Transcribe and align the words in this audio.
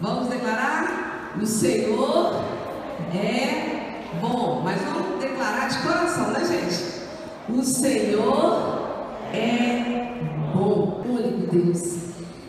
Vamos 0.00 0.28
declarar? 0.28 1.32
O 1.40 1.46
Senhor 1.46 2.34
é 3.14 4.02
bom. 4.20 4.60
Mas 4.62 4.80
vamos 4.82 5.20
declarar 5.20 5.68
de 5.68 5.78
coração, 5.78 6.32
né, 6.32 6.44
gente? 6.44 6.96
O 7.48 7.62
Senhor 7.64 9.06
é 9.32 10.12
bom. 10.52 11.02
Único 11.06 11.50
Deus. 11.50 11.96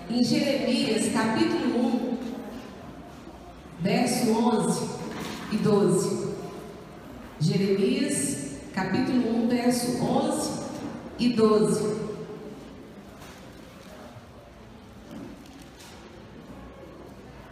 Em 0.09 0.23
Jeremias, 0.23 1.11
capítulo 1.13 1.85
1, 1.85 2.17
verso 3.81 4.31
11 4.31 4.89
e 5.53 5.57
12. 5.57 6.27
Jeremias, 7.39 8.57
capítulo 8.73 9.43
1, 9.43 9.47
verso 9.47 10.03
11 10.03 10.49
e 11.19 11.29
12. 11.29 12.07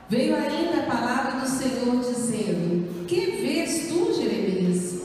Veio 0.07 0.36
ainda 0.36 0.82
a 0.82 0.86
palavra 0.86 1.39
do 1.39 1.48
Senhor 1.48 1.98
dizendo: 1.98 3.05
Que 3.08 3.20
vês 3.31 3.88
tu, 3.88 4.13
Jeremias? 4.13 5.02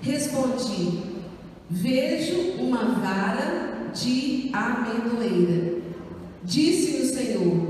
Respondi: 0.00 1.02
Vejo 1.68 2.62
uma 2.62 2.84
vara 3.00 3.90
de 4.06 4.50
amendoeira. 4.52 5.78
Disse-me 6.44 7.02
o 7.02 7.12
Senhor: 7.12 7.66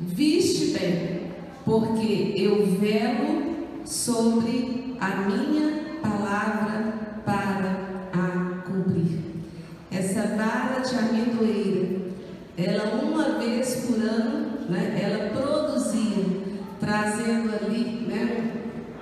Viste 0.00 0.78
bem, 0.78 1.30
porque 1.64 2.34
eu 2.36 2.66
velo 2.76 3.56
sobre 3.86 4.96
a 5.00 5.16
minha 5.22 5.98
palavra 6.02 6.92
para 7.24 7.88
a 8.12 8.62
cumprir. 8.66 9.18
Essa 9.90 10.36
vara 10.36 10.80
de 10.80 10.94
amendoeira, 10.94 12.02
ela 12.58 13.02
uma 13.02 13.38
vez 13.38 13.86
por 13.86 13.96
ano, 14.02 14.68
né, 14.68 15.00
ela 15.02 15.30
produzia, 15.30 16.24
trazendo 16.78 17.54
ali 17.54 18.06
né, 18.06 18.52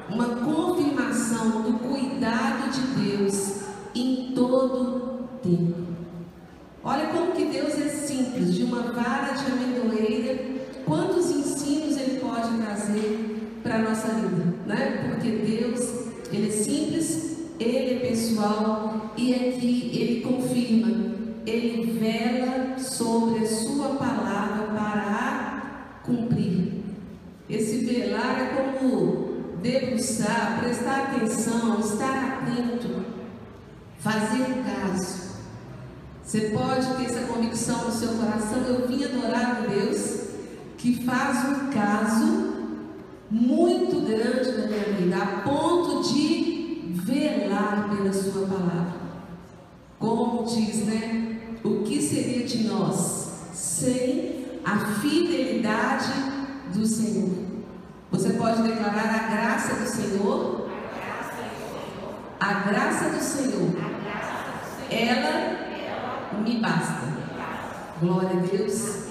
uma 0.08 0.28
confirmação 0.36 1.62
do 1.62 1.78
cuidado 1.80 2.70
de 2.70 3.02
Deus 3.02 3.62
em 3.92 4.32
todo 4.34 5.28
tempo. 5.42 5.85
Olha 6.88 7.06
como 7.08 7.32
que 7.32 7.46
Deus 7.46 7.76
é 7.80 7.88
simples, 7.88 8.54
de 8.54 8.62
uma 8.62 8.92
vara 8.92 9.32
de 9.32 9.44
amendoeira, 9.50 10.38
quantos 10.84 11.28
ensinos 11.32 11.96
Ele 11.96 12.20
pode 12.20 12.56
trazer 12.58 13.58
para 13.60 13.74
a 13.74 13.78
nossa 13.80 14.06
vida, 14.06 14.54
né? 14.64 15.10
Porque 15.10 15.32
Deus, 15.32 15.80
Ele 16.32 16.46
é 16.46 16.50
simples, 16.52 17.38
Ele 17.58 17.96
é 17.96 18.08
pessoal 18.08 19.12
e 19.16 19.34
aqui 19.34 19.90
Ele 19.94 20.20
confirma, 20.20 21.16
Ele 21.44 21.98
vela 21.98 22.78
sobre 22.78 23.42
a 23.42 23.48
Sua 23.48 23.88
palavra 23.96 24.68
para 24.68 25.02
a 25.10 26.06
cumprir. 26.06 26.84
Esse 27.50 27.78
velar 27.78 28.40
é 28.40 28.62
como 28.62 29.56
debruçar, 29.60 30.60
prestar 30.60 31.10
atenção, 31.10 31.80
estar 31.80 32.44
atento, 32.44 33.04
fazer 33.98 34.62
caso. 34.64 35.25
Você 36.26 36.40
pode 36.40 36.84
ter 36.94 37.04
essa 37.04 37.32
convicção 37.32 37.84
no 37.84 37.92
seu 37.92 38.08
coração. 38.14 38.58
Eu 38.66 38.88
vim 38.88 39.04
adorar 39.04 39.58
a 39.58 39.66
Deus 39.68 40.22
que 40.76 41.04
faz 41.04 41.48
um 41.48 41.70
caso 41.70 42.52
muito 43.30 44.00
grande 44.00 44.50
na 44.58 44.66
minha 44.66 44.84
vida, 44.98 45.16
a 45.22 45.26
ponto 45.42 46.02
de 46.12 46.82
velar 46.94 47.88
pela 47.88 48.12
Sua 48.12 48.44
palavra. 48.44 48.96
Como 50.00 50.44
diz, 50.44 50.84
né? 50.86 51.38
O 51.62 51.84
que 51.84 52.02
seria 52.02 52.44
de 52.44 52.64
nós 52.64 53.30
sem 53.54 54.46
a 54.64 54.78
fidelidade 55.00 56.12
do 56.74 56.84
Senhor? 56.84 57.30
Você 58.10 58.30
pode 58.30 58.62
declarar 58.62 59.14
a 59.14 59.32
graça 59.32 59.74
do 59.76 59.86
Senhor? 59.86 60.70
A 62.40 62.52
graça 62.68 63.10
do 63.10 63.22
Senhor. 63.22 63.70
Ela 64.90 65.65
me 66.44 66.58
basta. 66.60 67.06
Glória 68.00 68.30
a 68.30 68.56
Deus. 68.56 69.06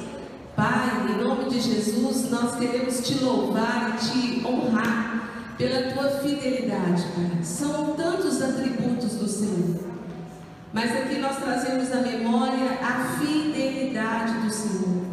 Pai, 0.55 0.89
em 1.09 1.23
nome 1.23 1.49
de 1.49 1.59
Jesus, 1.59 2.29
nós 2.29 2.55
queremos 2.55 2.99
te 2.99 3.23
louvar 3.23 3.95
e 3.95 4.05
te 4.05 4.47
honrar 4.47 5.55
pela 5.57 5.91
tua 5.93 6.09
fidelidade, 6.21 7.03
Pai. 7.15 7.43
São 7.43 7.95
tantos 7.95 8.41
atributos 8.41 9.15
do 9.15 9.27
Senhor. 9.27 9.79
Mas 10.71 10.91
aqui 10.91 11.19
nós 11.19 11.37
trazemos 11.37 11.91
à 11.91 12.01
memória 12.01 12.79
a 12.81 13.17
fidelidade 13.19 14.33
do 14.39 14.51
Senhor. 14.51 15.05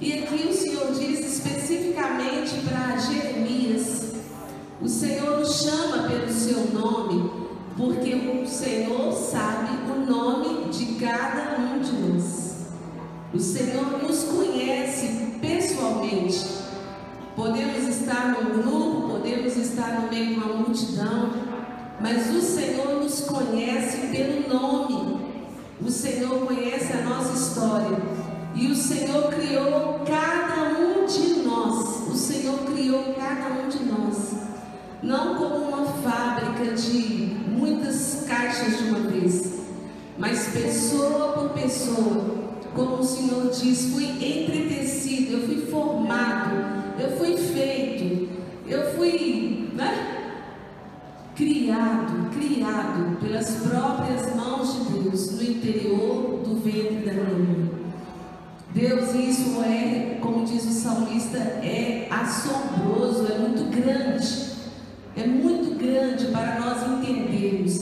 E 0.00 0.12
aqui 0.14 0.48
o 0.48 0.52
Senhor 0.52 0.92
diz 0.92 1.20
especificamente 1.20 2.60
para 2.68 2.96
Jeremias: 2.96 4.12
o 4.80 4.88
Senhor 4.88 5.38
nos 5.38 5.62
chama 5.62 6.08
pelo 6.08 6.30
seu 6.30 6.66
nome, 6.72 7.43
porque 7.76 8.14
o 8.14 8.46
Senhor 8.46 9.12
sabe 9.12 9.70
o 9.90 10.06
nome 10.06 10.70
de 10.70 10.94
cada 10.94 11.58
um 11.58 11.80
de 11.80 11.92
nós. 11.92 12.66
O 13.32 13.38
Senhor 13.38 14.02
nos 14.02 14.24
conhece 14.24 15.38
pessoalmente. 15.40 16.46
Podemos 17.34 17.88
estar 17.88 18.28
num 18.28 18.62
grupo, 18.62 19.08
podemos 19.08 19.56
estar 19.56 20.00
no 20.00 20.08
meio 20.08 20.28
de 20.28 20.34
uma 20.34 20.54
multidão, 20.54 21.32
mas 22.00 22.30
o 22.30 22.40
Senhor 22.40 23.02
nos 23.02 23.22
conhece 23.22 24.06
pelo 24.06 24.48
nome. 24.48 25.24
O 25.84 25.90
Senhor 25.90 26.46
conhece 26.46 26.92
a 26.92 27.02
nossa 27.02 27.36
história. 27.36 27.98
E 28.54 28.68
o 28.68 28.76
Senhor 28.76 29.32
criou 29.32 30.03
Não 35.04 35.34
como 35.34 35.56
uma 35.68 35.84
fábrica 35.84 36.72
de 36.72 37.36
muitas 37.46 38.24
caixas 38.26 38.78
de 38.78 38.84
uma 38.84 39.00
vez, 39.00 39.60
mas 40.16 40.48
pessoa 40.48 41.32
por 41.34 41.50
pessoa. 41.50 42.42
Como 42.74 42.96
o 42.96 43.04
Senhor 43.04 43.50
diz, 43.50 43.92
fui 43.92 44.06
entretecido, 44.06 45.34
eu 45.34 45.46
fui 45.46 45.66
formado, 45.66 46.56
eu 46.98 47.18
fui 47.18 47.36
feito, 47.36 48.30
eu 48.66 48.94
fui 48.96 49.70
né? 49.74 50.32
criado, 51.36 52.30
criado 52.30 53.18
pelas 53.20 53.50
próprias 53.56 54.34
mãos 54.34 54.72
de 54.72 55.00
Deus 55.00 55.32
no 55.32 55.42
interior 55.42 56.40
do 56.42 56.56
ventre 56.56 57.04
da 57.04 57.12
minha 57.12 57.38
mãe. 57.38 57.70
Deus, 58.72 59.14
isso 59.14 59.62
é, 59.62 60.18
como 60.22 60.46
diz 60.46 60.64
o 60.64 60.72
salmista, 60.72 61.36
é 61.38 62.08
assombroso, 62.10 63.30
é 63.30 63.38
muito 63.38 63.70
grande. 63.70 64.53
É 65.16 65.26
muito 65.26 65.78
grande 65.78 66.26
para 66.26 66.58
nós 66.58 66.82
entendermos. 66.82 67.80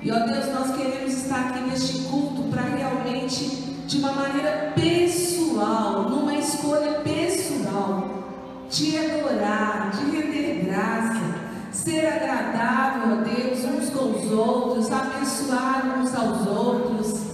E 0.00 0.10
ó 0.12 0.18
Deus, 0.20 0.46
nós 0.52 0.76
queremos 0.76 1.12
estar 1.12 1.48
aqui 1.48 1.60
neste 1.62 2.02
culto 2.04 2.42
para 2.50 2.62
realmente, 2.62 3.46
de 3.86 3.98
uma 3.98 4.12
maneira 4.12 4.72
pessoal, 4.76 6.08
numa 6.08 6.34
escolha 6.36 7.00
pessoal, 7.00 8.24
te 8.70 8.96
adorar, 8.96 9.90
te 9.90 10.16
render 10.16 10.66
graça, 10.66 11.34
ser 11.72 12.06
agradável 12.06 13.14
a 13.14 13.22
Deus 13.22 13.64
uns 13.64 13.90
com 13.90 14.10
os 14.10 14.30
outros, 14.30 14.92
abençoar 14.92 15.98
uns 15.98 16.14
aos 16.14 16.46
outros. 16.46 17.24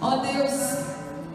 Ó 0.00 0.16
Deus, 0.18 0.78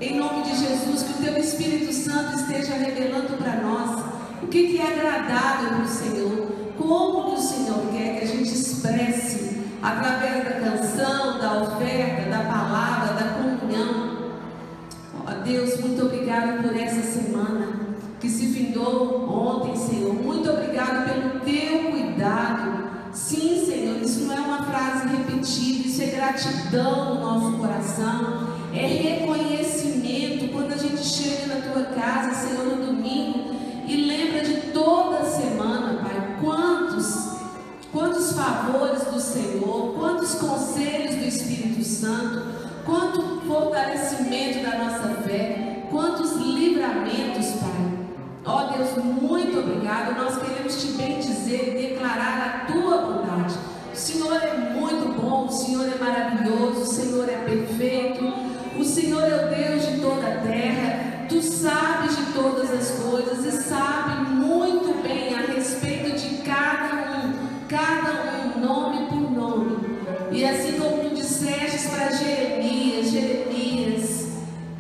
em 0.02 0.18
nome 0.18 0.44
de 0.44 0.56
Jesus, 0.56 1.04
que 1.04 1.22
o 1.22 1.26
Teu 1.26 1.38
Espírito 1.38 1.94
Santo 1.94 2.38
esteja 2.38 2.74
revelando 2.74 3.38
para 3.38 3.62
nós 3.62 4.04
o 4.42 4.48
que 4.48 4.80
é 4.80 4.84
agradável 4.84 5.70
para 5.70 5.84
o 5.84 5.88
Senhor, 5.88 6.57
como 6.78 7.30
que 7.30 7.36
o 7.36 7.42
Senhor 7.42 7.80
quer 7.92 8.20
que 8.20 8.26
a 8.26 8.28
gente 8.28 8.54
expresse 8.54 9.62
através 9.82 10.44
da 10.44 10.52
canção, 10.52 11.40
da 11.40 11.64
oferta, 11.64 12.30
da 12.30 12.40
palavra, 12.40 13.14
da 13.14 13.34
comunhão. 13.34 14.32
Ó 15.26 15.44
Deus, 15.44 15.80
muito 15.80 16.06
obrigado 16.06 16.62
por 16.62 16.76
essa 16.76 17.02
semana 17.02 17.88
que 18.20 18.30
se 18.30 18.48
findou 18.48 19.30
ontem, 19.30 19.76
Senhor. 19.76 20.14
Muito 20.14 20.50
obrigado 20.50 21.06
pelo 21.06 21.40
Teu 21.42 21.92
cuidado. 21.92 22.88
Sim, 23.14 23.66
Senhor, 23.66 24.02
isso 24.02 24.22
não 24.22 24.34
é 24.34 24.40
uma 24.40 24.64
frase 24.64 25.08
repetida, 25.08 25.88
isso 25.88 26.02
é 26.02 26.06
gratidão 26.08 27.16
no 27.16 27.22
nosso 27.22 27.58
coração, 27.58 28.48
é 28.74 28.86
reconhecimento 28.86 30.52
quando 30.52 30.74
a 30.74 30.78
gente 30.78 31.04
chega 31.04 31.48
na 31.48 31.62
tua 31.62 31.84
casa, 31.86 32.48
Senhor, 32.48 32.66
no 32.66 32.86
domingo 32.86 33.56
e 33.88 33.96
lembra 34.06 34.44
de 34.44 34.72
toda 34.72 35.20
a 35.20 35.26
semana, 35.26 35.97
quantos, 36.48 37.32
quantos 37.92 38.32
favores 38.32 39.04
do 39.04 39.20
Senhor, 39.20 39.96
quantos 40.00 40.36
conselhos 40.36 41.16
do 41.16 41.26
Espírito 41.26 41.84
Santo, 41.84 42.42
quanto 42.86 43.42
fortalecimento 43.46 44.64
da 44.64 44.78
nossa 44.78 45.10
fé, 45.24 45.84
quantos 45.92 46.38
livramentos, 46.38 47.48
Pai. 47.60 47.98
Ó 48.46 48.64
oh, 48.64 48.78
Deus, 48.78 49.04
muito 49.22 49.60
obrigado. 49.60 50.16
Nós 50.16 50.42
queremos 50.42 50.82
te 50.82 50.94
bendizer 50.94 51.76
e 51.76 51.90
declarar 51.90 52.66
a 52.70 52.72
tua 52.72 52.98
bondade. 53.00 53.56
O 53.94 53.98
Senhor 53.98 54.42
é 54.42 54.58
muito 54.74 55.22
bom, 55.22 55.48
o 55.48 55.52
Senhor 55.52 55.86
é 55.86 56.02
maravilhoso, 56.02 56.82
o 56.82 56.86
Senhor 56.86 57.28
é 57.28 57.40
perfeito, 57.40 58.24
o 58.80 58.86
Senhor 58.86 59.22
é 59.22 59.36
o 59.36 59.50
Deus 59.50 59.86
de 59.86 60.00
toda 60.00 60.26
a 60.26 60.38
terra. 60.38 61.26
Tu 61.28 61.42
sabes 61.42 62.16
de 62.16 62.32
todas 62.32 62.72
as 62.72 62.92
coisas 63.02 63.46
e 63.46 63.64
sabes 63.64 64.17
diz 71.78 71.88
para 71.92 72.12
Jeremias: 72.12 73.12
Jeremias, 73.12 74.28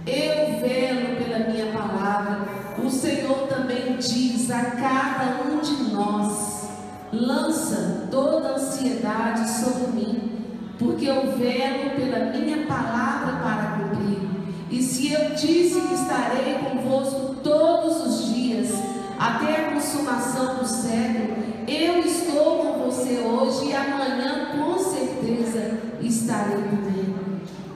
eu 0.07 0.59
velo 0.59 1.15
pela 1.17 1.47
minha 1.47 1.67
palavra. 1.71 2.47
O 2.83 2.89
Senhor 2.89 3.47
também 3.47 3.97
diz 3.97 4.49
a 4.49 4.63
cada 4.71 5.43
um 5.47 5.59
de 5.59 5.93
nós: 5.93 6.69
lança 7.13 8.07
toda 8.09 8.55
ansiedade 8.55 9.47
sobre 9.47 9.91
mim, 9.91 10.31
porque 10.79 11.05
eu 11.05 11.37
velo 11.37 11.91
pela 11.95 12.31
minha 12.31 12.65
palavra 12.65 13.33
para 13.43 13.77
cumprir. 13.77 14.27
E 14.71 14.81
se 14.81 15.13
eu 15.13 15.29
disse 15.35 15.79
que 15.79 15.93
estarei 15.93 16.55
convosco 16.55 17.35
todos 17.43 18.07
os 18.07 18.33
dias, 18.33 18.71
até 19.19 19.67
a 19.67 19.71
consumação 19.73 20.57
do 20.57 20.65
século, 20.65 21.37
eu 21.67 21.99
estou 21.99 22.57
com 22.57 22.85
você 22.85 23.19
hoje 23.19 23.67
e 23.67 23.75
amanhã 23.75 24.47
com 24.57 24.79
certeza 24.79 25.77
estarei 26.07 26.63
comigo. 26.63 27.27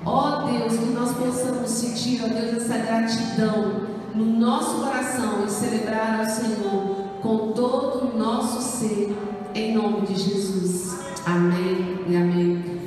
Ó 0.05 0.45
oh 0.45 0.51
Deus, 0.51 0.77
que 0.77 0.85
nós 0.85 1.11
possamos 1.13 1.69
sentir, 1.69 2.21
ó 2.23 2.27
Deus, 2.27 2.63
essa 2.63 2.77
gratidão 2.77 3.81
no 4.15 4.25
nosso 4.25 4.81
coração 4.81 5.45
e 5.45 5.49
celebrar 5.49 6.19
ao 6.19 6.25
Senhor 6.25 7.01
com 7.21 7.51
todo 7.51 8.07
o 8.07 8.17
nosso 8.17 8.61
ser, 8.61 9.15
em 9.53 9.75
nome 9.75 10.07
de 10.07 10.15
Jesus. 10.15 10.99
Amém 11.25 11.99
e 12.07 12.15
amém. 12.15 12.81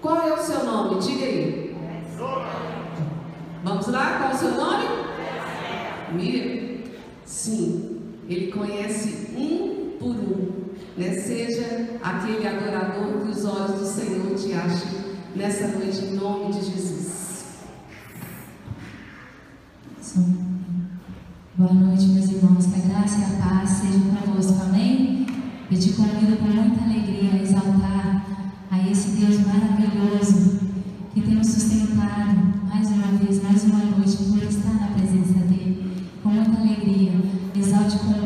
Qual 0.00 0.16
é 0.16 0.32
o 0.32 0.38
seu 0.38 0.64
nome? 0.64 1.00
Diga 1.00 1.24
aí. 1.24 1.76
Vamos 3.62 3.86
lá, 3.88 4.18
qual 4.18 4.30
é 4.30 4.34
o 4.34 4.38
seu 4.38 4.52
nome? 4.52 4.84
Miriam. 6.12 6.64
Sim, 7.24 8.00
ele 8.28 8.50
conhece 8.52 9.28
um 9.36 9.98
por 9.98 10.10
um. 10.10 10.63
Né? 10.96 11.12
Seja 11.14 11.98
aquele 12.02 12.46
adorador 12.46 13.22
que 13.22 13.30
os 13.30 13.44
olhos 13.44 13.80
do 13.80 13.86
Senhor 13.86 14.34
te 14.36 14.52
achem 14.52 15.14
nessa 15.34 15.66
noite, 15.76 16.04
em 16.04 16.14
nome 16.14 16.52
de 16.52 16.64
Jesus. 16.64 17.14
Boa 21.56 21.72
noite, 21.72 22.06
meus 22.06 22.30
irmãos. 22.30 22.66
Que 22.66 22.80
a 22.80 22.88
graça 22.88 23.18
e 23.18 23.24
a 23.24 23.42
paz 23.42 23.70
sejam 23.70 24.02
convosco. 24.14 24.62
Amém? 24.62 25.26
Eu 25.70 25.78
te 25.78 25.92
convido 25.94 26.36
com 26.36 26.44
muita 26.44 26.84
alegria 26.84 27.32
a 27.32 27.42
exaltar 27.42 28.26
a 28.70 28.90
esse 28.90 29.10
Deus 29.10 29.40
maravilhoso 29.46 30.60
que 31.12 31.22
tem 31.22 31.34
nos 31.34 31.48
sustentado 31.48 32.54
mais 32.68 32.88
uma 32.88 33.18
vez, 33.18 33.42
mais 33.42 33.64
uma 33.64 33.78
noite, 33.78 34.16
por 34.16 34.42
estar 34.42 34.74
na 34.74 34.88
presença 34.88 35.40
dEle. 35.48 35.92
Com 36.22 36.28
muita 36.28 36.60
alegria, 36.60 37.12
exalte 37.56 37.98
com 37.98 38.23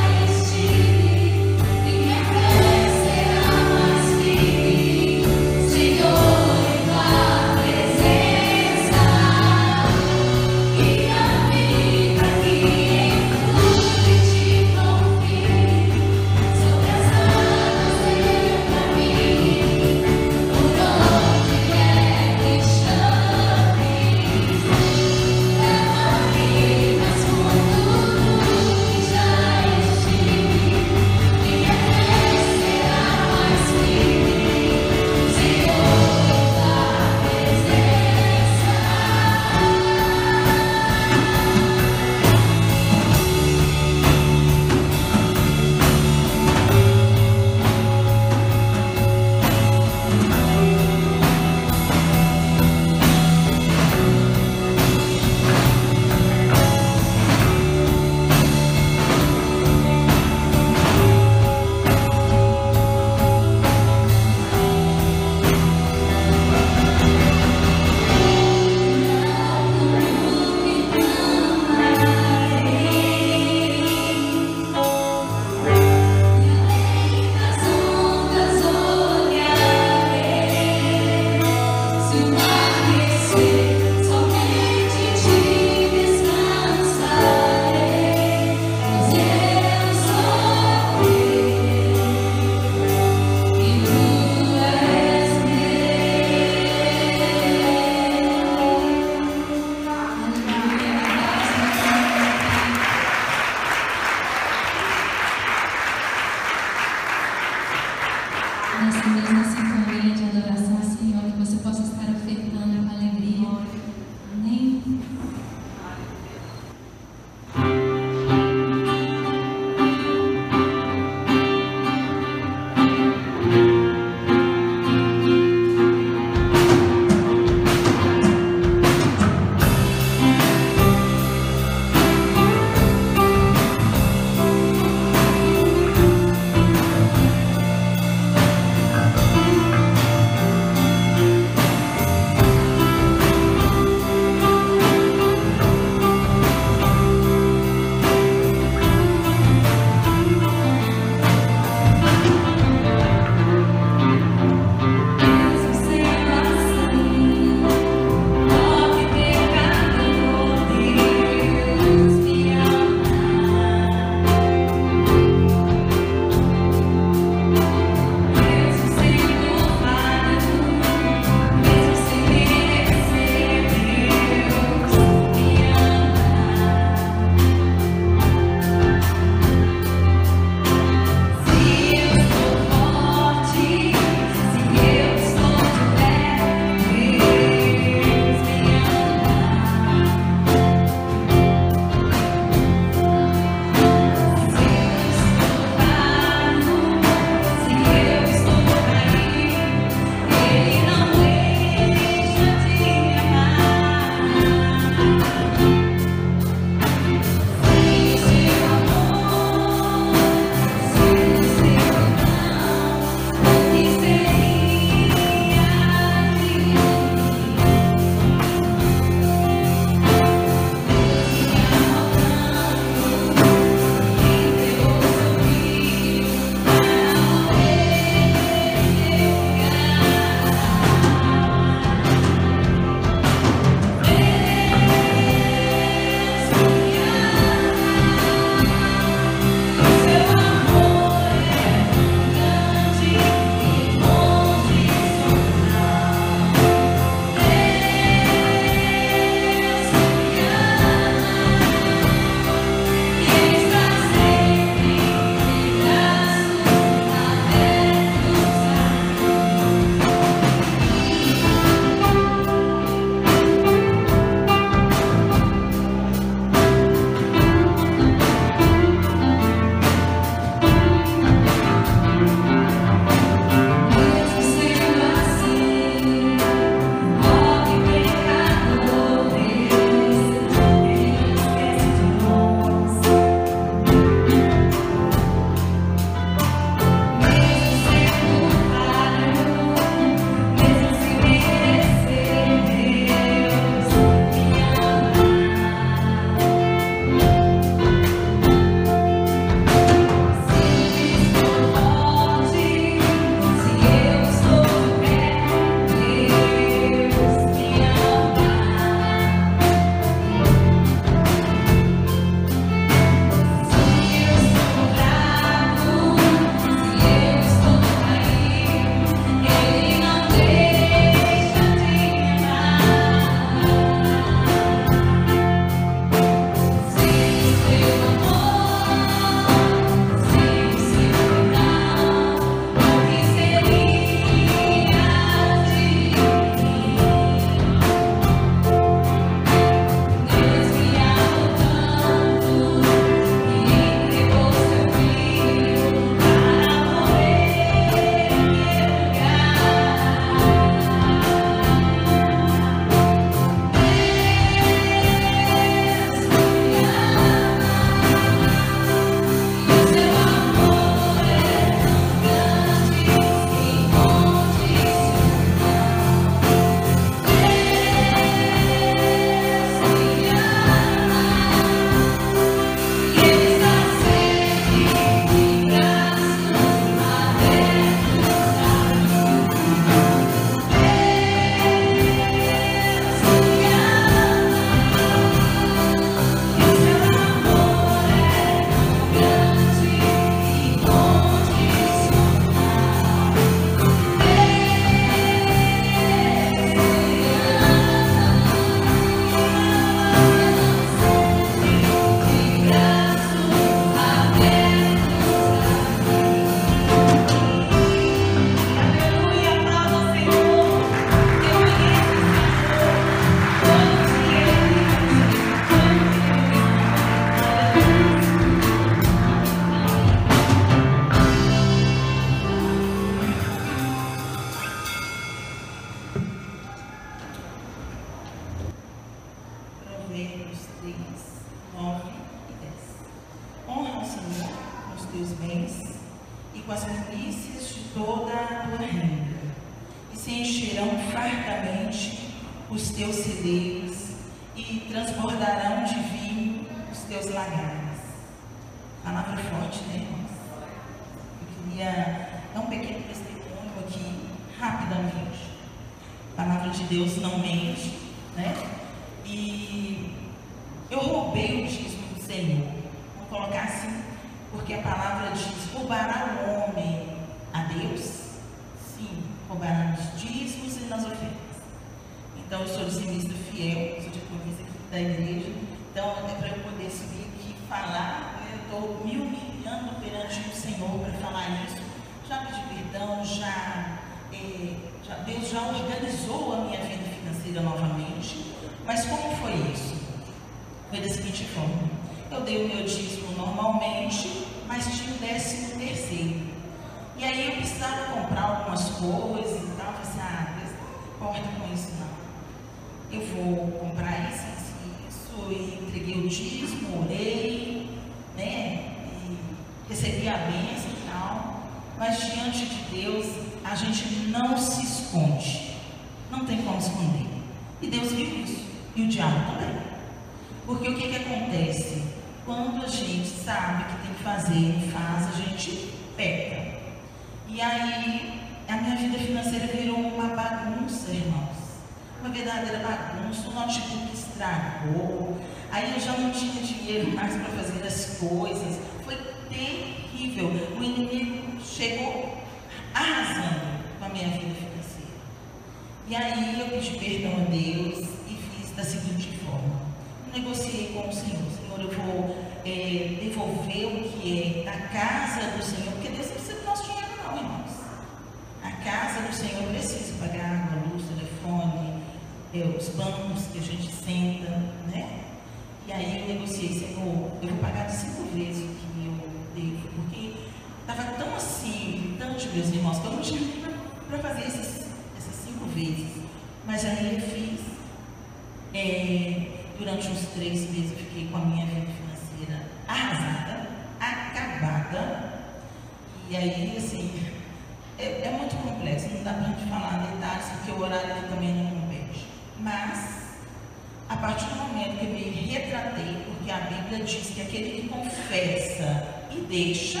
Bíblia 596.86 597.04
diz 597.04 597.30
que 597.30 597.40
aquele 597.40 597.82
que 597.82 597.88
confessa 597.88 599.26
e 599.32 599.40
deixa, 599.48 600.00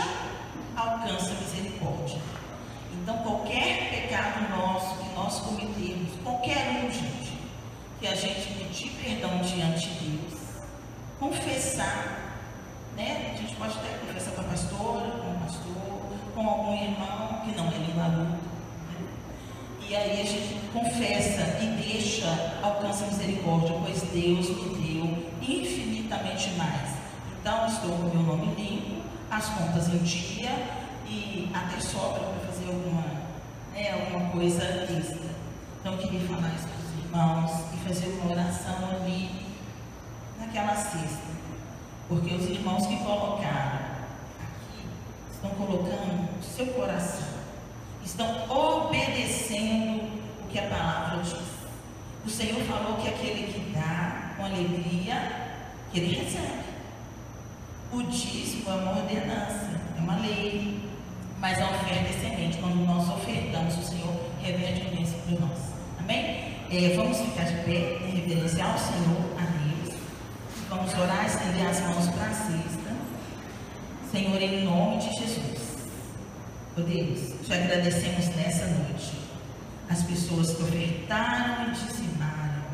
alcança 0.76 1.34
misericórdia. 1.34 2.20
Então, 2.92 3.18
qualquer 3.18 3.90
pecado 3.90 4.48
nosso 4.56 4.96
que 4.98 5.12
nós 5.16 5.40
cometemos, 5.40 6.12
qualquer 6.22 6.84
um, 6.84 6.92
gente, 6.92 7.38
que 7.98 8.06
a 8.06 8.14
gente 8.14 8.52
pedir 8.54 8.90
perdão 9.02 9.38
diante 9.38 9.88
de 9.88 10.10
Deus, 10.10 10.40
confessar, 11.18 12.36
né? 12.96 13.32
A 13.34 13.36
gente 13.36 13.56
pode 13.56 13.76
até 13.78 13.98
confessar 14.06 14.30
com 14.30 14.42
a 14.42 14.44
pastora, 14.44 15.10
com 15.10 15.30
o 15.32 15.40
pastor, 15.40 16.32
com 16.36 16.48
algum 16.48 16.72
irmão 16.72 17.40
que 17.44 17.56
não 17.56 17.66
é 17.66 17.78
nem 17.78 18.16
luta. 18.16 18.45
E 19.88 19.94
aí 19.94 20.20
a 20.20 20.24
gente 20.24 20.56
confessa 20.72 21.58
e 21.62 21.66
deixa, 21.80 22.26
alcança 22.62 23.04
a 23.04 23.08
misericórdia, 23.08 23.74
pois 23.84 24.02
Deus 24.02 24.48
me 24.48 24.76
deu 24.76 25.28
infinitamente 25.40 26.50
mais. 26.52 26.96
Então 27.40 27.66
estou 27.68 27.90
com 27.90 28.16
meu 28.16 28.22
nome 28.22 28.54
limpo, 28.54 29.02
as 29.30 29.48
contas 29.50 29.88
em 29.88 29.98
dia 29.98 30.50
e 31.06 31.48
até 31.54 31.80
sobra 31.80 32.20
para 32.20 32.52
fazer 32.52 32.66
alguma, 32.66 33.02
né, 33.72 33.92
alguma 33.92 34.30
coisa 34.30 34.62
extra. 34.64 35.30
Então 35.80 35.92
eu 35.92 35.98
queria 35.98 36.20
falar 36.28 36.52
isso 36.56 36.76
irmãos 37.16 37.50
e 37.72 37.88
fazer 37.88 38.08
uma 38.08 38.32
oração 38.32 38.90
ali 38.90 39.30
naquela 40.38 40.74
cesta. 40.76 41.36
Porque 42.08 42.34
os 42.34 42.44
irmãos 42.48 42.86
que 42.86 42.96
colocaram 42.98 43.80
aqui 44.38 44.86
estão 45.32 45.50
colocando 45.50 46.28
o 46.38 46.42
seu 46.42 46.66
coração, 46.66 47.35
estão 48.06 48.48
obedecendo 48.48 50.04
o 50.44 50.48
que 50.48 50.58
a 50.58 50.68
palavra 50.68 51.22
diz. 51.22 51.34
O 52.24 52.30
Senhor 52.30 52.60
falou 52.62 52.96
que 52.96 53.08
aquele 53.08 53.52
que 53.52 53.72
dá 53.72 54.34
com 54.36 54.44
alegria, 54.44 55.58
que 55.92 55.98
ele 55.98 56.14
recebe. 56.14 56.64
O 57.92 58.02
dízimo 58.04 58.70
é 58.70 58.74
uma 58.74 58.96
ordenança, 58.98 59.80
é 59.96 60.00
uma 60.00 60.16
lei. 60.16 60.80
Mas 61.38 61.60
a 61.60 61.66
oferta 61.66 62.08
é 62.08 62.12
semente. 62.20 62.58
Quando 62.58 62.76
nós 62.86 63.08
ofertamos, 63.08 63.76
o 63.76 63.82
Senhor 63.82 64.14
reverte 64.40 64.86
a 64.86 64.90
bênção 64.90 65.18
para 65.20 65.46
nós. 65.46 65.58
Amém? 65.98 66.56
É, 66.70 66.94
vamos 66.96 67.18
ficar 67.18 67.44
de 67.44 67.54
pé 67.64 67.98
e 68.02 68.20
reverenciar 68.20 68.72
ao 68.72 68.78
Senhor, 68.78 69.38
a 69.38 69.42
Deus. 69.42 69.94
Vamos 70.68 70.94
orar, 70.94 71.26
estender 71.26 71.66
as 71.66 71.80
mãos 71.80 72.08
para 72.08 72.26
a 72.26 72.34
cesta. 72.34 72.96
Senhor, 74.10 74.40
em 74.40 74.64
nome 74.64 74.98
de 74.98 75.10
Jesus. 75.18 75.55
Oh 76.78 76.82
Deus, 76.82 77.32
te 77.42 77.54
agradecemos 77.54 78.26
nessa 78.36 78.66
noite. 78.66 79.12
As 79.88 80.02
pessoas 80.02 80.54
que 80.54 80.62
ofertaram 80.62 81.68
e 81.68 81.70
dizimaram. 81.70 82.64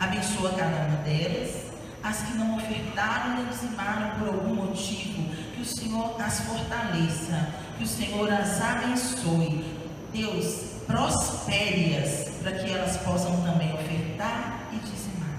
Abençoa 0.00 0.50
cada 0.54 0.88
uma 0.88 0.96
delas. 1.04 1.66
As 2.02 2.22
que 2.22 2.32
não 2.36 2.56
ofertaram 2.56 3.40
e 3.40 3.46
dizimaram 3.46 4.18
por 4.18 4.34
algum 4.34 4.66
motivo, 4.66 5.32
que 5.54 5.62
o 5.62 5.64
Senhor 5.64 6.20
as 6.20 6.40
fortaleça, 6.40 7.50
que 7.78 7.84
o 7.84 7.86
Senhor 7.86 8.32
as 8.32 8.60
abençoe. 8.60 9.64
Deus, 10.12 10.72
prospere-as 10.88 12.30
para 12.42 12.58
que 12.58 12.68
elas 12.68 12.96
possam 12.96 13.42
também 13.42 13.72
ofertar 13.74 14.70
e 14.72 14.78
dizimar. 14.78 15.38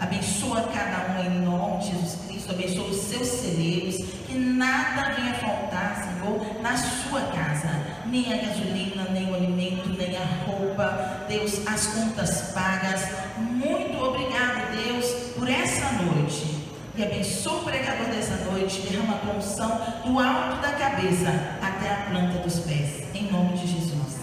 Abençoa 0.00 0.62
cada 0.74 1.12
um 1.12 1.24
em 1.24 1.40
nome 1.42 1.84
de 1.84 1.90
Jesus 1.92 2.18
Cristo, 2.26 2.50
abençoa 2.50 2.88
os 2.88 2.96
seus 2.96 3.28
celeiros, 3.28 3.96
que 4.30 4.38
nada 4.38 5.12
venha 5.14 5.34
faltar, 5.34 5.96
Senhor, 5.96 6.62
na 6.62 6.76
sua 6.76 7.20
casa, 7.32 7.68
nem 8.06 8.32
a 8.32 8.36
gasolina, 8.36 9.04
nem 9.10 9.28
o 9.28 9.34
alimento, 9.34 9.88
nem 9.88 10.16
a 10.16 10.24
roupa, 10.46 11.24
Deus, 11.28 11.66
as 11.66 11.88
contas 11.88 12.52
pagas. 12.52 13.08
Muito 13.38 14.00
obrigado, 14.00 14.70
Deus, 14.70 15.34
por 15.36 15.50
essa 15.50 15.92
noite. 16.02 16.60
E 16.96 17.02
abençoa 17.02 17.60
o 17.60 17.64
pregador 17.64 18.06
dessa 18.06 18.36
noite, 18.44 18.82
derrama 18.82 19.14
a 19.14 19.18
tua 19.18 19.34
unção 19.34 19.80
do 20.04 20.18
alto 20.18 20.60
da 20.60 20.72
cabeça 20.72 21.30
até 21.60 21.92
a 21.92 21.96
planta 22.10 22.38
dos 22.38 22.60
pés, 22.60 23.14
em 23.14 23.30
nome 23.32 23.56
de 23.56 23.66
Jesus. 23.66 24.20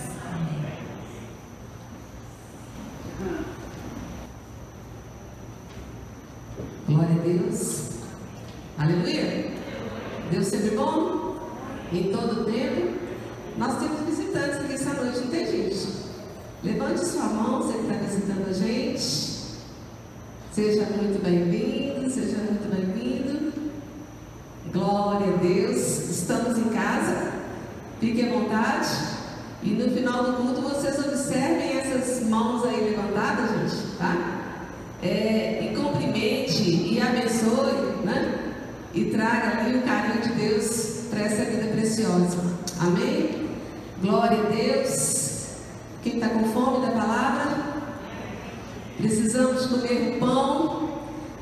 Glória 6.87 7.15
a 7.15 7.23
Deus. 7.23 7.89
Aleluia. 8.77 9.56
Deus 10.31 10.47
sempre 10.47 10.75
bom? 10.75 11.17
em 11.91 12.11
todo 12.11 12.45
tempo. 12.45 12.97
Nós 13.57 13.79
temos 13.79 14.01
visitantes 14.01 14.59
aqui 14.59 14.73
essa 14.73 14.93
noite, 14.93 15.19
não 15.19 15.27
tem 15.27 15.45
gente? 15.45 15.87
Levante 16.63 17.05
sua 17.05 17.25
mão, 17.25 17.61
você 17.61 17.77
que 17.77 17.83
está 17.85 17.93
visitando 17.93 18.49
a 18.49 18.53
gente. 18.53 19.37
Seja 20.51 20.85
muito 20.85 21.23
bem-vindo, 21.23 22.09
seja 22.09 22.37
muito 22.37 22.69
bem-vindo. 22.69 23.53
Glória 24.71 25.33
a 25.33 25.37
Deus. 25.37 26.09
Estamos 26.09 26.57
em 26.57 26.69
casa. 26.69 27.33
Fique 27.99 28.23
à 28.23 28.33
vontade. 28.33 28.89
E 29.63 29.69
no 29.69 29.89
final 29.91 30.23
do 30.23 30.33
culto 30.33 30.61
vocês 30.61 30.99
observem 30.99 31.79
essas 31.79 32.27
mãos 32.27 32.63
aí 32.65 32.91
levantadas, 32.91 33.71
gente, 33.71 33.97
tá? 33.97 34.41
É, 35.01 35.63
e 35.63 35.75
cumprimente 35.75 36.61
e 36.63 37.01
abençoe, 37.01 38.03
né? 38.03 38.46
E 38.97 39.11
traga 39.11 39.59
ali 39.59 39.77
o 39.77 39.83
carinho 39.83 40.23
de 40.23 40.29
Deus 40.29 41.03
para 41.11 41.19
essa 41.19 41.45
vida 41.45 41.67
preciosa. 41.67 42.39
Amém? 42.79 43.47
Glória 44.01 44.39
a 44.39 44.49
Deus. 44.49 45.49
Quem 46.01 46.15
está 46.15 46.29
com 46.29 46.45
fome 46.45 46.83
da 46.83 46.93
palavra? 46.93 47.57
Precisamos 48.97 49.67
comer 49.67 50.17
pão, 50.19 50.89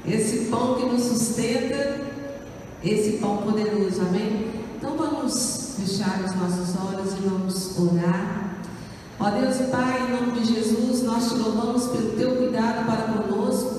esse 0.06 0.48
pão 0.48 0.76
que 0.76 0.86
nos 0.86 1.04
sustenta, 1.04 2.02
esse 2.84 3.20
pão 3.20 3.38
poderoso. 3.38 4.02
Amém? 4.02 4.52
Então 4.78 4.98
vamos 4.98 5.78
fechar 5.80 6.26
os 6.26 6.36
nossos 6.36 6.76
olhos 6.76 7.14
e 7.14 7.22
vamos 7.22 7.80
orar. 7.80 8.58
Ó 9.18 9.30
Deus 9.30 9.62
e 9.62 9.64
Pai, 9.72 10.10
em 10.10 10.12
nome 10.12 10.42
de 10.42 10.56
Jesus, 10.56 11.04
nós 11.04 11.30
te 11.30 11.36
louvamos 11.36 11.88
pelo 11.88 12.18
teu 12.18 12.36
cuidado 12.36 12.86
para 12.86 13.14
conosco. 13.14 13.75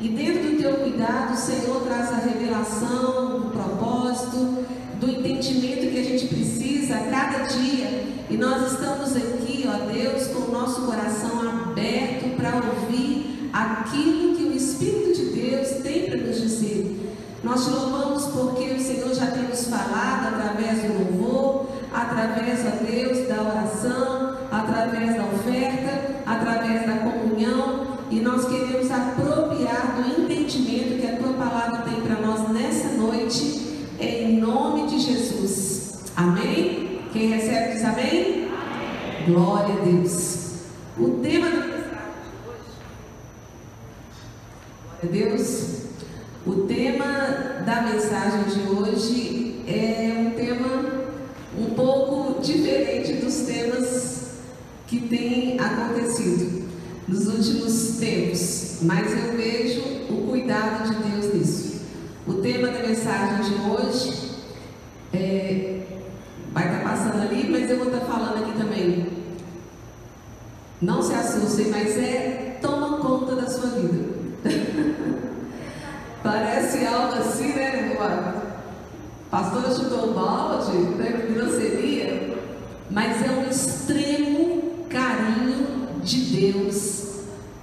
E 0.00 0.08
dentro 0.08 0.50
do 0.50 0.56
teu 0.58 0.74
cuidado, 0.74 1.34
o 1.34 1.36
Senhor 1.36 1.80
traz 1.82 2.10
a 2.12 2.16
revelação 2.16 3.40
do 3.40 3.50
propósito, 3.50 4.64
do 5.00 5.10
entendimento 5.10 5.90
que 5.90 5.98
a 5.98 6.04
gente 6.04 6.26
precisa 6.26 6.96
a 6.96 7.04
cada 7.10 7.44
dia. 7.44 8.04
E 8.28 8.36
nós 8.36 8.72
estamos 8.72 9.16
aqui, 9.16 9.68
ó 9.68 9.92
Deus, 9.92 10.26
com 10.28 10.50
o 10.50 10.52
nosso 10.52 10.82
coração 10.82 11.40
aberto 11.40 12.36
para 12.36 12.56
ouvir 12.56 13.50
aquilo 13.52 14.36
que 14.36 14.42
o 14.44 14.52
Espírito 14.52 15.14
de 15.14 15.40
Deus 15.40 15.68
tem 15.82 16.10
para 16.10 16.20
nos 16.20 16.40
dizer. 16.40 17.14
Nós 17.44 17.64
te 17.64 17.70
louvamos 17.70 18.24
porque 18.26 18.72
o 18.72 18.80
Senhor 18.80 19.14
já 19.14 19.26
tem 19.26 19.42
nos 19.42 19.68
falado 19.68 20.34
através 20.34 20.82
do 20.82 20.98
louvor, 20.98 21.66
através, 21.92 22.60
ó 22.66 22.84
Deus, 22.84 23.28
da 23.28 23.42
oração, 23.42 24.38
através 24.50 25.16
da 25.16 25.24
oferta, 25.24 26.22
através 26.26 26.86
da 26.86 26.96
comunhão, 26.98 27.83
e 28.10 28.20
nós 28.20 28.46
queremos 28.46 28.90
apropriar 28.90 29.96
do 29.96 30.22
entendimento 30.22 31.00
que 31.00 31.06
a 31.06 31.16
tua 31.16 31.32
palavra 31.32 31.82
tem 31.82 32.00
para 32.02 32.20
nós 32.20 32.48
nessa 32.50 32.88
noite, 32.88 33.88
em 33.98 34.38
nome 34.38 34.86
de 34.86 34.98
Jesus. 35.00 36.04
Amém? 36.16 37.00
Quem 37.12 37.28
recebe 37.28 37.74
diz 37.74 37.84
amém? 37.84 38.48
amém. 38.48 39.24
Glória 39.26 39.74
a 39.74 39.84
Deus. 39.84 40.44
O 40.98 41.20
tema 41.22 41.48
da 41.50 41.62
mensagem 41.62 42.12
de 42.22 42.48
hoje, 42.48 42.84
glória 44.82 45.02
a 45.02 45.06
Deus. 45.06 45.74
O 46.46 46.52
tema 46.66 47.04
da 47.64 47.82
mensagem 47.82 48.44
de 48.44 48.68
hoje 48.68 49.64
é 49.66 50.14
um 50.18 50.30
tema 50.32 51.04
um 51.58 51.74
pouco 51.74 52.40
diferente 52.42 53.14
dos 53.14 53.34
temas 53.42 54.34
que 54.86 55.00
têm 55.00 55.58
acontecido 55.58 56.63
nos 57.06 57.26
últimos 57.26 57.96
tempos, 57.98 58.78
mas 58.82 59.12
eu 59.12 59.36
vejo 59.36 59.80
o 60.10 60.26
cuidado 60.28 60.88
de 60.88 61.10
Deus 61.10 61.34
nisso. 61.34 61.80
O 62.26 62.34
tema 62.34 62.68
da 62.68 62.80
mensagem 62.80 63.44
de 63.44 63.70
hoje 63.70 64.30
é, 65.12 65.82
vai 66.52 66.64
estar 66.64 66.82
passando 66.82 67.22
ali, 67.22 67.48
mas 67.50 67.70
eu 67.70 67.78
vou 67.78 67.86
estar 67.86 68.06
falando 68.06 68.42
aqui 68.42 68.58
também. 68.58 69.06
Não 70.80 71.02
se 71.02 71.14
assustem, 71.14 71.68
mas 71.70 71.96
é 71.98 72.58
toma 72.60 72.98
conta 72.98 73.36
da 73.36 73.50
sua 73.50 73.70
vida. 73.70 74.14
Parece 76.22 76.86
algo 76.86 77.14
assim, 77.16 77.48
né? 77.52 77.84
Pastora 79.34 79.74
chutou 79.74 80.10
o 80.10 80.14
balde, 80.14 80.76
né, 80.96 81.26
grosseria, 81.34 82.38
mas 82.88 83.20
é 83.20 83.30
um 83.32 83.50
extremo 83.50 84.13
de 86.04 86.20
Deus 86.20 87.14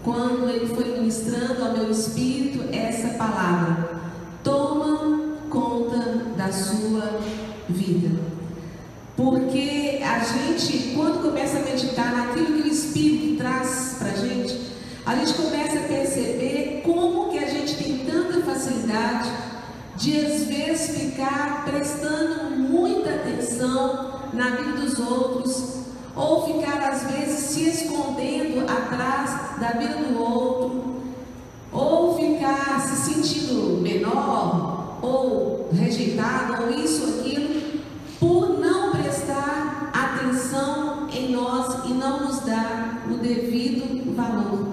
quando 0.03 0.49
Ele 0.49 0.67
foi 0.67 0.97
ministrando 0.97 1.63
ao 1.63 1.73
meu 1.73 1.91
espírito 1.91 2.65
essa 2.73 3.09
palavra. 3.09 4.01
Toma 4.43 5.37
conta 5.49 5.99
da 6.35 6.51
sua 6.51 7.19
vida. 7.69 8.09
Porque 9.15 9.99
a 10.03 10.19
gente, 10.19 10.93
quando 10.95 11.21
começa 11.21 11.59
a 11.59 11.61
meditar 11.61 12.11
naquilo 12.11 12.61
que 12.61 12.67
o 12.67 12.71
Espírito 12.71 13.37
traz 13.37 13.97
para 13.99 14.11
a 14.11 14.15
gente, 14.15 14.71
a 15.05 15.15
gente 15.15 15.33
começa 15.33 15.79
a 15.79 15.83
perceber 15.83 16.81
como 16.83 17.29
que 17.29 17.37
a 17.37 17.47
gente 17.47 17.75
tem 17.75 17.99
tanta 17.99 18.41
facilidade 18.41 19.29
de 19.95 20.25
às 20.25 20.45
vezes 20.45 20.97
ficar 20.97 21.65
prestando 21.65 22.55
muita 22.57 23.11
atenção 23.11 24.21
na 24.33 24.51
vida 24.51 24.81
dos 24.81 24.97
outros, 24.97 25.80
ou 26.15 26.45
ficar 26.45 26.89
às 26.89 27.03
vezes 27.03 27.39
se 27.45 27.69
escondendo 27.69 28.69
atrás 28.69 29.59
da 29.59 29.69
vida 29.79 29.95
do 29.95 30.19
outro, 30.19 31.01
ou 31.71 32.17
ficar 32.17 32.79
se 32.81 33.11
sentindo 33.13 33.81
menor, 33.81 34.97
ou 35.01 35.69
rejeitado, 35.71 36.63
ou 36.63 36.69
isso, 36.71 37.19
aquilo, 37.19 37.81
por 38.19 38.59
não 38.59 38.91
prestar 38.91 39.91
atenção 39.93 41.07
em 41.11 41.31
nós 41.31 41.85
e 41.85 41.93
não 41.93 42.25
nos 42.25 42.41
dar 42.41 43.03
o 43.09 43.15
devido 43.15 44.15
valor. 44.15 44.67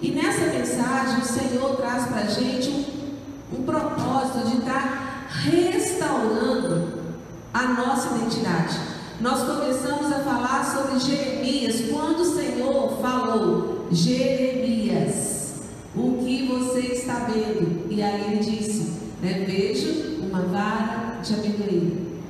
E 0.00 0.10
nessa 0.10 0.46
mensagem 0.46 1.20
o 1.20 1.24
Senhor 1.24 1.76
traz 1.76 2.06
para 2.06 2.22
a 2.22 2.26
gente 2.26 2.68
um, 2.70 3.58
um 3.58 3.62
propósito 3.62 4.46
de 4.50 4.58
estar 4.58 5.28
restaurando 5.44 7.04
a 7.52 7.62
nossa 7.62 8.16
identidade. 8.16 8.93
Nós 9.24 9.42
começamos 9.42 10.12
a 10.12 10.18
falar 10.18 10.62
sobre 10.62 10.98
Jeremias, 10.98 11.88
quando 11.90 12.20
o 12.20 12.24
Senhor 12.26 12.98
falou, 13.00 13.86
Jeremias, 13.90 15.62
o 15.96 16.18
que 16.22 16.46
você 16.46 16.80
está 16.92 17.20
vendo? 17.20 17.90
E 17.90 18.02
aí 18.02 18.34
ele 18.34 18.44
disse, 18.44 19.00
né, 19.22 19.46
vejo 19.48 20.20
uma 20.20 20.42
vara 20.42 21.20
de 21.22 21.32
amendoim. 21.32 22.20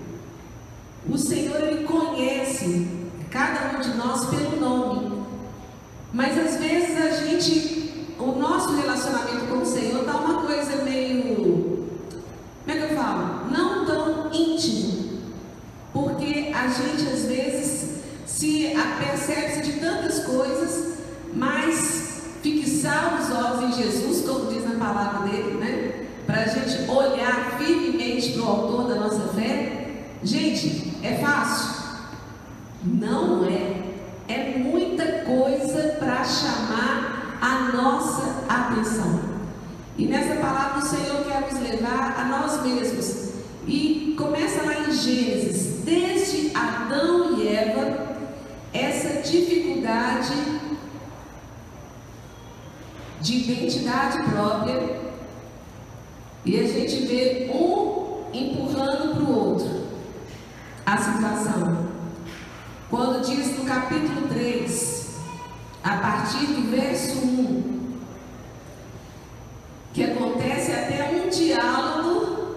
O 1.11 1.19
Senhor, 1.19 1.65
Ele 1.65 1.83
conhece 1.83 2.87
cada 3.29 3.77
um 3.77 3.81
de 3.81 3.97
nós 3.97 4.27
pelo 4.27 4.61
nome. 4.61 5.25
Mas 6.13 6.39
às 6.39 6.61
vezes 6.61 6.97
a 6.97 7.11
gente, 7.11 8.07
o 8.21 8.39
nosso 8.39 8.73
relacionamento 8.73 9.47
com 9.47 9.59
o 9.59 9.67
Senhor 9.67 10.03
está 10.03 10.15
uma 10.15 10.47
coisa 10.47 10.85
meio, 10.85 11.89
como 12.65 12.69
é 12.69 12.87
que 12.87 12.93
eu 12.93 12.97
falo? 12.97 13.51
Não 13.51 13.85
tão 13.85 14.33
íntimo. 14.33 14.95
Porque 15.95 16.51
a 16.53 16.67
gente 16.67 17.09
às 17.09 17.27
vezes 17.27 18.01
se 18.95 19.33
apercebe 19.33 19.63
de 19.63 19.73
tantas 19.81 20.21
coisas, 20.21 20.99
mas 21.35 22.23
fixar 22.43 23.21
os 23.21 23.31
olhos 23.31 23.63
em 23.65 23.83
Jesus, 23.83 24.29
como 24.29 24.53
diz 24.53 24.65
na 24.65 24.79
palavra 24.79 25.29
dele, 25.29 25.59
né? 25.59 26.07
Para 26.27 26.43
a 26.43 26.47
gente 26.47 26.91
olhar 26.91 27.59
firmemente 27.59 28.33
para 28.33 28.43
o 28.43 28.49
autor 28.49 28.89
da 28.89 28.95
nossa 28.97 29.29
fé. 29.35 30.05
Gente, 30.23 30.93
é 31.03 31.15
fácil? 31.17 31.85
Não 32.85 33.45
é 33.45 33.85
é 34.27 34.57
muita 34.59 35.05
coisa 35.25 35.97
para 35.99 36.25
chamar 36.25 37.39
a 37.41 37.73
nossa 37.77 38.45
atenção. 38.49 39.21
E 39.99 40.07
nessa 40.07 40.35
palavra 40.37 40.79
o 40.79 40.87
Senhor 40.87 41.25
quer 41.25 41.43
nos 41.43 41.61
levar 41.61 42.19
a 42.19 42.25
nós 42.25 42.63
mesmos. 42.63 43.35
E 43.67 44.15
começa 44.17 44.63
lá 44.63 44.81
em 44.81 44.93
Gênesis, 44.93 45.85
desde 45.85 46.57
Adão 46.57 47.39
e 47.39 47.49
Eva, 47.49 48.04
essa 48.75 49.23
dificuldade 49.23 50.35
de 53.21 53.37
identidade 53.37 54.23
própria. 54.31 55.05
E 56.45 56.59
a 56.59 56.67
gente 56.67 57.07
vê 57.07 57.51
um 57.55 58.25
empurrando 58.33 59.15
para 59.15 59.23
o 59.23 59.39
outro 59.39 59.87
a 60.85 60.97
situação. 60.99 61.89
Quando 62.91 63.25
diz 63.25 63.57
no 63.57 63.65
capítulo 63.65 64.29
3, 64.29 65.21
a 65.83 65.97
partir 65.97 66.47
do 66.47 66.71
verso 66.71 67.19
1, 67.25 67.95
que 69.95 70.03
acontece 70.03 70.73
até 70.73 71.11
um 71.11 71.29
diálogo 71.29 72.57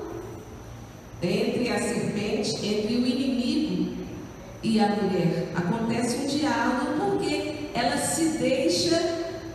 entre 1.21 1.69
a 1.69 1.79
serpente, 1.79 2.65
entre 2.65 2.95
o 2.95 3.05
inimigo 3.05 3.66
e 4.67 4.79
a 4.79 4.87
mulher. 4.89 5.47
Acontece 5.55 6.17
um 6.17 6.25
diálogo 6.27 6.85
porque 6.99 7.69
ela 7.73 7.97
se 7.97 8.37
deixa 8.37 9.01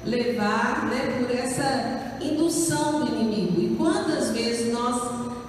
levar 0.04 0.86
né, 0.86 1.18
por 1.18 1.30
essa 1.30 2.16
indução 2.20 3.04
do 3.04 3.14
inimigo. 3.14 3.60
E 3.60 3.76
quantas 3.76 4.30
vezes 4.30 4.72
nós 4.72 5.00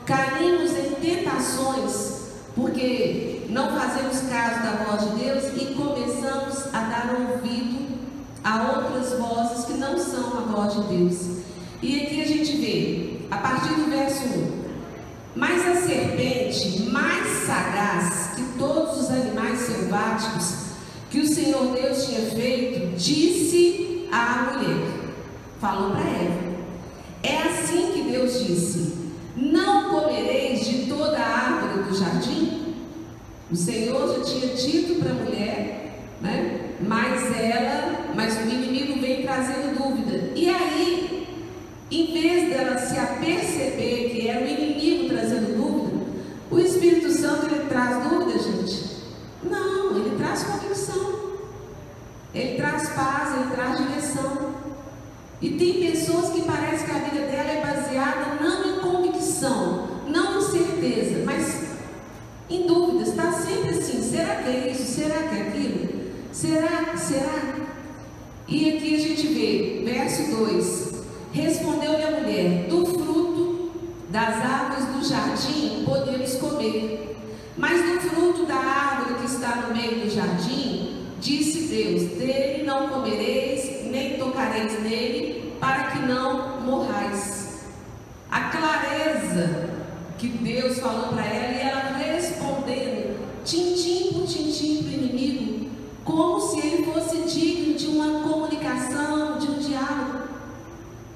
caímos 0.05 0.72
em 0.72 0.91
tentações 0.95 2.14
porque 2.55 3.45
não 3.49 3.72
fazemos 3.72 4.20
caso 4.30 4.64
da 4.64 4.84
voz 4.84 5.09
de 5.09 5.24
Deus 5.24 5.43
e 5.61 5.74
começamos 5.74 6.68
a 6.74 6.82
dar 6.82 7.16
ouvido 7.20 7.93
a 8.43 8.74
outras 8.74 9.18
vozes 9.18 9.66
que 9.66 9.74
não 9.74 9.97
são 9.97 10.38
a 10.38 10.41
voz 10.41 10.74
de 10.74 10.97
Deus. 10.97 11.43
E 11.82 12.01
aqui 12.01 12.22
a 12.22 12.28
gente 12.28 12.57
vê, 12.57 13.18
a 13.32 13.38
partir 13.38 13.74
do 13.74 13.89
verso 13.89 14.26
1, 14.26 14.62
mas 15.36 15.68
a 15.68 15.76
serpente, 15.82 16.84
mais 16.92 17.28
sagaz 17.46 18.36
que 18.36 18.44
todos 18.58 19.02
os 19.02 19.10
animais 19.10 19.60
selváticos 19.60 20.64
que 21.10 21.20
o 21.20 21.28
Senhor 21.28 21.74
Deus 21.74 22.06
tinha 22.06 22.22
feito, 22.32 22.96
disse 22.96 24.08
à 24.12 24.52
mulher, 24.52 24.88
falou 25.60 25.92
para 25.92 26.02
Eva: 26.02 26.56
É 27.22 27.38
assim 27.38 27.92
que 27.94 28.12
Deus 28.12 28.46
disse: 28.46 28.96
Não 29.36 29.90
comereis 29.90 30.66
de 30.66 30.86
toda 30.88 31.18
a 31.18 31.38
árvore 31.38 31.84
do 31.84 31.96
jardim? 31.96 32.76
O 33.52 33.56
Senhor 33.56 34.16
já 34.16 34.24
tinha 34.24 34.56
dito 34.56 35.04
para 35.04 35.12
a 35.12 35.16
mulher, 35.16 36.00
né? 36.22 36.72
Mas 36.80 37.40
ela, 37.40 38.08
mas 38.16 38.38
o 38.38 38.50
inimigo 38.50 39.00
vem 39.00 39.22
trazendo 39.22 39.78
dúvida. 39.78 40.32
E 40.36 40.50
aí, 40.50 41.22
em 41.92 42.14
vez 42.14 42.50
dela 42.50 42.78
se 42.78 42.98
aperceber 42.98 44.10
que 44.10 44.28
era 44.28 44.44
o 44.44 44.48
inimigo 44.48 45.10
trazendo 45.10 45.56
dúvida, 45.56 46.04
o 46.50 46.60
Espírito 46.60 47.12
Santo 47.12 47.48
ele 47.48 47.66
traz 47.68 48.04
dúvida, 48.10 48.40
gente? 48.40 48.94
Não, 49.44 49.96
ele 49.98 50.16
traz 50.18 50.44
convicção. 50.44 51.14
Ele 52.34 52.58
traz 52.58 52.90
paz, 52.90 53.36
ele 53.36 53.56
traz 53.56 53.78
direção. 53.78 54.54
E 55.42 55.50
tem 55.52 55.92
pessoas 55.92 56.30
que 56.30 56.42
parece 56.44 56.86
que 56.86 56.92
a 56.92 57.00
vida 57.00 57.28
dela 57.28 57.52
é 57.52 57.62
baseada 57.62 58.42
não 58.42 58.66
em 58.66 58.80
convicção, 58.80 59.88
não 60.08 60.40
em 60.40 60.42
certeza, 60.42 61.24
mas 61.26 61.64
em 62.50 62.66
dúvidas. 62.66 63.10
Está 63.10 63.32
sempre 63.34 63.78
assim: 63.78 64.02
será 64.02 64.36
que 64.36 64.50
é 64.50 64.72
isso? 64.72 64.84
Será 64.84 65.28
que 65.28 65.36
é 65.36 65.42
aquilo? 65.42 65.90
Será? 66.32 66.98
Será? 66.98 67.56
E 68.48 68.76
aqui 68.76 68.96
a 68.96 69.00
gente 69.00 69.28
vê, 69.28 69.82
verso 69.86 70.36
2: 70.36 70.83
Respondeu-lhe 71.34 72.04
a 72.04 72.12
mulher: 72.12 72.68
Do 72.70 72.86
fruto 72.86 73.72
das 74.10 74.36
árvores 74.36 74.86
do 74.86 75.04
jardim 75.04 75.84
podemos 75.84 76.36
comer, 76.36 77.18
mas 77.58 77.82
do 77.82 78.00
fruto 78.02 78.46
da 78.46 78.56
árvore 78.56 79.20
que 79.20 79.26
está 79.26 79.56
no 79.56 79.76
meio 79.76 80.02
do 80.02 80.10
jardim, 80.12 81.08
disse 81.20 81.64
Deus: 81.64 82.04
Dele 82.20 82.64
não 82.64 82.88
comereis, 82.88 83.84
nem 83.90 84.20
tocareis 84.20 84.80
nele, 84.84 85.56
para 85.60 85.86
que 85.86 86.00
não 86.06 86.62
morrais. 86.62 87.64
A 88.30 88.42
clareza 88.50 89.72
que 90.20 90.28
Deus 90.28 90.78
falou 90.80 91.14
para 91.14 91.26
ela 91.26 91.52
e 91.52 91.62
ela 91.62 91.98
respondendo, 91.98 93.18
tintim 93.44 94.14
por 94.14 94.28
tintim 94.28 94.84
para 94.84 94.92
o 94.92 94.94
inimigo, 94.94 95.70
como 96.06 96.40
se 96.40 96.60
ele 96.60 96.84
fosse 96.86 97.18
digno 97.24 97.74
de 97.74 97.88
uma 97.88 98.22
comunicação, 98.22 99.40
de 99.40 99.48
um 99.48 99.58
diálogo. 99.58 100.22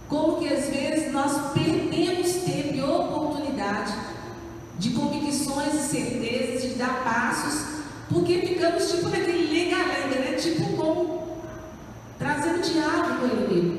Como 0.08 0.38
que 0.38 0.48
às 0.48 0.70
vezes 0.70 1.12
nós 1.12 1.52
perdemos 1.54 2.32
tempo 2.46 2.76
e 2.76 2.82
oportunidade 2.82 3.94
de 4.80 4.92
convicções 4.92 5.74
e 5.74 5.80
certezas, 5.80 6.62
de 6.62 6.76
dar 6.76 7.04
passos, 7.04 7.82
porque 8.10 8.40
ficamos 8.40 8.90
tipo 8.90 9.10
naquele 9.10 9.48
lenga-lenga, 9.52 10.20
né? 10.20 10.38
Tipo 10.40 10.78
como 10.78 11.28
trazendo 12.18 12.62
diálogo 12.62 13.20
com 13.20 13.26
o 13.26 13.48
inimigo. 13.48 13.77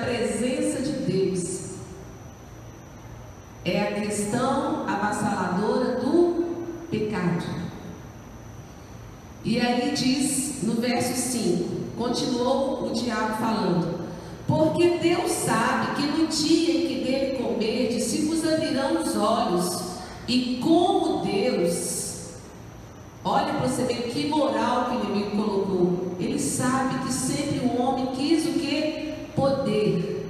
Presença 0.00 0.82
de 0.82 0.92
Deus. 0.92 1.58
É 3.64 3.80
a 3.80 4.00
questão 4.00 4.88
avassaladora 4.88 6.00
do 6.00 6.44
pecado. 6.90 7.44
E 9.44 9.60
aí 9.60 9.92
diz 9.92 10.62
no 10.62 10.74
verso 10.74 11.14
5: 11.14 11.96
continuou 11.96 12.86
o 12.86 12.92
diabo 12.92 13.36
falando. 13.38 14.08
Porque 14.46 14.98
Deus 14.98 15.30
sabe 15.30 15.96
que 15.96 16.06
no 16.06 16.26
dia 16.26 16.74
em 16.74 16.88
que 16.88 17.04
dele 17.04 17.42
comerdes, 17.42 18.04
se 18.04 18.22
vos 18.22 18.42
abrirão 18.50 19.02
os 19.02 19.14
olhos, 19.14 19.82
e 20.26 20.58
como 20.62 21.22
Deus, 21.22 21.98
Olha 23.24 23.52
para 23.52 23.68
você 23.68 23.82
ver 23.82 24.10
que 24.10 24.26
moral 24.28 24.86
que 24.86 24.96
o 24.96 25.04
inimigo 25.04 25.36
colocou. 25.36 26.16
Ele 26.18 26.38
sabe 26.38 27.04
que 27.04 27.12
sempre 27.12 27.58
o 27.58 27.80
homem 27.80 28.06
quis 28.16 28.46
o 28.46 28.52
que? 28.52 28.97
Poder. 29.38 30.26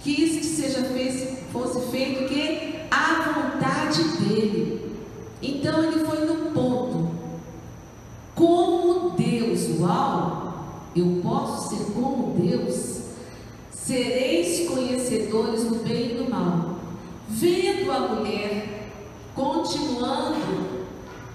Quis 0.00 0.38
que 0.38 0.44
seja 0.44 0.82
fez, 0.84 1.40
fosse 1.52 1.90
feito 1.90 2.26
que? 2.26 2.86
A 2.90 3.20
vontade 3.20 4.02
dele. 4.18 4.96
Então 5.42 5.84
ele 5.84 6.06
foi 6.06 6.24
no 6.24 6.50
ponto. 6.52 7.10
Como 8.34 9.10
Deus, 9.10 9.78
uau! 9.78 10.54
Eu 10.96 11.20
posso 11.22 11.68
ser 11.68 11.92
como 11.92 12.34
Deus? 12.40 13.02
Sereis 13.70 14.70
conhecedores 14.70 15.64
do 15.64 15.84
bem 15.86 16.12
e 16.12 16.14
do 16.14 16.30
mal. 16.30 16.78
Vendo 17.28 17.92
a 17.92 18.00
mulher 18.08 18.90
continuando 19.34 20.84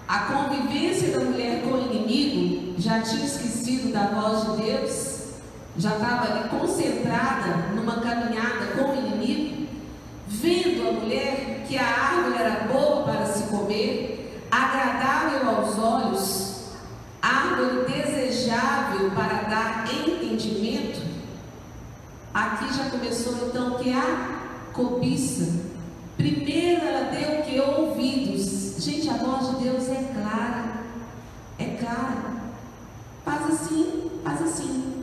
a 0.08 0.20
convivência 0.22 1.10
da 1.10 1.24
mulher 1.24 1.62
com 1.62 1.74
o 1.74 1.86
inimigo 1.86 2.74
já 2.80 3.00
tinha 3.02 3.26
esquecido 3.26 3.94
da 3.94 4.08
voz 4.08 4.58
de 4.58 4.64
Deus, 4.64 5.09
já 5.80 5.94
estava 5.94 6.26
ali 6.26 6.50
concentrada 6.50 7.74
numa 7.74 8.02
caminhada 8.02 8.66
com 8.76 8.92
o 8.92 8.96
inimigo, 8.96 9.68
vendo 10.28 10.90
a 10.90 10.92
mulher 10.92 11.66
que 11.66 11.78
a 11.78 11.86
árvore 11.86 12.38
era 12.38 12.68
boa 12.68 13.04
para 13.04 13.26
se 13.26 13.44
comer, 13.44 14.44
agradável 14.52 15.50
aos 15.50 15.80
olhos, 15.80 16.64
árvore 17.22 17.86
desejável 17.92 19.10
para 19.12 19.44
dar 19.44 19.86
entendimento, 19.90 21.02
aqui 22.34 22.74
já 22.74 22.90
começou 22.90 23.48
então 23.48 23.76
que 23.76 23.94
a 23.94 24.40
cobiça. 24.74 25.70
Primeiro 26.18 26.86
ela 26.86 27.10
deu 27.12 27.42
que 27.44 27.58
ouvidos 27.58 28.60
Gente, 28.80 29.10
a 29.10 29.14
voz 29.14 29.50
de 29.50 29.64
Deus 29.64 29.90
é 29.90 30.10
clara. 30.14 30.84
É 31.58 31.66
clara. 31.76 32.16
Faz 33.26 33.46
assim, 33.52 34.10
faz 34.24 34.42
assim. 34.42 34.99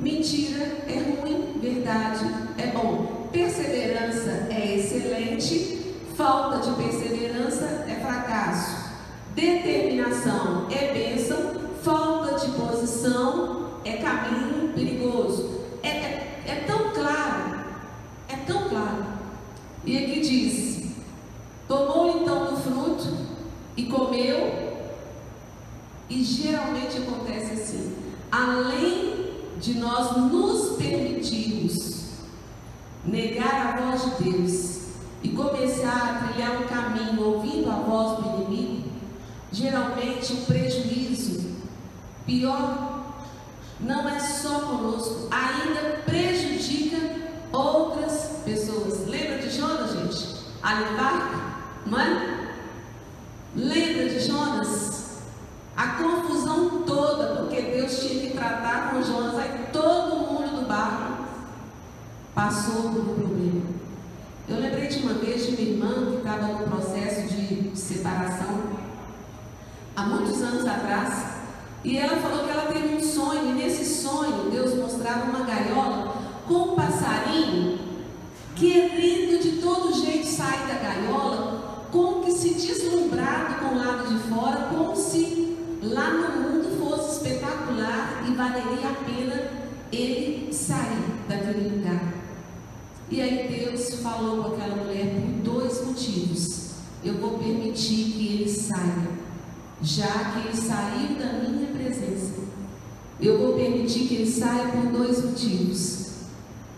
Mentira 0.00 0.64
é 0.86 0.94
ruim, 0.94 1.58
verdade 1.60 2.24
é 2.56 2.68
bom. 2.68 3.28
Perseverança 3.32 4.46
é 4.48 4.76
excelente, 4.76 5.96
falta 6.16 6.58
de 6.58 6.76
perseverança 6.76 7.64
é 7.88 8.00
fracasso. 8.00 8.88
Determinação 9.34 10.68
é 10.70 10.92
bênção, 10.92 11.52
falta 11.82 12.38
de 12.38 12.52
posição 12.52 13.80
é 13.84 13.94
caminho 13.94 14.72
perigoso. 14.72 15.62
É, 15.82 15.88
é, 15.88 16.42
é 16.46 16.64
tão 16.66 16.90
claro, 16.92 17.58
é 18.28 18.36
tão 18.46 18.68
claro. 18.68 19.04
E 19.84 19.98
aqui 19.98 20.20
diz: 20.20 20.92
tomou 21.66 22.20
então 22.20 22.46
do 22.46 22.56
fruto 22.56 23.16
e 23.76 23.84
comeu. 23.84 24.68
E 26.08 26.22
geralmente 26.22 26.98
acontece 26.98 27.52
assim: 27.52 27.96
além 28.30 29.17
de 29.60 29.74
nós 29.74 30.16
nos 30.16 30.76
permitirmos 30.76 32.08
negar 33.04 33.78
a 33.78 33.80
voz 33.80 34.02
de 34.04 34.30
Deus 34.30 34.78
e 35.22 35.30
começar 35.30 36.22
a 36.22 36.28
trilhar 36.28 36.62
um 36.62 36.66
caminho 36.66 37.22
ouvindo 37.22 37.70
a 37.70 37.74
voz 37.74 38.18
do 38.18 38.42
inimigo, 38.42 38.88
geralmente 39.50 40.32
o 40.32 40.36
prejuízo 40.46 41.56
pior 42.24 43.14
não 43.80 44.08
é 44.08 44.20
só 44.20 44.60
conosco, 44.60 45.28
ainda 45.30 46.02
prejudica 46.04 46.98
outras 47.52 48.40
pessoas. 48.44 49.06
Lembra 49.06 49.38
de 49.38 49.50
Jonas, 49.50 49.92
gente? 49.92 50.36
Ali 50.62 50.84
no? 50.96 51.86
Não 51.86 52.00
é? 52.00 52.48
Lembra 53.54 54.08
de 54.08 54.20
Jonas? 54.20 55.07
A 55.78 55.86
confusão 55.90 56.82
toda, 56.84 57.36
porque 57.36 57.62
Deus 57.62 58.00
tinha 58.00 58.20
que 58.22 58.36
tratar 58.36 58.90
com 58.90 59.00
Jonas, 59.00 59.38
aí 59.38 59.68
todo 59.72 60.26
mundo 60.26 60.56
do 60.56 60.66
barco 60.66 61.22
passou 62.34 62.90
por 62.90 63.00
um 63.00 63.14
problema. 63.14 63.62
Eu 64.48 64.58
lembrei 64.58 64.88
de 64.88 64.98
uma 65.04 65.14
vez 65.14 65.46
de 65.46 65.52
minha 65.52 65.70
irmã 65.70 66.10
que 66.10 66.16
estava 66.16 66.48
no 66.48 66.66
processo 66.66 67.32
de 67.32 67.78
separação, 67.78 68.60
há 69.94 70.02
muitos 70.02 70.42
anos 70.42 70.66
atrás, 70.66 71.26
e 71.84 71.96
ela 71.96 72.16
falou 72.16 72.44
que 72.44 72.50
ela 72.50 72.72
teve 72.72 72.96
um 72.96 73.00
sonho, 73.00 73.50
e 73.50 73.52
nesse 73.52 74.02
sonho 74.02 74.50
Deus 74.50 74.74
mostrava 74.74 75.30
uma 75.30 75.44
gaiola 75.46 76.12
com 76.48 76.72
um 76.72 76.74
passarinho 76.74 77.78
querendo 78.56 79.40
de 79.40 79.62
todo 79.62 79.94
jeito 79.94 80.26
sair 80.26 80.66
da 80.66 80.74
gaiola 80.74 81.86
como 81.92 82.24
que 82.24 82.32
se 82.32 82.54
deslumbrado 82.54 83.60
com 83.60 83.76
o 83.76 83.78
lado 83.78 84.08
de 84.08 84.18
fora, 84.28 84.70
como 84.70 84.96
se 84.96 85.47
lá 85.82 86.10
no 86.10 86.40
mundo 86.40 86.78
fosse 86.78 87.18
espetacular 87.18 88.24
e 88.28 88.34
valeria 88.34 88.90
a 88.90 89.04
pena 89.04 89.50
ele 89.92 90.52
sair 90.52 91.04
daquele 91.28 91.76
lugar. 91.76 92.14
E 93.10 93.22
aí 93.22 93.48
Deus 93.48 93.94
falou 94.02 94.42
com 94.42 94.54
aquela 94.54 94.76
mulher 94.76 95.14
por 95.14 95.52
dois 95.52 95.84
motivos. 95.84 96.72
Eu 97.02 97.14
vou 97.14 97.38
permitir 97.38 98.12
que 98.12 98.26
ele 98.34 98.50
saia, 98.50 99.08
já 99.80 100.06
que 100.06 100.48
ele 100.48 100.56
saiu 100.56 101.16
da 101.18 101.48
minha 101.48 101.68
presença. 101.68 102.34
Eu 103.20 103.38
vou 103.38 103.54
permitir 103.54 104.06
que 104.08 104.14
ele 104.16 104.30
saia 104.30 104.68
por 104.68 104.92
dois 104.92 105.24
motivos. 105.24 106.08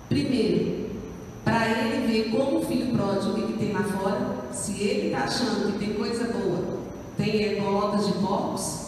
Primeiro, 0.09 0.91
para 1.45 1.69
ele 1.69 2.07
ver 2.07 2.31
como 2.31 2.59
o 2.59 2.65
filho 2.65 2.95
pródigo 2.95 3.47
que 3.47 3.59
tem 3.59 3.73
lá 3.73 3.83
fora, 3.83 4.53
se 4.53 4.81
ele 4.83 5.07
está 5.07 5.25
achando 5.25 5.73
que 5.73 5.79
tem 5.85 5.95
coisa 5.95 6.25
boa, 6.25 6.81
tem 7.17 7.61
colotas 7.61 8.07
de 8.07 8.13
porcos, 8.15 8.80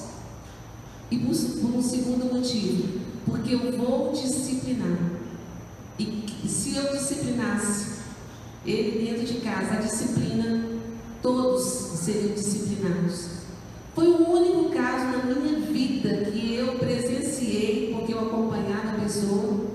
e 1.12 1.18
por, 1.18 1.76
um 1.76 1.82
segundo 1.82 2.32
motivo, 2.32 3.00
porque 3.26 3.54
eu 3.54 3.70
vou 3.76 4.12
disciplinar. 4.12 4.96
E, 5.98 6.24
e 6.42 6.48
se 6.48 6.74
eu 6.74 6.90
disciplinasse 6.90 8.00
ele 8.64 9.04
dentro 9.04 9.26
de 9.26 9.40
casa, 9.40 9.74
a 9.74 9.80
disciplina, 9.80 10.80
todos 11.20 11.64
seriam 11.64 12.32
disciplinados. 12.32 13.28
Foi 13.94 14.06
o 14.06 14.26
único 14.26 14.70
caso 14.74 15.18
na 15.18 15.34
minha 15.34 15.60
vida 15.60 16.30
que 16.30 16.54
eu 16.54 16.78
presenciei, 16.78 17.92
porque 17.92 18.14
eu 18.14 18.20
acompanhava 18.20 18.92
a 18.92 19.00
pessoa, 19.02 19.66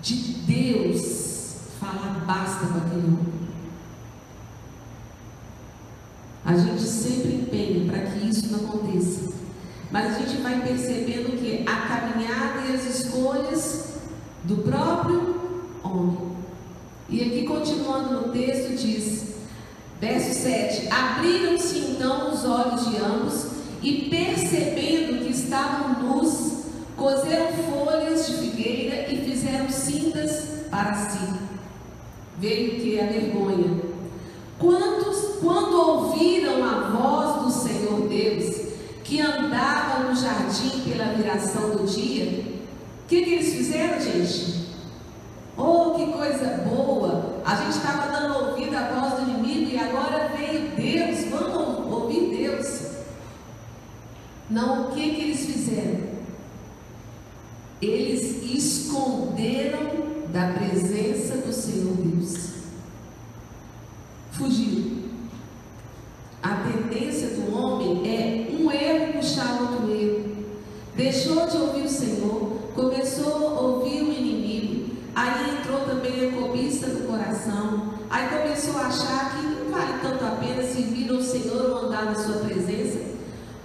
de 0.00 0.14
Deus 0.14 1.56
falar 1.78 2.24
basta 2.26 2.66
com 2.66 2.78
aquele 2.78 3.06
homem. 3.08 3.36
A 6.46 6.56
gente 6.56 6.80
sempre 6.80 7.34
empenha 7.34 7.90
para 7.90 8.06
que 8.06 8.26
isso 8.26 8.52
não 8.52 8.70
aconteça. 8.70 9.35
Mas 9.90 10.16
a 10.16 10.18
gente 10.18 10.42
vai 10.42 10.60
percebendo 10.60 11.38
que 11.38 11.64
a 11.66 11.76
caminhada 11.86 12.66
e 12.68 12.74
as 12.74 12.84
escolhas 12.84 13.94
do 14.44 14.58
próprio 14.58 15.36
homem. 15.82 16.36
E 17.08 17.22
aqui, 17.22 17.44
continuando 17.44 18.14
no 18.14 18.32
texto, 18.32 18.76
diz, 18.76 19.36
verso 20.00 20.42
7: 20.42 20.88
Abriram-se 20.90 21.78
então 21.78 22.32
os 22.32 22.44
olhos 22.44 22.90
de 22.90 22.96
ambos 22.96 23.46
e, 23.82 24.08
percebendo 24.10 25.24
que 25.24 25.30
estavam 25.30 26.02
nus, 26.02 26.64
cozeram 26.96 27.52
folhas 27.52 28.26
de 28.26 28.32
figueira 28.34 29.12
e 29.12 29.18
fizeram 29.24 29.68
cintas 29.70 30.64
para 30.70 30.94
si. 30.94 31.34
Veio 32.38 32.80
que 32.80 33.00
a 33.00 33.06
vergonha. 33.06 33.80
Quantos, 34.58 35.36
quando 35.40 35.74
ouviram 35.74 36.64
a 36.64 36.88
voz 36.88 37.44
do 37.44 37.62
Senhor 37.62 38.08
Deus, 38.08 38.65
que 39.06 39.20
andava 39.20 40.00
no 40.04 40.16
jardim 40.16 40.80
pela 40.80 41.14
viração 41.14 41.70
do 41.70 41.86
dia, 41.86 42.44
o 43.04 43.08
que, 43.08 43.22
que 43.22 43.34
eles 43.34 43.54
fizeram, 43.54 44.00
gente? 44.00 44.66
Oh, 45.56 45.94
que 45.94 46.12
coisa 46.12 46.64
boa! 46.68 47.40
A 47.44 47.54
gente 47.54 47.76
estava 47.76 48.10
dando 48.10 48.50
ouvido 48.50 48.76
à 48.76 48.88
voz 48.88 49.14
do 49.14 49.30
inimigo 49.30 49.70
e 49.70 49.78
agora 49.78 50.32
veio 50.36 50.70
Deus, 50.76 51.24
vamos 51.30 51.92
ouvir 51.92 52.36
Deus. 52.36 52.82
Não, 54.50 54.88
o 54.88 54.92
que, 54.92 55.14
que 55.14 55.22
eles 55.22 55.46
fizeram? 55.46 56.16
eles 57.80 58.42
esconderam 58.42 60.06
da 60.32 60.52
presença 60.52 61.36
do 61.36 61.52
Senhor 61.52 61.94
Deus. 61.96 62.50
Fugiu. 64.32 65.05
A 66.46 66.62
tendência 66.62 67.30
do 67.30 67.58
homem 67.58 68.08
é 68.08 68.56
um 68.56 68.70
erro 68.70 69.14
puxar 69.14 69.62
outro 69.62 69.90
erro. 69.90 70.46
Deixou 70.94 71.44
de 71.48 71.56
ouvir 71.56 71.82
o 71.82 71.88
Senhor, 71.88 72.58
começou 72.72 73.48
a 73.48 73.60
ouvir 73.62 74.02
o 74.02 74.12
inimigo. 74.12 74.94
Aí 75.12 75.58
entrou 75.58 75.80
também 75.80 76.28
a 76.28 76.40
cobiça 76.40 76.86
do 76.86 77.08
coração. 77.08 77.94
Aí 78.08 78.28
começou 78.28 78.76
a 78.76 78.86
achar 78.86 79.32
que 79.32 79.44
não 79.44 79.72
vale 79.72 79.98
tanto 80.00 80.24
a 80.24 80.36
pena 80.36 80.62
servir 80.62 81.10
ao 81.10 81.20
Senhor 81.20 81.68
ou 81.68 81.88
andar 81.88 82.04
na 82.04 82.14
sua 82.14 82.36
presença. 82.36 83.00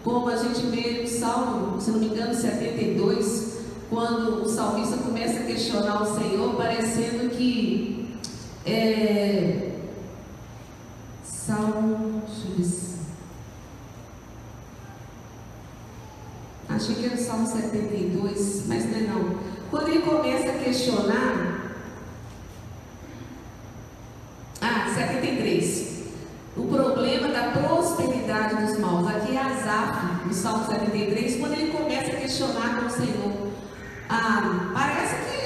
Como 0.03 0.27
a 0.27 0.35
gente 0.37 0.65
vê 0.65 1.03
no 1.03 1.07
Salmo, 1.07 1.79
se 1.79 1.91
não 1.91 1.99
me 1.99 2.07
engano, 2.07 2.33
72, 2.33 3.59
quando 3.91 4.41
o 4.41 4.49
salmista 4.49 4.97
começa 4.97 5.41
a 5.41 5.43
questionar 5.43 6.01
o 6.01 6.19
Senhor, 6.19 6.55
parecendo 6.55 7.29
que 7.29 8.17
é, 8.65 9.70
Salmo, 11.51 12.23
deixa 12.25 12.47
eu 12.47 12.55
ver 12.55 12.91
achei 16.69 16.95
que 16.95 17.05
era 17.05 17.15
o 17.15 17.17
Salmo 17.17 17.45
72, 17.45 18.63
mas 18.67 18.85
não 18.85 18.97
é 18.97 19.01
não. 19.01 19.35
Quando 19.69 19.89
ele 19.89 19.99
começa 19.99 20.49
a 20.49 20.63
questionar. 20.63 21.59
Ah, 24.61 24.93
73. 24.95 26.03
O 26.55 26.67
problema 26.67 27.27
da 27.27 27.51
prosperidade 27.51 28.55
dos 28.55 28.79
maus. 28.79 29.05
Aqui 29.07 29.35
é 29.35 29.41
Asaf, 29.41 30.25
no 30.25 30.33
Salmo 30.33 30.65
73, 30.65 31.37
quando 31.37 31.53
ele 31.53 31.71
começa 31.71 32.11
a 32.13 32.15
questionar 32.15 32.79
com 32.79 32.85
o 32.85 32.89
Senhor. 32.89 33.51
Ah, 34.07 34.71
parece 34.73 35.15
que, 35.15 35.40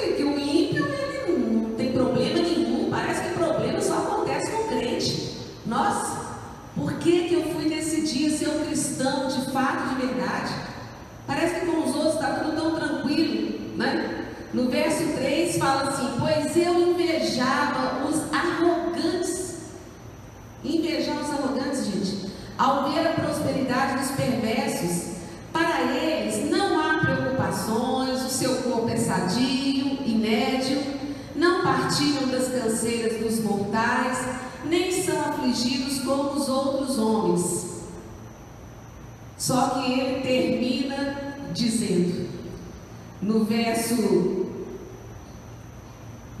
um 8.56 8.66
cristão 8.66 9.28
de 9.28 9.50
fato, 9.50 9.94
de 9.94 10.06
verdade? 10.06 10.52
Parece 11.26 11.60
que 11.60 11.66
com 11.66 11.84
os 11.84 11.94
outros 11.94 12.14
está 12.14 12.28
tudo 12.34 12.56
tão 12.56 12.74
tranquilo, 12.76 13.76
né? 13.76 14.26
No 14.54 14.70
verso 14.70 15.04
3 15.16 15.58
fala 15.58 15.90
assim: 15.90 16.08
Pois 16.18 16.56
eu 16.56 16.90
invejava 16.90 18.06
os 18.06 18.32
arrogantes. 18.32 19.56
Invejar 20.64 21.20
os 21.20 21.30
arrogantes, 21.30 21.86
gente. 21.86 22.32
Ao 22.56 22.90
ver 22.90 23.06
a 23.08 23.12
prosperidade 23.12 23.98
dos 23.98 24.10
perversos, 24.12 25.16
para 25.52 25.82
eles 25.92 26.50
não 26.50 26.80
há 26.80 27.00
preocupações, 27.00 28.22
o 28.22 28.28
seu 28.30 28.56
corpo 28.62 28.88
é 28.88 28.96
sadio, 28.96 29.98
inédio, 30.06 30.82
não 31.34 31.62
partilham 31.62 32.28
das 32.28 32.48
canseiras 32.48 33.20
dos 33.20 33.44
mortais, 33.44 34.18
nem 34.64 34.90
são 34.90 35.20
afligidos 35.20 36.00
como 36.00 36.30
os 36.30 36.48
outros 36.48 36.98
homens. 36.98 37.65
Só 39.46 39.68
que 39.68 39.92
ele 39.92 40.22
termina 40.22 41.36
dizendo, 41.54 42.28
no 43.22 43.44
verso 43.44 44.44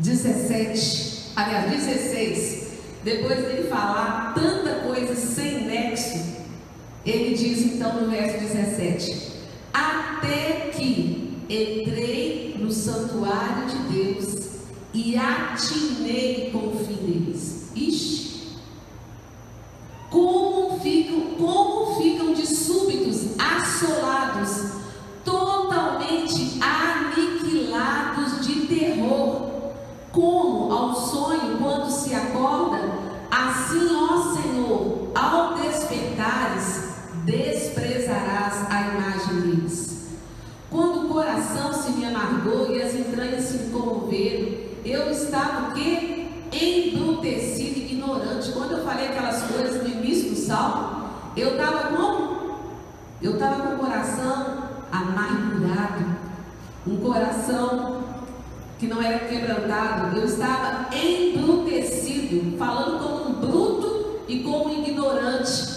17, 0.00 1.32
aliás, 1.36 1.70
16, 1.70 2.68
depois 3.04 3.38
dele 3.42 3.68
falar 3.68 4.34
tanta 4.34 4.80
coisa 4.80 5.14
sem 5.14 5.66
nexo, 5.66 6.18
ele 7.04 7.36
diz 7.36 7.74
então 7.74 8.00
no 8.00 8.10
verso 8.10 8.40
17: 8.40 9.34
Até 9.72 10.70
que 10.74 11.44
entrei 11.48 12.56
no 12.58 12.72
santuário 12.72 13.68
de 13.68 13.94
Deus 13.94 14.48
e 14.92 15.16
atinei 15.16 16.50
com 16.50 16.58
o 16.58 16.84
fim 16.84 17.06
deles. 17.06 17.70
Ixi! 17.72 18.56
Como 20.10 20.80
ficam, 20.80 21.36
como 21.36 21.75
súbitos 22.48 23.38
assolados, 23.38 24.72
totalmente 25.24 26.58
aniquilados 26.60 28.46
de 28.46 28.66
terror. 28.66 29.46
Como 30.12 30.72
ao 30.72 30.94
sonho 30.94 31.58
quando 31.58 31.90
se 31.90 32.14
acorda, 32.14 32.78
assim, 33.30 33.88
ó 33.94 34.34
Senhor, 34.34 35.10
ao 35.14 35.54
despertares, 35.54 36.94
desprezarás 37.24 38.70
a 38.70 38.80
imagem 38.82 39.40
deles. 39.40 39.96
Quando 40.70 41.06
o 41.06 41.08
coração 41.08 41.72
se 41.72 41.92
me 41.92 42.04
amargou 42.04 42.70
e 42.74 42.82
as 42.82 42.94
entranhas 42.94 43.44
se 43.44 43.58
me 43.58 43.70
comoveram, 43.70 44.48
eu 44.84 45.10
estava 45.10 45.70
o 45.70 45.74
quê? 45.74 46.28
Embrutecido, 46.52 47.80
ignorante. 47.80 48.52
Quando 48.52 48.72
eu 48.72 48.84
falei 48.84 49.08
aquelas 49.08 49.42
coisas 49.42 49.82
no 49.82 49.88
início 49.88 50.30
do 50.30 50.36
salmo, 50.36 51.10
eu 51.36 51.52
estava 51.52 51.94
como? 51.94 52.35
Eu 53.22 53.32
estava 53.34 53.62
com 53.62 53.74
o 53.74 53.78
coração 53.78 54.68
amargurado, 54.92 56.04
um 56.86 56.96
coração 56.98 58.04
que 58.78 58.86
não 58.86 59.02
era 59.02 59.20
quebrantado. 59.20 60.16
Eu 60.16 60.26
estava 60.26 60.94
embrutecido, 60.94 62.58
falando 62.58 63.02
como 63.02 63.30
um 63.30 63.40
bruto 63.40 64.20
e 64.28 64.40
como 64.40 64.68
um 64.68 64.84
ignorante. 64.84 65.76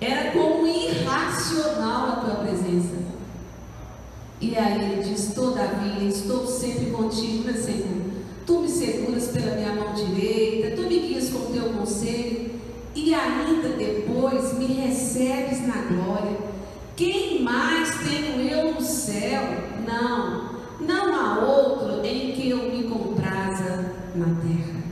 Era 0.00 0.30
como 0.30 0.66
irracional 0.66 2.06
a 2.06 2.16
tua 2.24 2.34
presença. 2.36 2.96
E 4.40 4.56
aí 4.56 4.92
ele 4.92 5.02
diz: 5.02 5.34
Todavia, 5.34 6.08
estou 6.08 6.46
sempre 6.46 6.86
contigo, 6.90 7.44
meu 7.44 7.60
Senhor. 7.60 8.10
Tu 8.46 8.60
me 8.60 8.68
seguras 8.68 9.26
pela 9.28 9.56
minha 9.56 9.74
mão 9.74 9.92
direita, 9.92 10.76
tu 10.76 10.82
me 10.82 11.00
guias 11.00 11.30
com 11.30 11.52
teu 11.52 11.70
conselho, 11.74 12.50
e 12.94 13.12
ainda 13.12 13.70
depois 13.70 14.54
me 14.54 14.66
recebes 14.66 15.66
na 15.66 15.82
glória. 15.82 16.49
Quem 17.00 17.40
mais 17.42 17.88
tenho 18.00 18.46
eu 18.46 18.74
no 18.74 18.82
céu? 18.82 19.40
Não, 19.88 20.50
não 20.78 21.14
há 21.14 21.38
outro 21.46 22.04
em 22.04 22.32
que 22.32 22.50
eu 22.50 22.70
me 22.70 22.82
compraza 22.90 23.90
na 24.14 24.26
terra. 24.42 24.82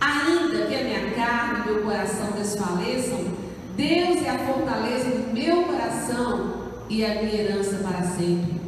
Ainda 0.00 0.66
que 0.66 0.74
a 0.74 0.84
minha 0.84 1.10
carne 1.10 1.60
e 1.60 1.70
meu 1.70 1.82
coração 1.82 2.30
desfaleçam, 2.30 3.26
Deus 3.76 4.22
é 4.24 4.30
a 4.30 4.38
fortaleza 4.38 5.10
do 5.10 5.34
meu 5.34 5.64
coração 5.64 6.70
e 6.88 7.04
a 7.04 7.22
minha 7.22 7.42
herança 7.42 7.76
para 7.86 8.04
sempre. 8.04 8.58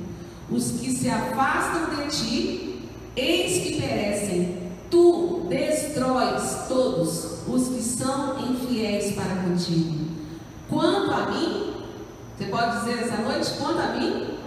Os 0.51 0.73
que 0.73 0.91
se 0.91 1.09
afastam 1.09 1.97
de 1.97 2.11
ti, 2.15 2.89
eis 3.17 3.63
que 3.63 3.81
perecem. 3.81 4.59
Tu 4.91 5.47
destróis 5.49 6.67
todos 6.69 7.49
os 7.49 7.69
que 7.69 7.83
são 7.83 8.51
infiéis 8.51 9.15
para 9.15 9.37
contigo. 9.37 10.09
Quanto 10.69 11.11
a 11.11 11.31
mim, 11.31 11.72
você 12.43 12.51
pode 12.51 12.81
dizer 12.81 13.05
essa 13.05 13.23
noite, 13.23 13.51
quanto 13.59 13.79
a 13.79 13.89
mim? 13.93 14.39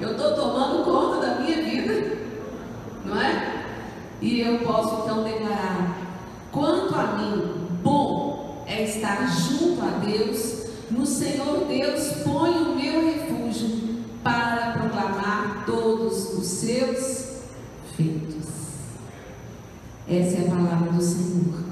Eu 0.00 0.12
estou 0.12 0.34
tomando 0.34 0.84
conta 0.84 1.26
da 1.26 1.40
minha 1.40 1.62
vida, 1.62 2.18
não 3.04 3.20
é? 3.20 3.64
E 4.20 4.40
eu 4.40 4.58
posso 4.60 5.02
então 5.04 5.22
declarar: 5.22 5.98
quanto 6.50 6.94
a 6.94 7.16
mim, 7.18 7.68
bom 7.82 8.64
é 8.66 8.82
estar 8.82 9.26
junto 9.28 9.82
a 9.82 9.98
Deus, 9.98 10.66
no 10.90 11.06
Senhor 11.06 11.66
Deus 11.66 12.08
põe 12.24 12.50
o 12.50 12.74
meu 12.74 13.06
refúgio 13.06 14.04
para 14.22 14.72
proclamar 14.72 15.64
todos 15.64 16.34
os 16.34 16.46
seus 16.46 17.42
feitos. 17.96 18.46
Essa 20.08 20.38
é 20.38 20.46
a 20.46 20.50
palavra 20.50 20.92
do 20.92 21.02
Senhor. 21.02 21.66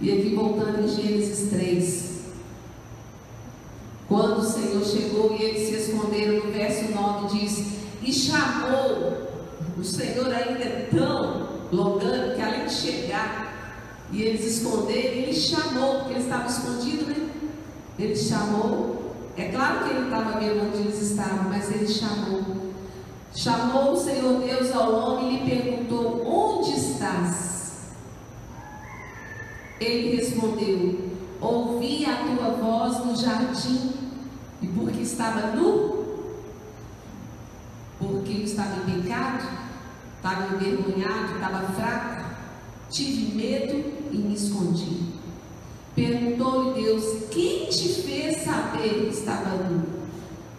E 0.00 0.12
aqui 0.12 0.34
voltando 0.34 0.82
em 0.82 0.88
Gênesis 0.88 1.50
3. 1.50 2.15
Quando 4.16 4.38
o 4.38 4.42
Senhor 4.42 4.82
chegou 4.82 5.36
e 5.38 5.42
eles 5.42 5.68
se 5.68 5.74
esconderam, 5.74 6.46
no 6.46 6.50
verso 6.50 6.90
9 6.90 7.38
diz: 7.38 7.66
E 8.02 8.10
chamou, 8.10 9.28
o 9.78 9.84
Senhor 9.84 10.32
ainda 10.32 10.64
é 10.64 10.88
tão 10.90 11.46
longano 11.70 12.34
que 12.34 12.40
além 12.40 12.64
de 12.64 12.72
chegar 12.72 13.76
e 14.10 14.22
eles 14.22 14.42
esconderem, 14.42 15.24
ele 15.24 15.34
chamou, 15.34 15.96
porque 15.96 16.14
eles 16.14 16.24
estavam 16.24 16.46
escondidos, 16.46 17.08
né? 17.08 17.28
Ele 17.98 18.16
chamou, 18.16 19.12
é 19.36 19.48
claro 19.48 19.84
que 19.84 19.90
ele 19.90 20.04
estava 20.04 20.40
vendo 20.40 20.66
onde 20.66 20.78
eles 20.78 21.10
estavam, 21.10 21.50
mas 21.50 21.70
ele 21.70 21.86
chamou. 21.86 22.42
Chamou 23.34 23.92
o 23.92 23.96
Senhor 23.98 24.40
Deus 24.40 24.74
ao 24.74 24.94
homem 24.94 25.34
e 25.34 25.44
lhe 25.44 25.50
perguntou: 25.50 26.26
Onde 26.26 26.70
estás? 26.70 27.90
Ele 29.78 30.16
respondeu: 30.16 31.10
Ouvi 31.38 32.06
a 32.06 32.16
tua 32.16 32.50
voz 32.52 33.04
no 33.04 33.14
jardim, 33.14 33.95
e 34.62 34.66
porque 34.68 35.02
estava 35.02 35.54
nu, 35.54 36.04
porque 37.98 38.32
estava 38.32 38.90
em 38.90 39.02
pecado, 39.02 39.46
estava 40.16 40.54
envergonhado, 40.54 41.34
estava 41.34 41.72
fraco, 41.72 42.24
tive 42.90 43.36
medo 43.36 43.92
e 44.12 44.16
me 44.16 44.34
escondi. 44.34 45.14
Perguntou-lhe 45.94 46.82
Deus: 46.82 47.28
Quem 47.30 47.68
te 47.68 47.88
fez 48.02 48.44
saber 48.44 49.06
que 49.06 49.14
estava 49.14 49.56
nu? 49.64 49.82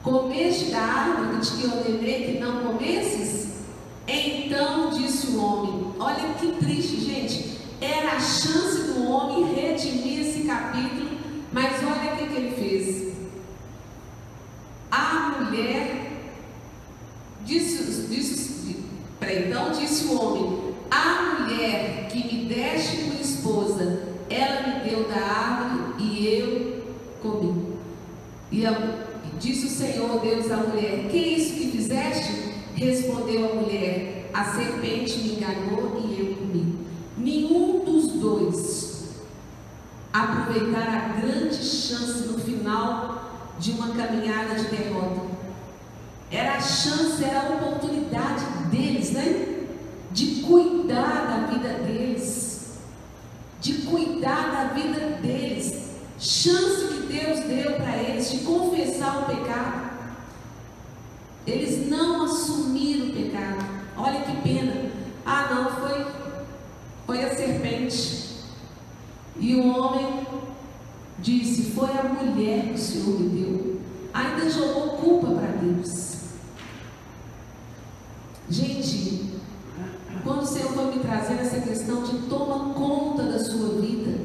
Comeste 0.04 0.72
da 0.72 0.80
árvore 0.80 1.40
que 1.40 1.58
te 1.58 1.68
ordenei 1.68 2.26
que 2.26 2.40
não 2.40 2.64
comesses? 2.64 3.58
Então 4.08 4.90
disse 4.92 5.28
o 5.28 5.44
homem: 5.44 5.94
Olha 6.00 6.34
que 6.40 6.54
triste, 6.54 7.02
gente. 7.02 7.58
Era 7.80 8.14
a 8.14 8.20
chance 8.20 8.94
do 8.94 9.08
homem 9.08 9.54
redimir 9.54 10.22
esse 10.22 10.42
capítulo, 10.48 11.12
mas 11.52 11.74
olha 11.84 12.14
o 12.14 12.18
que, 12.18 12.28
que 12.28 12.36
ele 12.36 12.56
fez. 12.56 13.07
A 14.92 15.40
mulher 15.40 16.08
disse, 17.46 18.08
disse 18.08 18.48
então 19.22 19.72
disse 19.72 20.06
o 20.06 20.22
homem: 20.22 20.74
A 20.90 21.42
mulher 21.42 22.08
que 22.10 22.24
me 22.24 22.46
deste 22.46 22.98
por 23.06 23.20
esposa, 23.20 24.04
ela 24.30 24.68
me 24.68 24.90
deu 24.90 25.08
da 25.08 25.16
árvore 25.16 26.04
e 26.04 26.28
eu 26.28 26.86
comi. 27.22 27.74
E 28.52 28.66
a, 28.66 28.72
disse 29.40 29.66
o 29.66 29.70
Senhor 29.70 30.20
Deus 30.22 30.52
à 30.52 30.58
mulher: 30.58 31.08
Que 31.10 31.18
é 31.18 31.28
isso 31.30 31.54
que 31.56 31.72
fizeste? 31.72 32.54
Respondeu 32.76 33.52
a 33.52 33.56
mulher: 33.56 34.30
A 34.34 34.46
serpente 34.46 35.20
me 35.20 35.36
enganou 35.36 36.02
e 36.06 36.20
eu 36.20 36.36
comi. 36.36 36.78
Nenhum 37.18 37.84
dos 37.84 38.14
dois 38.14 39.16
aproveitar 40.14 40.88
a 40.88 41.22
grande 41.22 41.56
chance 41.56 42.28
no 42.28 42.40
final 42.40 43.27
de 43.60 43.72
uma 43.72 43.90
caminhada 43.90 44.56
de 44.56 44.66
derrota. 44.66 45.22
Era 46.30 46.56
a 46.56 46.62
chance, 46.62 47.24
era 47.24 47.40
a 47.40 47.56
oportunidade 47.56 48.44
deles, 48.70 49.12
né? 49.12 49.66
De 50.12 50.42
cuidar 50.42 51.28
da 51.28 51.48
vida 51.48 51.70
deles. 51.86 52.80
De 53.62 53.74
cuidar 53.84 54.52
da 54.52 54.74
vida 54.74 55.18
deles. 55.22 55.92
Chance 56.20 56.88
que 56.88 57.14
Deus 57.14 57.40
deu 57.42 57.76
para 57.78 57.98
eles 57.98 58.32
de 58.32 58.40
confessar 58.40 59.20
o 59.20 59.26
pecado. 59.26 59.88
Eles 61.46 61.88
não 61.88 62.26
assumiram 62.26 63.08
o 63.08 63.14
pecado. 63.14 63.66
Olha 63.96 64.22
que 64.22 64.36
pena. 64.42 64.92
Ah, 65.26 65.48
não, 65.54 65.88
foi, 65.88 66.06
foi 67.06 67.24
a 67.24 67.36
serpente. 67.36 68.28
E 69.40 69.56
o 69.56 69.68
homem 69.68 70.26
disse: 71.28 71.72
Foi 71.72 71.90
a 71.92 72.04
mulher 72.04 72.70
que 72.70 72.76
o 72.76 72.78
Senhor 72.78 73.20
me 73.20 73.30
deu. 73.30 73.82
Ainda 74.14 74.50
jogou 74.50 74.98
culpa 74.98 75.28
para 75.28 75.48
Deus. 75.58 76.18
Gente, 78.50 79.34
quando 80.24 80.44
o 80.44 80.48
Senhor 80.48 80.72
foi 80.72 80.96
me 80.96 81.00
trazer 81.00 81.34
essa 81.34 81.60
questão 81.60 82.04
de 82.04 82.18
toma 82.30 82.74
conta 82.74 83.24
da 83.24 83.40
sua 83.40 83.82
vida, 83.82 84.22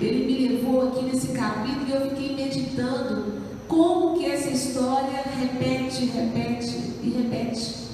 Ele 0.00 0.26
me 0.26 0.48
levou 0.48 0.88
aqui 0.88 1.04
nesse 1.04 1.28
capítulo 1.28 1.86
e 1.86 1.92
eu 1.92 2.10
fiquei 2.10 2.34
meditando 2.34 3.42
como 3.68 4.18
que 4.18 4.24
essa 4.24 4.48
história 4.48 5.22
repete, 5.38 6.06
repete 6.06 6.76
e 7.02 7.14
repete. 7.18 7.86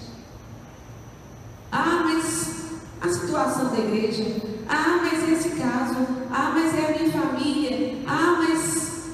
Ah, 1.73 2.03
mas 2.05 2.71
a 3.01 3.09
situação 3.09 3.71
da 3.71 3.79
igreja. 3.79 4.52
Ah, 4.69 5.01
mas 5.03 5.29
esse 5.29 5.51
caso. 5.51 5.97
Ah, 6.31 6.53
mas 6.55 6.75
é 6.75 6.87
a 6.87 6.99
minha 6.99 7.13
família. 7.13 7.99
Ah, 8.07 8.37
mas 8.39 9.11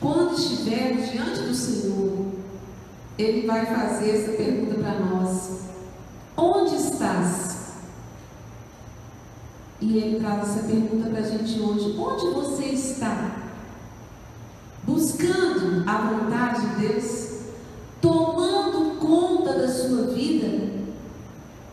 quando 0.00 0.34
estivermos 0.34 1.10
diante 1.10 1.40
do 1.40 1.54
Senhor, 1.54 2.26
Ele 3.18 3.46
vai 3.46 3.64
fazer 3.66 4.10
essa 4.10 4.32
pergunta 4.32 4.74
para 4.74 4.98
nós: 5.00 5.60
Onde 6.36 6.76
estás? 6.76 7.54
E 9.80 9.98
Ele 9.98 10.20
traz 10.20 10.42
essa 10.42 10.66
pergunta 10.66 11.08
para 11.10 11.20
a 11.20 11.22
gente 11.22 11.60
hoje: 11.60 11.96
Onde 11.98 12.34
você 12.34 12.66
está? 12.66 13.36
Buscando 14.84 15.88
a 15.88 15.96
vontade 15.98 16.60
de 16.60 16.88
Deus? 16.88 17.23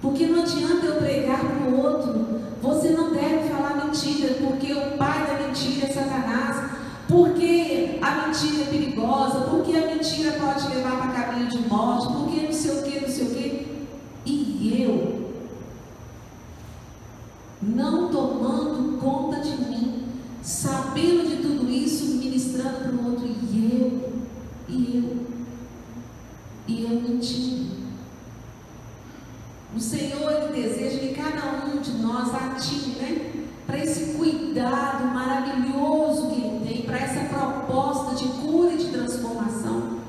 Porque 0.01 0.25
não 0.25 0.41
adianta 0.41 0.85
eu 0.85 0.95
pregar 0.95 1.39
para 1.39 1.69
o 1.69 1.79
outro. 1.79 2.41
Você 2.61 2.89
não 2.89 3.11
deve 3.11 3.49
falar 3.49 3.85
mentira, 3.85 4.35
porque 4.35 4.73
o 4.73 4.97
pai 4.97 5.27
da 5.27 5.47
mentira 5.47 5.87
é 5.87 5.93
Satanás. 5.93 6.71
Porque 7.07 7.99
a 8.01 8.27
mentira 8.27 8.63
é 8.63 8.65
perigosa, 8.65 9.41
porque 9.41 9.75
a 9.75 9.87
mentira 9.87 10.31
pode 10.33 10.67
levar 10.73 10.97
para 10.97 11.23
caminho 11.23 11.49
de 11.49 11.57
morte, 11.67 12.07
porque 12.13 12.41
não 12.41 12.53
sei 12.53 12.71
o 12.71 12.83
que, 12.83 12.99
não 13.01 13.09
sei 13.09 13.25
o 13.25 13.29
que. 13.31 13.71
E 14.25 14.83
eu, 14.83 15.21
não 17.61 18.09
tomando 18.09 18.99
conta 18.99 19.41
de 19.41 19.49
mim, 19.57 20.05
sabendo 20.41 21.27
de 21.27 21.41
tudo 21.41 21.69
isso, 21.69 22.17
ministrando 22.17 22.79
para 22.79 22.91
o 22.91 23.11
outro, 23.11 23.27
e 23.27 23.79
eu, 23.81 24.13
e 24.69 24.97
eu, 24.97 25.27
e 26.67 26.83
eu 26.83 26.89
mentindo. 26.89 27.71
O 29.75 29.79
Senhor 29.79 30.31
ele 30.31 30.61
deseja 30.61 30.99
que 30.99 31.13
cada 31.13 31.65
um 31.65 31.70
de 31.81 31.91
nós 31.97 32.33
ative, 32.33 32.99
né? 32.99 33.45
Para 33.65 33.79
esse 33.79 34.13
cuidado 34.17 35.05
maravilhoso 35.05 36.29
que 36.29 36.41
Ele 36.41 36.65
tem, 36.67 36.81
para 36.83 36.97
essa 36.99 37.25
proposta 37.25 38.15
de 38.15 38.27
cura 38.41 38.73
e 38.73 38.77
de 38.77 38.91
transformação. 38.91 39.99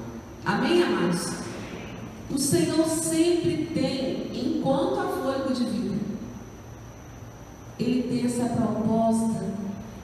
Amém, 0.44 0.82
amados? 0.82 1.32
O 2.30 2.38
Senhor 2.38 2.86
sempre 2.86 3.70
tem, 3.74 4.30
enquanto 4.32 5.00
há 5.00 5.08
fôlego 5.08 5.52
de 5.52 5.64
vida, 5.64 6.00
Ele 7.78 8.02
tem 8.04 8.26
essa 8.26 8.44
proposta. 8.54 9.52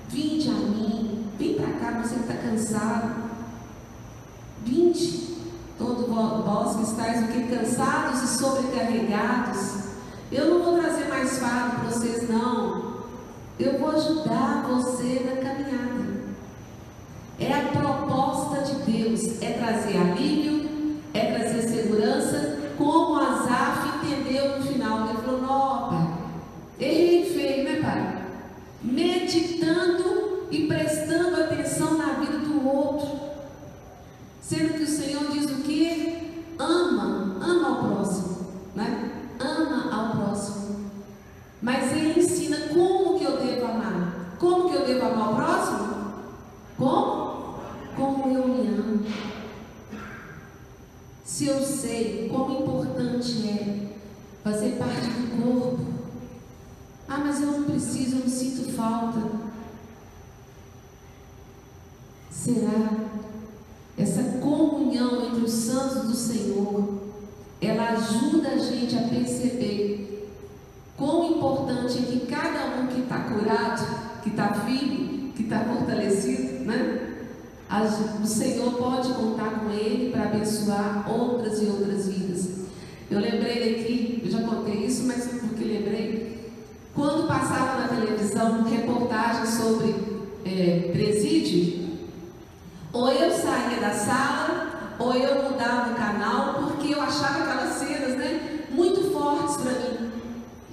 Vinde 0.09 0.49
a 0.49 0.53
mim, 0.53 1.27
vem 1.39 1.55
para 1.55 1.73
cá, 1.73 2.03
você 2.03 2.15
que 2.15 2.21
está 2.21 2.35
cansado. 2.35 3.29
Vinde 4.65 5.37
todo 5.79 6.07
vós 6.07 6.77
que 6.77 6.83
estáis 6.83 7.25
o 7.25 7.33
que 7.33 7.57
cansados 7.57 8.23
e 8.23 8.39
sobrecarregados. 8.39 9.88
Eu 10.31 10.47
não 10.47 10.63
vou 10.63 10.79
trazer 10.79 11.09
mais 11.09 11.39
fardo 11.39 11.77
para 11.77 11.91
vocês, 11.91 12.29
não. 12.29 12.99
Eu 13.59 13.79
vou 13.79 13.91
ajudar 13.91 14.67
você 14.69 15.25
na 15.25 15.43
caminhada. 15.43 16.19
É 17.41 17.53
a 17.53 17.69
proposta 17.69 18.63
de 18.63 18.93
Deus, 18.93 19.41
é 19.41 19.53
trazer 19.53 19.97
alívio, 19.97 20.99
é 21.15 21.33
trazer 21.33 21.63
segurança, 21.63 22.59
como 22.77 23.19
Azaf 23.19 24.05
entendeu 24.05 24.59
no 24.59 24.65
final. 24.65 25.09
Ele 25.09 25.19
falou, 25.19 25.41
não, 25.41 25.89
pai, 25.89 26.19
errei 26.79 27.25
feio, 27.25 27.65
né, 27.65 27.81
pai? 27.81 28.23
Meditando 28.83 30.47
e 30.51 30.67
prestando 30.67 31.41
atenção 31.41 31.97
na 31.97 32.15
vida 32.15 32.39
do 32.39 32.69
outro. 32.69 33.19
Sendo 34.43 34.75
que 34.75 34.83
o 34.83 34.87
Senhor 34.87 35.31
diz 35.31 35.51
o 35.51 35.63
que? 35.63 36.45
Ama, 36.59 37.37
ama 37.41 37.69
ao 37.69 37.85
próximo, 37.85 38.47
né? 38.75 39.18
Ama 39.39 39.95
ao 39.95 40.17
próximo. 40.17 40.91
Mas 41.61 41.93
Ele 41.93 42.21
ensina 42.21 42.57
como 42.69 43.19
que 43.19 43.25
eu 43.25 43.39
devo 43.39 43.67
amar. 43.67 44.37
Como 44.39 44.71
que 44.71 44.77
eu 44.77 44.87
devo 44.87 45.07
amar 45.07 45.33
o 45.33 45.37
próximo? 45.37 46.13
Como? 46.77 47.59
Como 47.97 48.37
eu 48.37 48.49
me 48.49 48.69
amo. 48.69 49.05
Se 51.25 51.47
eu 51.47 51.63
sei 51.63 52.29
como 52.29 52.63
importante 52.63 53.49
é 53.49 53.89
fazer 54.43 54.77
parte 54.77 55.09
do 55.09 55.43
corpo. 55.43 55.85
Ah, 57.09 57.19
mas 57.19 57.41
eu 57.41 57.53
não 57.53 57.65
preciso, 57.65 58.17
eu 58.17 58.21
não 58.21 58.29
sinto 58.29 58.73
falta. 58.73 59.21
Será 62.31 63.09
essa 63.97 64.39
comunhão 64.39 65.27
entre 65.27 65.45
os 65.45 65.51
santos 65.51 66.09
do 66.09 66.15
Senhor, 66.15 66.98
ela 67.61 67.91
ajuda 67.91 68.51
a 68.51 68.59
gente 68.59 68.97
a 68.97 69.03
perceber 69.03 70.29
quão 70.97 71.33
importante 71.33 71.99
é 71.99 72.03
que 72.03 72.27
cada 72.27 72.81
um 72.81 72.87
que 72.87 73.01
está 73.01 73.19
curado, 73.21 74.21
que 74.23 74.31
está 74.31 74.53
firme, 74.55 75.33
que 75.35 75.43
está 75.43 75.61
fortalecido, 75.61 76.65
né? 76.65 77.05
O 78.23 78.27
Senhor 78.27 78.73
pode 78.75 79.13
contar 79.13 79.61
com 79.61 79.71
Ele 79.71 80.11
para 80.11 80.25
abençoar 80.25 81.05
outras 81.11 81.63
e 81.63 81.67
outras 81.67 82.09
vidas. 82.09 82.49
Eu 83.11 83.21
lembrei 83.21 83.79
daqui, 83.79 84.23
eu 84.25 84.31
já 84.31 84.43
contei 84.43 84.85
isso, 84.85 85.05
mas 85.07 85.27
porque 85.27 85.65
lembrei, 85.65 86.53
quando 86.95 87.29
passava 87.29 87.83
na 87.83 87.89
televisão 87.89 88.65
reportagem 88.65 89.47
sobre 89.47 89.95
é, 90.45 90.91
presídio, 90.93 91.89
ou 92.93 93.11
eu 93.11 93.31
saía 93.31 93.81
da 93.81 93.93
sala, 93.93 94.68
ou 94.99 95.15
eu 95.15 95.51
mudava 95.51 95.93
o 95.93 95.95
canal, 95.95 96.55
porque 96.55 96.95
eu 96.95 97.01
achava 97.01 97.45
aquelas 97.45 97.75
cenas 97.75 98.17
né, 98.17 98.67
muito 98.71 99.13
fortes 99.13 99.57
para 99.57 99.73
mim. 99.73 100.11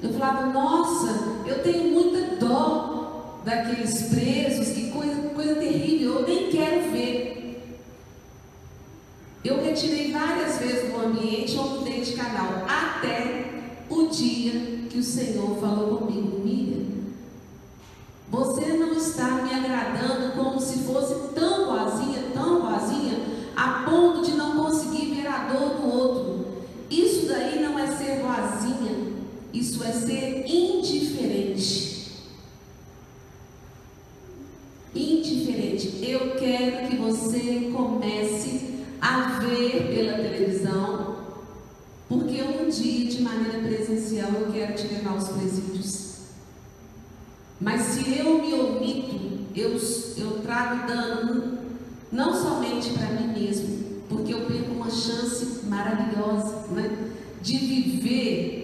Eu 0.02 0.14
falava, 0.14 0.48
nossa, 0.48 1.44
eu 1.46 1.62
tenho 1.64 1.92
muita 1.92 2.36
dó 2.36 3.42
daqueles 3.44 4.04
presos, 4.04 4.70
que 4.70 4.92
coisa, 4.92 5.30
coisa 5.30 5.56
terrível, 5.56 6.20
eu 6.20 6.28
nem 6.28 6.50
quero 6.50 6.92
ver. 6.92 7.36
Eu 9.44 9.64
retirei 9.64 10.12
várias 10.12 10.58
vezes 10.58 10.92
do 10.92 11.06
ambiente 11.06 11.56
ou 11.58 11.70
mudei 11.70 12.02
de 12.02 12.14
canal, 12.14 12.66
até 12.68 13.46
o 13.88 14.08
dia 14.08 14.88
que 14.90 14.98
o 14.98 15.04
Senhor 15.04 15.58
falou 15.60 16.00
comigo, 16.00 16.40
Miriam, 16.44 16.86
você 18.30 18.74
não 18.74 18.94
está 18.94 19.30
me 19.44 19.54
agradando 19.54 20.34
como 20.34 20.60
se 20.60 20.80
fosse 20.80 21.14
tão 21.36 21.68
vazia, 21.68 22.24
tão 22.34 22.64
vazia, 22.64 23.20
a 23.56 23.84
ponto 23.88 24.26
de 24.26 24.32
não 24.32 24.64
conseguir 24.64 25.14
ver 25.14 25.28
a 25.28 25.46
dor 25.46 25.76
do 25.76 25.88
outro. 25.88 26.46
Isso 26.90 27.28
daí 27.28 27.62
não 27.62 27.78
é 27.78 27.88
ser 27.88 28.22
vazia, 28.24 28.98
isso 29.56 29.82
é 29.84 29.92
ser 29.92 30.46
indiferente. 30.46 32.12
Indiferente. 34.94 36.00
Eu 36.02 36.36
quero 36.36 36.90
que 36.90 36.98
você 36.98 37.72
comece 37.74 38.76
a 39.02 39.40
ver 39.40 39.88
pela 39.94 40.18
televisão, 40.18 41.16
porque 42.10 42.42
um 42.42 42.70
dia, 42.70 43.08
de 43.08 43.22
maneira 43.22 43.60
presencial, 43.60 44.32
eu 44.32 44.52
quero 44.52 44.76
te 44.76 44.88
levar 44.88 45.12
aos 45.12 45.30
presídios. 45.30 46.16
Mas 47.60 47.82
se 47.82 48.20
eu 48.20 48.42
me 48.42 48.54
omito, 48.54 49.46
eu, 49.56 49.72
eu 50.18 50.42
trago 50.42 50.86
dano 50.86 51.60
não 52.12 52.34
somente 52.34 52.90
para 52.90 53.08
mim 53.08 53.40
mesmo, 53.40 54.02
porque 54.10 54.34
eu 54.34 54.46
perco 54.46 54.74
uma 54.74 54.92
chance 54.92 55.66
maravilhosa 55.66 56.68
né, 56.72 57.12
de 57.42 57.58
viver 57.58 58.55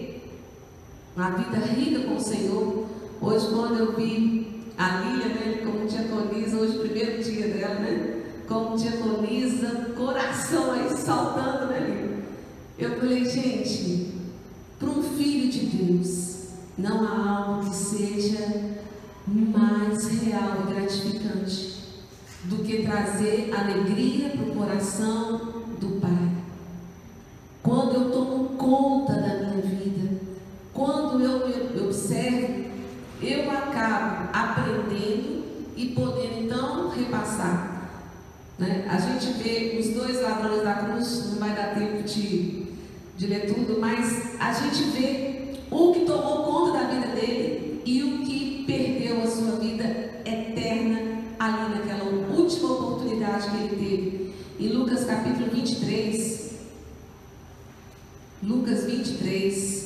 uma 1.16 1.30
vida 1.30 1.58
rica 1.58 2.00
com 2.00 2.16
o 2.16 2.20
Senhor. 2.20 2.86
Hoje, 3.20 3.48
quando 3.48 3.78
eu 3.78 3.96
vi 3.96 4.64
a 4.76 5.00
Lília, 5.00 5.28
né, 5.28 5.62
como 5.64 5.86
diaconisa, 5.86 6.56
hoje, 6.56 6.76
o 6.76 6.80
primeiro 6.80 7.22
dia 7.22 7.48
dela, 7.48 7.74
né? 7.74 8.22
Como 8.48 8.76
diaconisa, 8.76 9.92
coração 9.96 10.72
aí 10.72 10.90
saltando, 10.96 11.66
né, 11.66 11.80
Lívia? 11.80 12.22
Eu 12.78 12.98
falei, 12.98 13.24
gente, 13.24 14.14
para 14.78 14.88
um 14.88 15.02
filho 15.02 15.50
de 15.50 15.66
Deus, 15.66 16.48
não 16.76 17.06
há 17.06 17.46
algo 17.46 17.70
que 17.70 17.76
seja 17.76 18.72
mais 19.26 20.06
real 20.22 20.64
e 20.64 20.74
gratificante 20.74 21.72
do 22.44 22.56
que 22.64 22.82
trazer 22.82 23.52
alegria 23.54 24.30
para 24.30 24.42
o 24.42 24.56
coração 24.56 25.38
do 25.78 26.00
Pai. 26.00 26.21
Eu 31.74 31.84
observo, 31.84 32.64
eu 33.22 33.50
acabo 33.50 34.28
aprendendo 34.32 35.44
e 35.76 35.86
podendo 35.88 36.44
então 36.44 36.90
repassar. 36.90 37.90
Né? 38.58 38.86
A 38.88 38.98
gente 38.98 39.32
vê 39.42 39.78
os 39.78 39.88
dois 39.94 40.20
ladrões 40.20 40.62
da 40.62 40.74
cruz, 40.74 41.30
não 41.30 41.38
vai 41.38 41.54
dar 41.54 41.74
tempo 41.74 42.02
de, 42.02 42.66
de 43.16 43.26
ler 43.26 43.52
tudo, 43.52 43.80
mas 43.80 44.38
a 44.38 44.52
gente 44.52 44.84
vê 44.90 45.54
um 45.70 45.92
que 45.92 46.04
tomou 46.04 46.44
conta 46.44 46.78
da 46.78 46.84
vida 46.84 47.08
dele 47.08 47.82
e 47.84 48.02
o 48.02 48.24
que 48.24 48.64
perdeu 48.66 49.22
a 49.22 49.26
sua 49.26 49.56
vida 49.56 49.84
eterna 50.24 51.22
ali 51.38 51.74
naquela 51.74 52.04
última 52.04 52.72
oportunidade 52.72 53.50
que 53.50 53.56
ele 53.56 53.76
teve. 53.76 54.32
Em 54.60 54.68
Lucas 54.68 55.04
capítulo 55.04 55.50
23, 55.50 56.52
Lucas 58.42 58.84
23, 58.84 59.81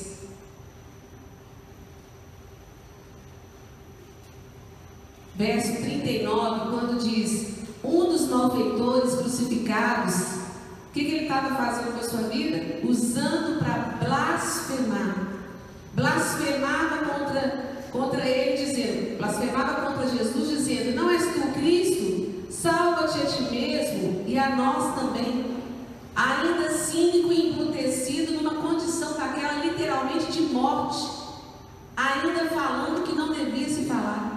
verso 5.37 5.81
39, 5.83 6.71
quando 6.71 6.99
diz: 6.99 7.59
Um 7.83 8.05
dos 8.05 8.27
malfeitores 8.27 9.15
crucificados, 9.15 10.15
o 10.15 10.93
que, 10.93 11.05
que 11.05 11.11
ele 11.11 11.23
estava 11.23 11.55
fazendo 11.55 11.93
com 11.93 11.99
a 11.99 12.09
sua 12.09 12.29
vida? 12.29 12.79
Usando 12.83 13.59
para 13.59 13.97
blasfemar. 14.03 15.27
Blasfemava 15.93 17.05
contra, 17.05 17.75
contra 17.91 18.27
ele, 18.27 18.65
dizendo: 18.65 19.17
blasfemava 19.17 19.81
contra 19.81 20.09
Jesus, 20.09 20.49
dizendo: 20.49 20.95
Não 20.95 21.09
és 21.11 21.23
tu 21.23 21.53
Cristo? 21.53 22.27
Salva-te 22.49 23.19
a 23.19 23.25
ti 23.25 23.43
mesmo 23.43 24.23
e 24.25 24.37
a 24.37 24.55
nós 24.55 24.95
também. 24.95 25.57
Ainda 26.15 26.71
cínico 26.71 27.31
e 27.31 27.51
embrutecido, 27.51 28.33
numa 28.33 28.55
condição 28.55 29.13
daquela 29.13 29.63
literalmente 29.63 30.31
de 30.31 30.41
morte, 30.41 31.07
ainda 31.95 32.45
falando 32.45 33.03
que 33.03 33.13
não 33.13 33.31
devia 33.31 33.69
se 33.69 33.85
falar. 33.85 34.36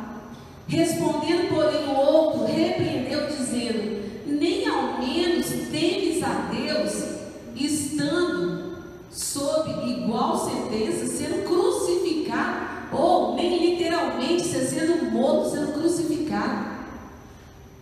Respondendo, 0.71 1.53
porém, 1.53 1.85
o 1.89 1.97
outro 1.97 2.45
repreendeu, 2.45 3.27
dizendo: 3.27 4.05
Nem 4.25 4.69
ao 4.69 5.01
menos 5.01 5.49
temes 5.69 6.23
a 6.23 6.49
Deus, 6.49 6.93
estando 7.57 8.77
sob 9.11 9.69
igual 9.91 10.39
sentença, 10.39 11.09
sendo 11.09 11.45
crucificado, 11.45 12.87
ou 12.93 13.35
nem 13.35 13.79
literalmente 13.79 14.45
sendo 14.45 15.11
morto, 15.11 15.51
sendo 15.51 15.73
crucificado. 15.73 16.71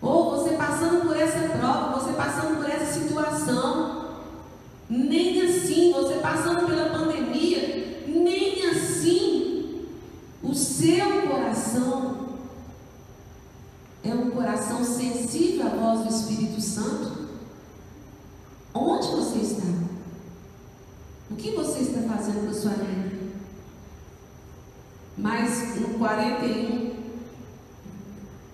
Ou 0.01 0.31
você 0.31 0.57
passando 0.57 1.07
por 1.07 1.15
essa 1.15 1.41
prova, 1.41 2.01
você 2.01 2.15
passando 2.15 2.57
por 2.57 2.71
essa 2.71 3.01
situação, 3.01 4.15
nem 4.89 5.43
assim, 5.43 5.93
você 5.93 6.15
passando 6.15 6.67
pela 6.67 6.89
pandemia, 6.89 8.05
nem 8.07 8.67
assim, 8.67 9.85
o 10.43 10.55
seu 10.55 11.29
coração 11.29 12.28
é 14.11 14.15
um 14.15 14.31
coração 14.31 14.85
sensível 14.85 15.67
à 15.67 15.71
voz 15.71 16.07
do 16.07 16.15
Espírito 16.15 16.61
Santo? 16.61 17.29
Onde 18.75 19.09
você 19.09 19.39
está? 19.39 19.67
O 21.31 21.37
que 21.37 21.51
você 21.51 21.81
está 21.81 22.01
fazendo 22.03 22.45
com 22.45 22.51
a 22.51 22.55
sua 22.55 22.71
vida? 22.73 23.19
Mas 25.17 25.81
no 25.81 25.99
41, 25.99 26.95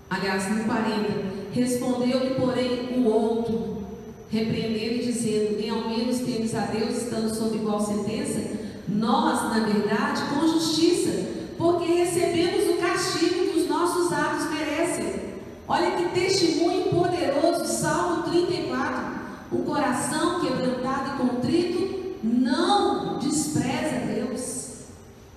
aliás, 0.09 0.49
no 0.49 0.63
40, 0.65 1.35
respondeu-lhe, 1.51 2.35
porém, 2.35 2.99
o 2.99 3.05
outro, 3.05 3.83
repreendendo 4.29 4.95
e 4.95 5.05
dizendo: 5.05 5.57
Nem 5.57 5.69
ao 5.69 5.87
menos 5.87 6.19
temos 6.19 6.55
a 6.55 6.65
Deus, 6.65 7.03
estando 7.03 7.33
sob 7.33 7.55
igual 7.55 7.79
sentença, 7.79 8.41
nós, 8.87 9.43
na 9.43 9.65
verdade, 9.65 10.23
com 10.33 10.47
justiça, 10.47 11.11
porque 11.57 11.85
recebemos 11.85 12.75
o 12.75 12.77
castigo 12.77 13.51
que 13.51 13.59
os 13.59 13.69
nossos 13.69 14.11
atos 14.11 14.49
merecem. 14.49 15.25
Olha 15.67 15.91
que 15.91 16.09
testemunho 16.09 16.91
poderoso, 16.91 17.65
Salmo 17.65 18.23
34. 18.23 19.15
O 19.51 19.63
coração 19.63 20.39
quebrantado 20.41 21.15
e 21.15 21.27
contrito 21.27 22.15
não 22.23 23.17
despreza 23.17 24.05
Deus. 24.05 24.65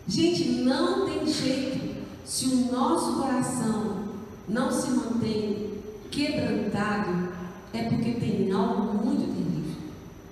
Gente, 0.07 0.49
não 0.62 1.07
tem 1.07 1.26
jeito. 1.26 1.99
Se 2.26 2.45
o 2.47 2.72
nosso 2.72 3.20
coração 3.20 4.09
não 4.47 4.70
se 4.70 4.91
mantém 4.91 5.83
quebrantado, 6.11 7.29
é 7.72 7.85
porque 7.85 8.12
tem 8.12 8.53
algo 8.53 9.05
muito 9.05 9.35
terrível 9.35 9.76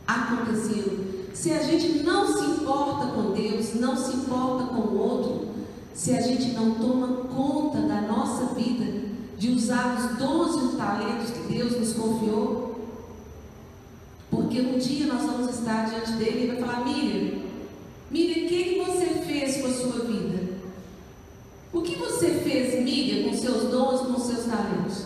acontecendo. 0.06 1.34
Se 1.34 1.52
a 1.52 1.62
gente 1.62 2.02
não 2.02 2.26
se 2.26 2.44
importa 2.44 3.06
com 3.06 3.32
Deus, 3.32 3.74
não 3.74 3.96
se 3.96 4.14
importa 4.14 4.64
com 4.64 4.80
o 4.80 4.98
outro, 4.98 5.48
se 5.94 6.12
a 6.12 6.20
gente 6.20 6.52
não 6.52 6.72
toma 6.72 7.08
conta 7.28 7.80
da 7.80 8.02
nossa 8.02 8.54
vida, 8.54 9.05
de 9.38 9.50
usar 9.50 9.96
os 9.96 10.18
dons 10.18 10.56
e 10.56 10.64
os 10.66 10.74
talentos 10.76 11.30
que 11.30 11.52
Deus 11.52 11.78
nos 11.78 11.92
confiou. 11.92 12.66
Porque 14.30 14.60
um 14.60 14.78
dia 14.78 15.06
nós 15.06 15.22
vamos 15.22 15.50
estar 15.54 15.88
diante 15.88 16.12
dele 16.12 16.44
e 16.44 16.46
vai 16.48 16.56
falar: 16.56 16.84
Miriam, 16.84 17.42
Miriam, 18.10 18.44
o 18.44 18.48
que, 18.48 18.64
que 18.64 18.84
você 18.84 19.06
fez 19.26 19.60
com 19.60 19.68
a 19.68 19.72
sua 19.72 20.04
vida? 20.04 20.56
O 21.72 21.82
que 21.82 21.96
você 21.96 22.28
fez, 22.28 22.82
Miriam, 22.82 23.28
com 23.28 23.36
seus 23.36 23.70
dons, 23.70 24.00
com 24.00 24.18
seus 24.18 24.46
talentos? 24.46 25.04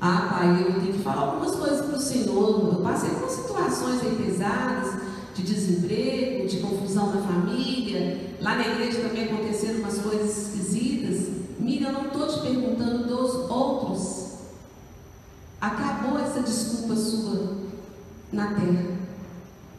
Ah, 0.00 0.28
pai, 0.30 0.62
eu 0.62 0.80
tenho 0.80 0.92
que 0.92 1.02
falar 1.02 1.22
algumas 1.22 1.56
coisas 1.56 1.84
para 1.84 1.96
o 1.96 2.00
Senhor. 2.00 2.74
Eu 2.74 2.82
passei 2.82 3.10
por 3.10 3.28
situações 3.28 4.00
aí 4.02 4.14
pesadas, 4.24 5.02
de 5.34 5.42
desemprego, 5.42 6.46
de 6.46 6.58
confusão 6.58 7.14
na 7.14 7.22
família. 7.22 8.36
Lá 8.40 8.56
na 8.56 8.68
igreja 8.68 9.00
também 9.00 9.24
aconteceram 9.24 9.80
umas 9.80 9.98
coisas 9.98 10.36
esquisitas. 10.36 11.37
Miriam, 11.68 11.88
eu 11.88 11.92
não 11.92 12.06
estou 12.06 12.26
te 12.26 12.40
perguntando 12.40 13.06
dos 13.06 13.50
outros. 13.50 14.38
Acabou 15.60 16.18
essa 16.18 16.40
desculpa 16.40 16.96
sua 16.96 17.58
na 18.32 18.54
terra. 18.54 18.96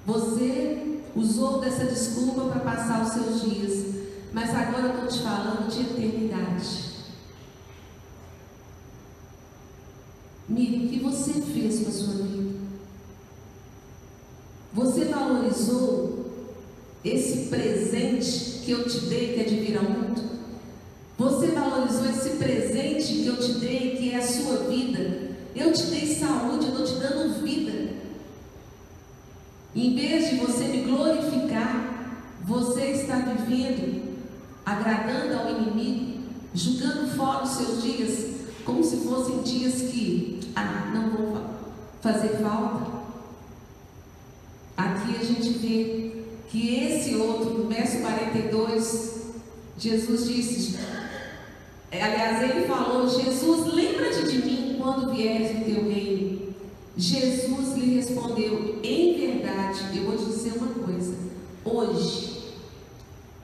Você 0.05 0.99
usou 1.15 1.59
dessa 1.59 1.85
desculpa 1.85 2.43
para 2.43 2.59
passar 2.59 3.03
os 3.03 3.13
seus 3.13 3.41
dias. 3.41 3.95
Mas 4.31 4.51
agora 4.51 4.83
eu 4.83 4.93
estou 4.93 5.07
te 5.07 5.23
falando 5.23 5.67
de 5.67 5.81
eternidade. 5.81 6.89
Miriam, 10.47 10.85
o 10.85 10.89
que 10.89 10.99
você 10.99 11.33
fez 11.41 11.79
com 11.79 11.89
a 11.89 11.91
sua 11.91 12.13
vida? 12.23 12.59
Você 14.73 15.05
valorizou 15.05 16.31
esse 17.03 17.49
presente 17.49 18.61
que 18.63 18.69
eu 18.69 18.87
te 18.87 18.99
dei, 19.07 19.33
que 19.33 19.41
é 19.41 19.43
de 19.45 19.55
vir 19.55 19.75
ao 19.75 19.83
mundo? 19.85 20.28
Você 21.20 21.47
valorizou 21.47 22.05
esse 22.05 22.38
presente 22.38 23.13
que 23.13 23.28
eu 23.28 23.36
te 23.36 23.51
dei, 23.55 23.97
que 23.97 24.11
é 24.11 24.15
a 24.15 24.26
sua 24.26 24.70
vida? 24.70 25.36
Eu 25.53 25.74
te 25.74 25.88
dei 25.88 26.15
saúde, 26.15 26.67
eu 26.67 26.72
estou 26.72 26.86
te 26.86 26.93
dando 26.93 27.43
vida. 27.43 27.89
Em 29.76 29.95
vez 29.95 30.30
de 30.30 30.38
você 30.38 30.63
me 30.63 30.84
glorificar, 30.84 32.24
você 32.41 32.91
está 32.91 33.17
vivendo, 33.17 34.17
agradando 34.65 35.39
ao 35.39 35.49
inimigo, 35.49 36.22
julgando 36.53 37.09
fora 37.09 37.43
os 37.43 37.49
seus 37.49 37.84
dias, 37.84 38.26
como 38.63 38.82
se 38.82 38.97
fossem 38.97 39.41
dias 39.41 39.91
que 39.91 40.39
ah, 40.55 40.89
não 40.93 41.09
vão 41.09 41.49
fazer 42.01 42.38
falta. 42.38 42.97
Aqui 44.78 45.17
a 45.20 45.26
gente 45.26 45.49
vê 45.49 46.24
que 46.47 46.76
esse 46.76 47.15
outro, 47.15 47.57
no 47.57 47.67
verso 47.67 47.99
42, 47.99 49.20
Jesus 49.78 50.26
disse, 50.26 50.80
aliás, 51.97 52.43
ele 52.43 52.67
falou: 52.67 53.09
Jesus, 53.09 53.73
lembra-te 53.73 54.23
de 54.23 54.45
mim 54.45 54.75
quando 54.79 55.11
vieres 55.11 55.57
no 55.57 55.65
teu 55.65 55.83
reino. 55.89 56.53
Jesus 56.95 57.75
lhe 57.75 57.95
respondeu: 57.95 58.79
Em 58.83 59.17
verdade, 59.17 59.97
eu 59.97 60.05
vou 60.05 60.17
te 60.17 60.25
dizer 60.25 60.53
uma 60.57 60.85
coisa. 60.85 61.15
Hoje, 61.65 62.53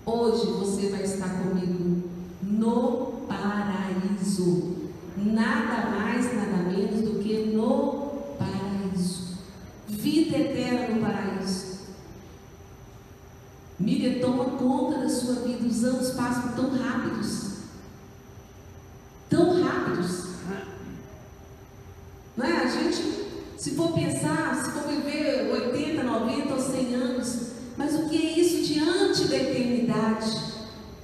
hoje 0.05 0.45
você 0.47 0.89
vai 0.89 1.03
estar 1.03 1.29
comigo 1.41 2.09
no 2.43 3.25
paraíso. 3.27 4.75
Nada 5.17 5.89
mais, 5.89 6.35
nada 6.35 6.69
menos 6.69 7.01
do 7.01 7.19
que 7.19 7.45
no 7.53 8.11
paraíso. 8.37 9.37
Vida 9.87 10.37
eterna 10.37 10.93
no 10.93 11.01
paraíso. 11.01 11.75
Miriam, 13.79 14.19
toma 14.19 14.45
conta 14.57 14.99
da 14.99 15.09
sua 15.09 15.35
vida. 15.35 15.65
Os 15.65 15.83
anos 15.83 16.11
passam 16.11 16.53
tão 16.53 16.69
rápidos. 16.77 17.54
Tão 19.29 19.61
rápidos. 19.61 20.25
Não 22.37 22.45
é? 22.45 22.63
a 22.63 22.67
gente, 22.67 23.01
se 23.57 23.71
for 23.71 23.93
pensar, 23.93 24.55
se 24.55 24.71
for 24.71 24.87
viver 24.89 25.49
80, 25.51 26.03
90 26.03 26.53
ou 26.53 26.59
100 26.59 26.95
anos, 26.95 27.51
mas 27.77 27.95
o 27.95 28.09
que 28.09 28.17
é 28.17 28.39
isso 28.39 28.73
diante 28.73 29.27
da 29.27 29.37
eternidade? 29.37 30.31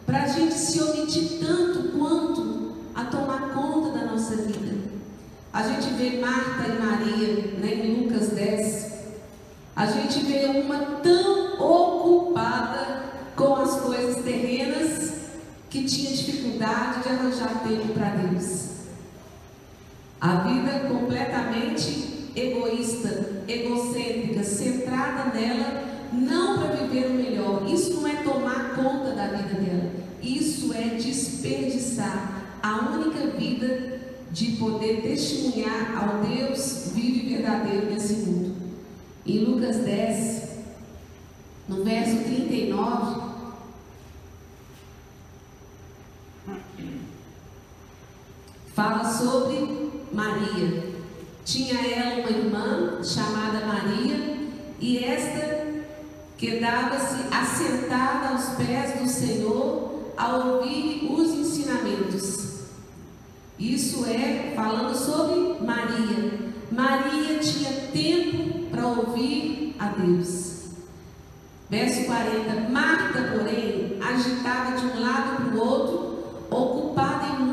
Para 0.06 0.24
a 0.24 0.28
gente 0.28 0.54
se 0.54 0.82
omitir 0.82 1.40
tanto 1.40 1.98
quanto 1.98 2.76
a 2.94 3.06
tomar 3.06 3.54
conta 3.54 3.98
da 3.98 4.06
nossa 4.06 4.36
vida. 4.36 4.78
A 5.54 5.64
gente 5.64 5.94
vê 5.94 6.20
Marta 6.20 6.68
e 6.68 6.80
Maria 6.80 7.34
né, 7.60 7.74
em 7.74 8.04
Lucas 8.04 8.30
10. 8.30 8.92
A 9.76 9.86
gente 9.86 10.20
vê 10.26 10.46
uma 10.48 10.80
tão 11.02 11.60
ocupada 11.62 13.04
com 13.36 13.56
as 13.56 13.80
coisas 13.80 14.24
terrenas 14.24 15.14
que 15.70 15.86
tinha 15.86 16.12
dificuldade 16.12 16.41
de 16.62 17.10
arranjar 17.10 17.64
tempo 17.64 17.94
para 17.94 18.10
Deus. 18.10 18.70
A 20.20 20.36
vida 20.42 20.88
completamente 20.88 22.30
egoísta, 22.36 23.44
egocêntrica, 23.48 24.44
centrada 24.44 25.34
nela, 25.34 25.84
não 26.14 26.60
para 26.60 26.76
viver 26.76 27.08
o 27.08 27.14
melhor. 27.14 27.68
Isso 27.68 27.94
não 27.96 28.08
é 28.08 28.18
tomar 28.18 28.76
conta 28.76 29.14
da 29.14 29.28
vida 29.28 29.60
dela. 29.60 29.92
Isso 30.22 30.72
é 30.74 30.96
desperdiçar 30.96 32.60
a 32.62 32.92
única 32.92 33.26
vida 33.38 34.00
de 34.32 34.52
poder 34.54 35.02
testemunhar 35.02 35.98
ao 35.98 36.24
Deus 36.24 36.92
vivo 36.94 37.26
e 37.26 37.34
verdadeiro 37.34 37.88
nesse 37.88 38.14
mundo. 38.14 38.56
Em 39.26 39.40
Lucas 39.40 39.78
10, 39.78 40.50
no 41.68 41.84
verso 41.84 42.18
39, 42.24 43.21
fala 48.82 49.06
sobre 49.06 49.92
Maria. 50.12 50.92
Tinha 51.46 51.80
ela 51.82 52.22
uma 52.22 52.30
irmã 52.32 53.04
chamada 53.04 53.64
Maria, 53.64 54.48
e 54.80 55.04
esta 55.04 55.68
quedava-se 56.36 57.28
assentada 57.32 58.30
aos 58.30 58.56
pés 58.56 59.00
do 59.00 59.08
Senhor 59.08 60.14
ao 60.18 60.56
ouvir 60.56 61.08
os 61.12 61.30
ensinamentos. 61.30 62.62
Isso 63.60 64.04
é 64.08 64.52
falando 64.56 64.96
sobre 64.96 65.64
Maria. 65.64 66.40
Maria 66.72 67.38
tinha 67.38 67.72
tempo 67.92 68.66
para 68.72 68.88
ouvir 68.88 69.76
a 69.78 69.90
Deus. 69.90 70.72
Verso 71.70 72.06
40: 72.06 72.70
Marta, 72.72 73.22
porém, 73.32 74.00
agitada 74.02 74.76
de 74.76 74.86
um 74.88 75.02
lado 75.02 75.36
para 75.36 75.56
o 75.56 75.60
outro, 75.60 76.48
ocupada 76.50 77.28
em. 77.28 77.51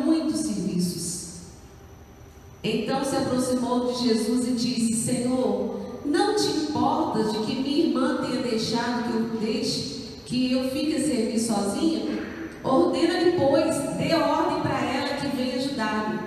Então 2.62 3.04
se 3.04 3.16
aproximou 3.16 3.92
de 3.92 4.08
Jesus 4.08 4.48
e 4.48 4.52
disse: 4.52 4.94
Senhor, 4.94 5.80
não 6.04 6.34
te 6.34 6.46
importas 6.46 7.32
de 7.32 7.38
que 7.38 7.54
minha 7.54 7.86
irmã 7.86 8.16
tenha 8.22 8.42
deixado 8.42 9.04
que 9.04 9.16
eu 9.16 9.40
deixe, 9.40 10.20
que 10.26 10.52
eu 10.52 10.70
fique 10.70 10.96
a 10.96 11.00
servir 11.00 11.38
sozinha? 11.38 12.18
Ordena-lhe, 12.64 13.32
pois, 13.38 13.76
dê 13.96 14.14
ordem 14.14 14.60
para 14.60 14.84
ela 14.84 15.20
que 15.20 15.36
venha 15.36 15.56
ajudar-me. 15.56 16.18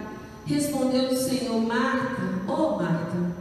Respondeu 0.46 1.10
o 1.10 1.16
Senhor, 1.16 1.62
Marta, 1.62 2.22
oh 2.48 2.78
Marta, 2.78 3.36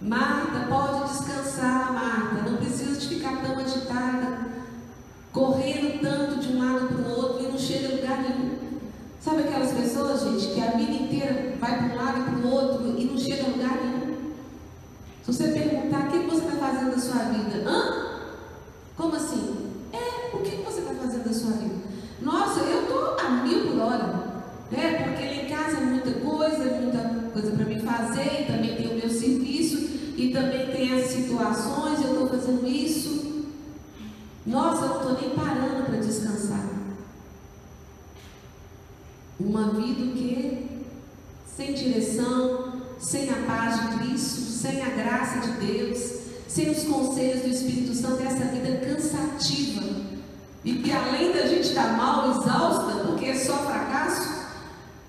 Marta, 0.00 0.66
pode 0.68 1.12
descansar, 1.12 1.92
Marta, 1.92 2.50
não 2.50 2.56
precisa 2.58 2.98
de 3.00 3.08
ficar 3.14 3.40
tão 3.42 3.58
agitada, 3.58 4.48
correndo 5.32 6.00
tanto 6.00 6.40
de 6.40 6.52
um 6.52 6.58
lado 6.58 6.88
para 6.88 7.08
o 7.08 7.16
outro 7.16 7.44
e 7.44 7.52
não 7.52 7.58
chega 7.58 7.88
a 7.88 7.96
lugar 7.96 8.22
nenhum. 8.22 8.57
Sabe 9.28 9.42
aquelas 9.42 9.72
pessoas, 9.72 10.22
gente, 10.22 10.54
que 10.54 10.60
a 10.62 10.70
vida 10.70 10.90
inteira 10.90 11.52
vai 11.60 11.76
para 11.76 11.94
um 11.94 11.96
lado 12.02 12.18
e 12.18 12.22
para 12.22 12.48
o 12.48 12.50
outro 12.50 12.94
e 12.98 13.04
não 13.04 13.18
chega 13.18 13.44
a 13.44 13.48
lugar 13.48 13.76
nenhum? 13.76 14.32
Se 15.22 15.30
você 15.34 15.48
perguntar 15.48 16.08
o 16.08 16.10
que 16.10 16.18
você 16.20 16.46
está 16.46 16.56
fazendo 16.56 16.90
da 16.92 16.98
sua 16.98 17.24
vida, 17.24 17.68
hã? 17.68 18.06
Como 18.96 19.14
assim? 19.14 19.54
É, 19.92 20.34
o 20.34 20.38
que 20.38 20.56
você 20.62 20.80
está 20.80 20.94
fazendo 20.94 21.24
da 21.24 21.32
sua 21.34 21.50
vida? 21.50 21.74
Nossa, 22.22 22.60
eu 22.60 22.84
estou 22.84 23.18
a 23.20 23.30
mil 23.44 23.66
por 23.66 23.78
hora, 23.80 24.06
né? 24.70 25.02
Porque 25.04 25.26
lá 25.26 25.34
em 25.34 25.46
casa 25.46 25.76
é 25.76 25.84
muita 25.84 26.10
coisa, 26.12 26.64
muita 26.80 27.30
coisa 27.30 27.50
para 27.50 27.66
me 27.66 27.80
fazer, 27.80 28.40
e 28.40 28.44
também 28.46 28.76
tem 28.76 28.86
o 28.86 28.94
meu 28.94 29.10
serviço, 29.10 29.76
e 30.16 30.30
também 30.32 30.68
tem 30.68 30.98
as 30.98 31.06
situações, 31.06 32.02
eu 32.02 32.12
estou 32.12 32.28
fazendo 32.28 32.66
isso. 32.66 33.44
Nossa, 34.46 34.86
eu 34.86 34.88
não 34.88 34.96
estou 34.96 35.20
nem 35.20 35.30
parando 35.36 35.84
para 35.84 35.98
descansar. 35.98 36.78
Uma 39.38 39.70
vida 39.70 40.12
que 40.14 40.68
sem 41.56 41.74
direção, 41.74 42.82
sem 43.00 43.28
a 43.30 43.34
paz 43.46 43.80
de 43.80 43.98
Cristo, 43.98 44.40
sem 44.40 44.82
a 44.82 44.90
graça 44.90 45.40
de 45.40 45.66
Deus, 45.66 46.12
sem 46.46 46.70
os 46.70 46.84
conselhos 46.84 47.42
do 47.42 47.48
Espírito 47.48 47.94
Santo, 47.94 48.22
essa 48.22 48.44
vida 48.46 48.78
cansativa. 48.84 49.82
E 50.64 50.74
que 50.74 50.92
além 50.92 51.32
da 51.32 51.46
gente 51.46 51.68
estar 51.68 51.96
mal, 51.96 52.30
exausta, 52.30 53.04
porque 53.06 53.26
é 53.26 53.34
só 53.34 53.58
fracasso, 53.58 54.46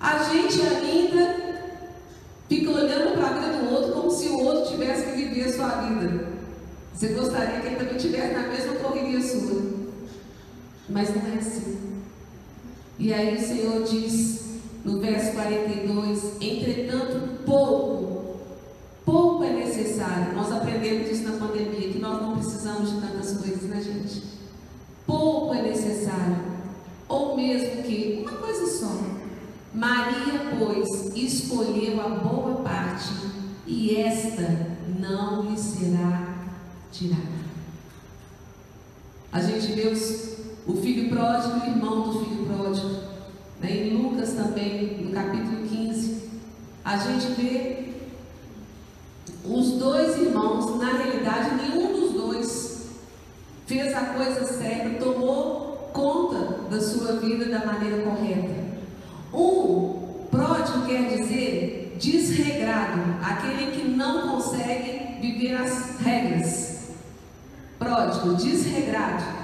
a 0.00 0.24
gente 0.24 0.60
ainda 0.60 1.50
fica 2.48 2.70
olhando 2.70 3.14
para 3.14 3.28
a 3.28 3.32
vida 3.32 3.58
do 3.58 3.74
outro 3.74 3.92
como 3.92 4.10
se 4.10 4.28
o 4.28 4.40
outro 4.44 4.72
tivesse 4.72 5.06
que 5.06 5.16
viver 5.16 5.44
a 5.44 5.52
sua 5.52 5.68
vida. 5.82 6.28
Você 6.94 7.08
gostaria 7.08 7.60
que 7.60 7.66
ele 7.66 7.76
também 7.76 7.96
estivesse 7.96 8.34
na 8.34 8.48
mesma 8.48 8.74
correria 8.74 9.22
sua. 9.22 9.62
Mas 10.88 11.14
não 11.14 11.32
é 11.32 11.38
assim. 11.38 11.89
E 13.00 13.14
aí 13.14 13.34
o 13.34 13.40
Senhor 13.40 13.82
diz 13.82 14.42
no 14.84 15.00
verso 15.00 15.32
42: 15.32 16.32
Entretanto, 16.38 17.44
pouco, 17.46 18.36
pouco 19.06 19.42
é 19.42 19.54
necessário. 19.54 20.34
Nós 20.34 20.52
aprendemos 20.52 21.10
isso 21.10 21.24
na 21.24 21.38
pandemia, 21.38 21.88
que 21.88 21.98
nós 21.98 22.20
não 22.20 22.36
precisamos 22.36 22.92
de 22.92 23.00
tantas 23.00 23.38
coisas, 23.38 23.62
né, 23.62 23.80
gente? 23.82 24.22
Pouco 25.06 25.54
é 25.54 25.62
necessário. 25.62 26.36
Ou 27.08 27.34
mesmo 27.36 27.82
que 27.82 28.18
uma 28.20 28.36
coisa 28.36 28.66
só. 28.66 29.00
Maria, 29.72 30.58
pois, 30.58 31.16
escolheu 31.16 32.02
a 32.02 32.08
boa 32.10 32.56
parte, 32.56 33.14
e 33.66 33.96
esta 33.96 34.76
não 34.98 35.50
lhe 35.50 35.58
será 35.58 36.34
tirada. 36.92 37.40
A 39.32 39.40
gente 39.40 39.72
vê 39.72 39.88
os, 39.88 40.29
o 40.70 40.76
filho 40.80 41.08
pródigo 41.08 41.60
o 41.60 41.68
irmão 41.68 42.02
do 42.02 42.24
filho 42.24 42.46
pródigo. 42.46 43.10
Em 43.62 43.90
Lucas 43.90 44.32
também, 44.32 44.98
no 45.02 45.10
capítulo 45.10 45.66
15, 45.68 46.30
a 46.84 46.96
gente 46.96 47.26
vê 47.32 47.90
os 49.44 49.72
dois 49.72 50.16
irmãos, 50.18 50.78
na 50.78 50.92
realidade, 50.92 51.56
nenhum 51.56 51.92
dos 51.92 52.12
dois 52.12 52.88
fez 53.66 53.94
a 53.94 54.00
coisa 54.00 54.46
certa, 54.46 55.04
tomou 55.04 55.90
conta 55.92 56.68
da 56.70 56.80
sua 56.80 57.16
vida 57.16 57.46
da 57.46 57.66
maneira 57.66 58.02
correta. 58.02 58.70
Um 59.34 60.26
pródigo 60.30 60.86
quer 60.86 61.16
dizer 61.16 61.96
desregrado, 61.98 63.00
aquele 63.22 63.72
que 63.72 63.88
não 63.88 64.28
consegue 64.28 65.20
viver 65.20 65.56
as 65.56 66.00
regras. 66.00 66.90
Pródigo, 67.78 68.34
desregrado. 68.34 69.39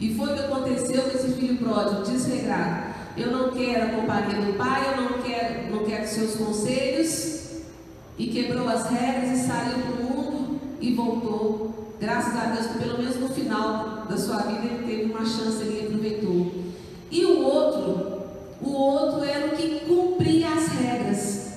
E 0.00 0.14
foi 0.14 0.30
o 0.30 0.34
que 0.34 0.40
aconteceu 0.40 1.02
com 1.02 1.10
esse 1.10 1.32
filho 1.32 1.58
pródigo, 1.58 2.02
desregrado. 2.02 2.94
Eu 3.16 3.30
não 3.30 3.50
quero 3.50 3.84
a 3.84 4.00
companhia 4.00 4.40
do 4.40 4.56
pai, 4.56 4.94
eu 4.94 5.02
não 5.02 5.22
quero, 5.22 5.70
não 5.70 5.84
quero 5.84 6.08
seus 6.08 6.36
conselhos. 6.36 7.40
E 8.16 8.28
quebrou 8.28 8.66
as 8.66 8.88
regras 8.88 9.38
e 9.38 9.46
saiu 9.46 9.78
para 9.78 9.92
o 9.92 10.04
mundo 10.04 10.60
e 10.80 10.94
voltou. 10.94 11.94
Graças 12.00 12.34
a 12.34 12.46
Deus 12.46 12.66
pelo 12.78 12.98
menos 12.98 13.16
no 13.16 13.28
final 13.28 14.06
da 14.08 14.16
sua 14.16 14.38
vida 14.38 14.64
ele 14.64 14.86
teve 14.86 15.12
uma 15.12 15.24
chance, 15.24 15.62
ele 15.62 15.86
aproveitou. 15.86 16.50
E 17.10 17.26
o 17.26 17.42
outro, 17.42 18.22
o 18.62 18.72
outro 18.72 19.22
era 19.22 19.48
o 19.48 19.50
que 19.50 19.80
cumpria 19.80 20.48
as 20.48 20.68
regras. 20.68 21.50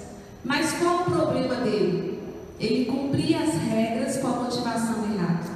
Mas 0.43 0.73
qual 0.73 1.01
o 1.01 1.03
problema 1.05 1.55
dele? 1.55 2.19
Ele 2.59 2.85
cumpria 2.85 3.39
as 3.39 3.53
regras 3.53 4.17
com 4.17 4.27
a 4.27 4.31
motivação 4.31 5.05
errada. 5.05 5.52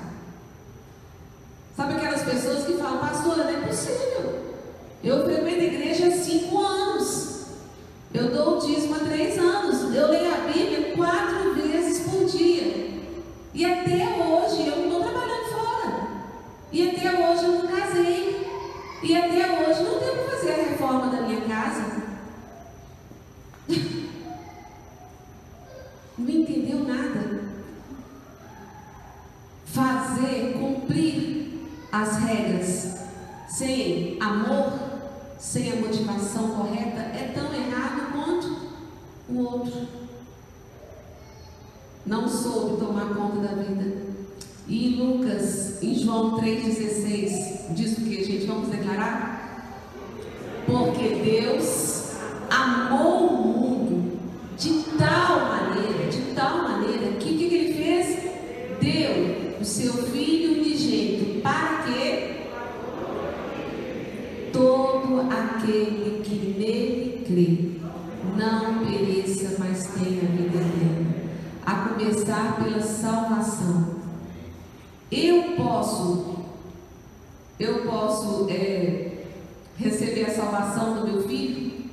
Sabe 1.78 1.94
aquelas 1.94 2.24
pessoas 2.24 2.66
que 2.66 2.74
falam, 2.74 2.98
pastora, 2.98 3.44
não 3.44 3.52
é 3.52 3.68
possível. 3.68 4.48
Eu 5.04 5.26
frequento 5.26 5.62
a 5.62 5.64
igreja 5.64 6.08
há 6.08 6.12
cinco 6.12 6.58
anos. 6.58 7.46
Eu 8.12 8.32
dou 8.32 8.58
o 8.58 8.60
dízimo 8.60 8.96
há 8.96 9.00
três 9.02 9.38
anos. 9.38 9.94
Eu 9.94 10.08
leio 10.10 10.34
a 10.34 10.38
Bíblia 10.52 10.96
quatro 10.96 11.54
vezes 11.54 12.10
por 12.10 12.26
dia. 12.26 12.90
E 13.54 13.64
até 13.64 13.94
hoje 13.94 14.68
eu 14.68 14.76
não 14.76 14.86
estou 14.86 15.04
trabalhando 15.04 15.46
fora. 15.52 16.08
E 16.72 16.90
até 16.90 17.12
hoje 17.12 17.46
eu 17.46 17.52
não 17.52 17.68
casei. 17.68 18.48
E 19.04 19.16
até 19.16 19.70
hoje 19.70 19.84
não 19.84 20.00
tenho 20.00 20.18
que 20.18 20.32
fazer 20.32 20.52
a 20.54 20.70
reforma 20.70 21.16
da 21.16 21.22
minha 21.22 21.42
casa. 21.42 22.08
Não 26.18 26.28
entendeu 26.28 26.80
nada. 26.80 27.44
Fazer, 29.68 30.58
cumprir 30.60 31.47
as 32.02 32.18
regras 32.18 32.98
sem 33.48 34.18
amor, 34.22 34.74
sem 35.40 35.72
a 35.72 35.76
motivação 35.78 36.50
correta, 36.50 37.00
é 37.00 37.32
tão 37.34 37.54
errado 37.54 38.12
quanto 38.12 38.68
o 39.30 39.40
outro. 39.40 39.88
não 42.06 42.28
soube 42.28 42.78
tomar 42.78 43.14
conta 43.14 43.40
da 43.40 43.56
vida. 43.62 44.08
E 44.66 44.88
em 44.88 44.96
Lucas, 44.96 45.84
em 45.84 45.94
João 45.96 46.40
3,16, 46.40 47.74
diz 47.74 47.98
o 47.98 48.02
que, 48.02 48.24
gente? 48.24 48.46
Vamos 48.46 48.70
declarar? 48.70 49.84
Porque 50.66 51.10
Deus 51.16 52.12
amou 52.50 53.28
o 53.28 53.48
mundo 53.48 54.20
de 54.58 54.84
tal 54.98 55.40
maneira, 55.48 56.10
de 56.10 56.34
tal 56.34 56.64
maneira, 56.64 57.18
que 57.18 57.30
o 57.30 57.38
que, 57.38 57.50
que 57.50 57.56
ele 57.56 57.74
fez? 57.74 58.18
Deu 58.80 59.47
o 59.60 59.66
seu 59.66 59.94
Filho 59.94 60.60
unigênito 60.60 61.42
para 61.42 61.84
que 61.84 62.38
todo 64.52 65.22
aquele 65.32 66.22
que 66.24 66.56
nele 66.58 67.24
crê 67.26 67.78
não 68.38 68.86
pereça, 68.86 69.56
mas 69.60 69.88
tenha 69.88 70.22
vida 70.22 70.58
eterna. 70.58 71.28
A 71.66 71.90
começar 71.90 72.58
pela 72.58 72.82
salvação. 72.82 73.98
Eu 75.12 75.56
posso, 75.56 76.38
eu 77.60 77.84
posso 77.84 78.48
é, 78.50 79.26
receber 79.78 80.26
a 80.26 80.36
salvação 80.36 80.96
do 80.96 81.08
meu 81.08 81.28
filho? 81.28 81.86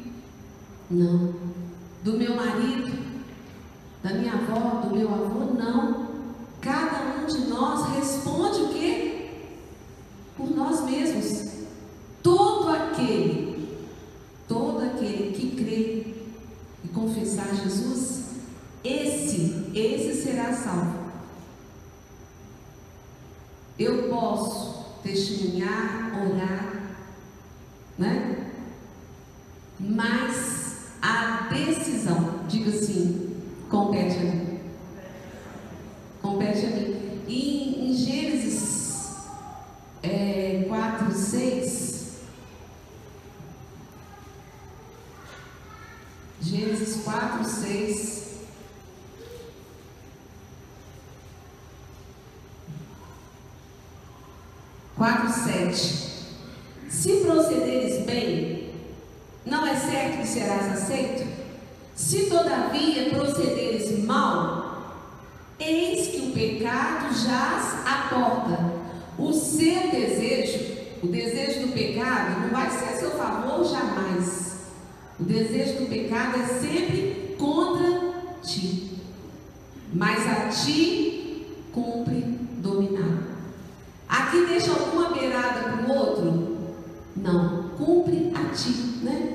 Não. 0.91 1.35
Do 2.03 2.19
meu 2.19 2.37
marido? 2.37 2.93
Da 4.03 4.15
minha 4.15 4.35
avó? 4.35 4.81
Do 4.81 4.95
meu 4.95 5.09
avô? 5.09 5.55
Não. 5.55 6.04
Cada 6.65 7.21
um 7.21 7.27
de 7.27 7.47
nós 7.47 7.95
responde 7.95 8.63
o 8.63 8.69
quê? 8.71 9.31
Por 10.35 10.51
nós 10.51 10.83
mesmos. 10.85 11.53
Todo 12.23 12.71
aquele, 12.71 13.79
todo 14.49 14.83
aquele 14.83 15.35
que 15.35 15.57
crê 15.63 16.15
e 16.83 16.89
confessar 16.89 17.55
Jesus, 17.55 18.31
esse, 18.83 19.71
esse 19.75 20.23
será 20.23 20.55
salvo. 20.55 21.05
Eu 23.79 24.09
posso 24.09 24.85
testemunhar, 25.03 26.13
orar, 26.27 26.97
né? 27.99 28.51
Mas 29.79 30.87
a 31.03 31.49
decisão, 31.53 32.47
diga 32.49 32.71
assim, 32.71 33.37
compete 33.69 34.17
a 34.17 34.21
mim. 34.21 34.61
Compete 36.23 36.67
a 36.67 36.71
mim. 36.71 37.23
E 37.29 37.91
em 37.91 37.93
Gênesis 37.93 39.27
é, 40.03 40.65
4, 40.69 41.13
6. 41.13 42.21
Gênesis 46.41 46.89
4, 47.05 47.45
6. 47.45 48.25
4, 54.97 55.33
7. 55.33 56.05
Se 56.89 57.13
procederes 57.25 58.07
bem, 58.07 58.71
não 59.45 59.67
é 59.67 59.77
certo 59.77 60.23
que 60.23 60.29
serás 60.29 60.73
aceito? 60.73 61.27
Se 61.95 62.27
todavia 62.27 63.11
procederes 63.11 64.05
mal, 64.05 65.11
eis 65.59 66.09
que 66.09 66.29
o 66.29 66.33
pecado 66.33 67.15
jaz 67.15 67.87
à 67.87 68.09
porta. 68.09 68.85
O 69.19 69.33
seu 69.33 69.91
desejo, 69.91 70.75
o 71.03 71.07
desejo 71.09 71.67
do 71.67 71.73
pecado, 71.73 72.41
não 72.41 72.49
vai 72.49 72.71
ser 72.71 72.95
a 72.95 72.99
seu 72.99 73.11
favor 73.11 73.65
jamais. 73.65 74.54
O 75.19 75.25
desejo 75.25 75.81
do 75.81 75.89
pecado 75.89 76.41
é 76.41 76.47
sempre 76.47 77.37
contra 77.39 78.13
ti. 78.43 78.99
Mas 79.93 80.27
a 80.27 80.49
ti 80.49 81.47
cumpre 81.73 82.21
dominar. 82.59 83.23
Aqui 84.09 84.47
deixa 84.47 84.73
alguma 84.73 85.11
beirada 85.11 85.61
para 85.61 85.87
o 85.87 85.97
outro? 85.97 86.57
Não. 87.17 87.71
Cumpre 87.77 88.33
a 88.35 88.55
ti, 88.55 88.71
né? 89.03 89.34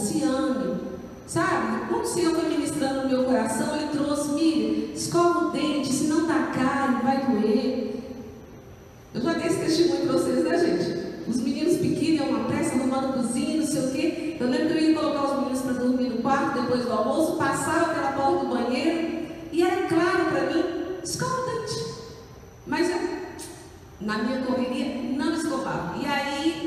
Se 0.00 0.22
ame. 0.22 0.80
Sabe? 1.26 1.86
Quando 1.88 2.02
o 2.02 2.06
Senhor 2.06 2.34
foi 2.34 2.48
ministrando 2.48 3.02
no 3.02 3.08
meu 3.08 3.24
coração, 3.24 3.76
Ele 3.76 3.88
trouxe, 3.92 4.30
Miriam, 4.30 4.92
escova 4.94 5.46
o 5.46 5.50
dente, 5.50 5.92
se 5.92 6.04
não 6.04 6.26
tá 6.26 6.50
caro, 6.52 7.04
vai 7.04 7.24
doer. 7.24 7.94
Eu 9.14 9.22
já 9.22 9.34
dei 9.34 9.46
esse 9.46 9.60
testemunho 9.60 10.06
para 10.06 10.12
vocês, 10.14 10.44
né, 10.44 10.58
gente? 10.58 11.30
Os 11.30 11.40
meninos 11.40 11.76
pequenos 11.76 12.20
iam 12.20 12.30
uma 12.30 12.48
pressa, 12.48 12.74
arrumando 12.74 13.14
cozinha, 13.14 13.60
não 13.60 13.66
sei 13.66 13.84
o 13.84 13.90
quê. 13.92 14.36
Eu 14.40 14.48
lembro 14.48 14.68
que 14.68 14.72
eu 14.72 14.80
ia 14.80 14.94
colocar 14.98 15.24
os 15.24 15.38
meninos 15.38 15.60
para 15.60 15.72
dormir 15.74 16.08
no 16.08 16.22
quarto 16.22 16.60
depois 16.60 16.84
do 16.84 16.92
almoço, 16.92 17.36
passava 17.36 17.94
pela 17.94 18.12
porta 18.12 18.44
do 18.44 18.50
banheiro 18.50 19.28
e 19.52 19.62
era 19.62 19.86
claro 19.86 20.24
para 20.30 20.52
mim, 20.52 20.64
escova 21.04 21.42
o 21.42 21.46
dente. 21.46 21.84
Mas 22.66 22.90
eu, 22.90 22.98
na 24.00 24.18
minha 24.18 24.42
correria, 24.42 24.96
não 25.16 25.32
escovava. 25.34 25.96
E 25.96 26.06
aí 26.06 26.59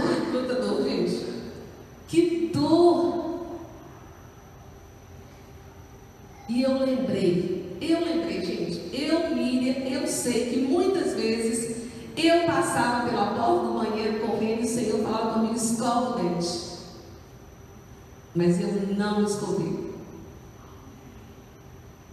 Ai, 0.00 0.30
quanta 0.30 0.54
dor, 0.54 0.84
gente. 0.84 1.24
Que 2.08 2.50
dor! 2.52 3.24
E 6.48 6.62
eu 6.62 6.78
lembrei, 6.78 7.78
eu 7.80 8.00
lembrei, 8.00 8.44
gente, 8.44 8.90
eu, 8.92 9.34
Miriam, 9.34 9.76
eu 9.88 10.06
sei 10.06 10.50
que 10.50 10.58
muitas 10.58 11.14
vezes 11.14 11.84
eu 12.16 12.44
passava 12.44 13.08
pela 13.08 13.34
porta 13.34 13.66
do 13.66 13.78
banheiro 13.78 14.20
correndo 14.20 14.60
e 14.60 14.64
o 14.64 14.68
Senhor 14.68 15.02
falava 15.02 15.32
comigo, 15.32 15.54
escova 15.54 16.10
o 16.10 16.22
dente. 16.22 16.74
Mas 18.34 18.60
eu 18.60 18.68
não 18.96 19.24
escovei. 19.24 19.94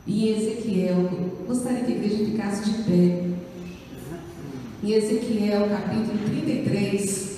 E 0.07 0.29
Ezequiel, 0.29 1.09
gostaria 1.45 1.83
que 1.83 1.91
a 1.91 1.95
igreja 1.95 2.25
ficasse 2.25 2.69
de 2.69 2.83
pé. 2.83 3.31
Em 4.83 4.91
Ezequiel, 4.93 5.69
capítulo 5.69 6.17
33, 6.25 7.30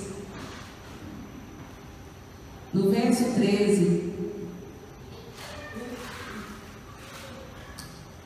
no 2.73 2.89
verso 2.89 3.35
13, 3.35 4.13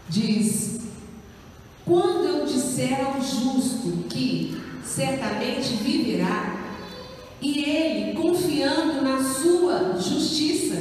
diz: 0.08 0.80
Quando 1.86 2.24
eu 2.26 2.46
disser 2.46 3.06
ao 3.06 3.22
justo 3.22 4.06
que 4.10 4.62
certamente 4.84 5.74
viverá, 5.74 6.56
e 7.42 7.64
ele, 7.64 8.20
confiando 8.20 9.02
na 9.02 9.22
sua 9.22 10.00
justiça, 10.00 10.76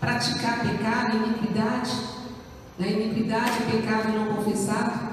praticar 0.00 0.60
pecado 0.60 1.16
iniquidade, 1.16 1.90
na 2.78 2.86
iniquidade, 2.86 3.64
pecado 3.70 4.12
não 4.12 4.36
confessado, 4.36 5.12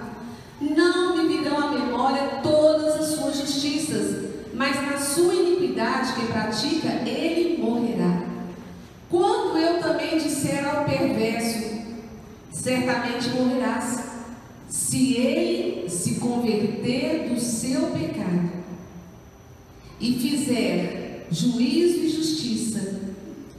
não 0.61 1.17
me 1.17 1.27
virão 1.27 1.57
à 1.57 1.71
memória 1.71 2.39
todas 2.41 2.95
as 2.95 3.07
suas 3.15 3.37
justiças, 3.37 4.38
mas 4.53 4.81
na 4.81 4.97
sua 4.97 5.33
iniquidade 5.33 6.13
que 6.13 6.27
pratica, 6.27 6.87
ele 7.07 7.61
morrerá. 7.61 8.23
Quando 9.09 9.57
eu 9.57 9.79
também 9.81 10.17
disser 10.17 10.67
ao 10.67 10.85
perverso, 10.85 11.79
certamente 12.51 13.29
morrerás, 13.29 14.03
se 14.67 15.15
ele 15.15 15.89
se 15.89 16.15
converter 16.15 17.29
do 17.29 17.39
seu 17.39 17.87
pecado 17.87 18.49
e 19.99 20.13
fizer 20.13 21.27
juízo 21.31 21.99
e 22.05 22.09
justiça, 22.09 22.99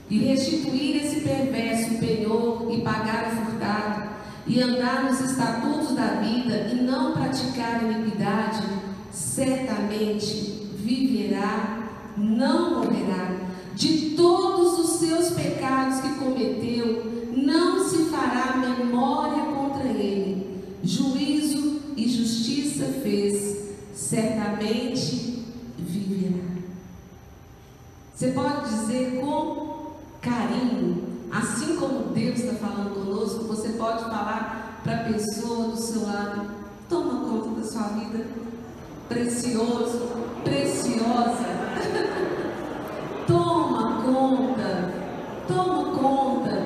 e 0.09 0.19
restituir 0.19 0.97
esse 0.97 1.21
perverso 1.21 1.97
penhor 1.99 2.67
e 2.71 2.81
pagar 2.81 3.31
o 3.31 3.45
furtado, 3.45 4.11
e 4.45 4.59
andar 4.59 5.05
nos 5.05 5.21
estatutos 5.21 5.95
da 5.95 6.19
vida 6.21 6.69
e 6.71 6.75
não 6.75 7.13
praticar 7.13 7.81
iniquidade, 7.83 8.63
certamente 9.11 10.50
viverá, 10.95 11.89
não 12.17 12.75
morrerá. 12.75 13.37
De 13.75 14.11
todos 14.11 14.79
os 14.79 14.99
seus 14.99 15.31
pecados 15.31 16.01
que 16.01 16.15
cometeu, 16.15 17.29
não 17.35 17.87
se 17.87 18.05
fará 18.05 18.57
memória 18.57 19.43
contra 19.45 19.87
ele. 19.87 20.61
Juízo 20.83 21.81
e 21.95 22.07
justiça 22.07 22.85
fez, 23.01 23.69
certamente 23.93 25.45
viverá. 25.77 26.43
Você 28.13 28.31
pode 28.31 28.69
dizer 28.69 29.19
com 29.21 29.91
carinho, 30.21 31.03
assim 31.31 31.75
como 31.77 32.13
Deus 32.13 32.39
está 32.39 32.53
falando 32.53 32.93
conosco, 32.93 33.45
você 33.45 33.69
pode 33.69 34.03
falar 34.03 34.81
para 34.83 34.93
a 34.93 35.03
pessoa 35.05 35.69
do 35.69 35.77
seu 35.77 36.03
lado: 36.03 36.51
toma 36.89 37.21
conta 37.21 37.59
da 37.59 37.67
sua 37.67 37.83
vida, 37.83 38.25
precioso, 39.07 40.09
preciosa. 40.43 41.45
toma 43.27 44.01
conta, 44.03 44.93
toma 45.47 45.97
conta. 45.97 46.63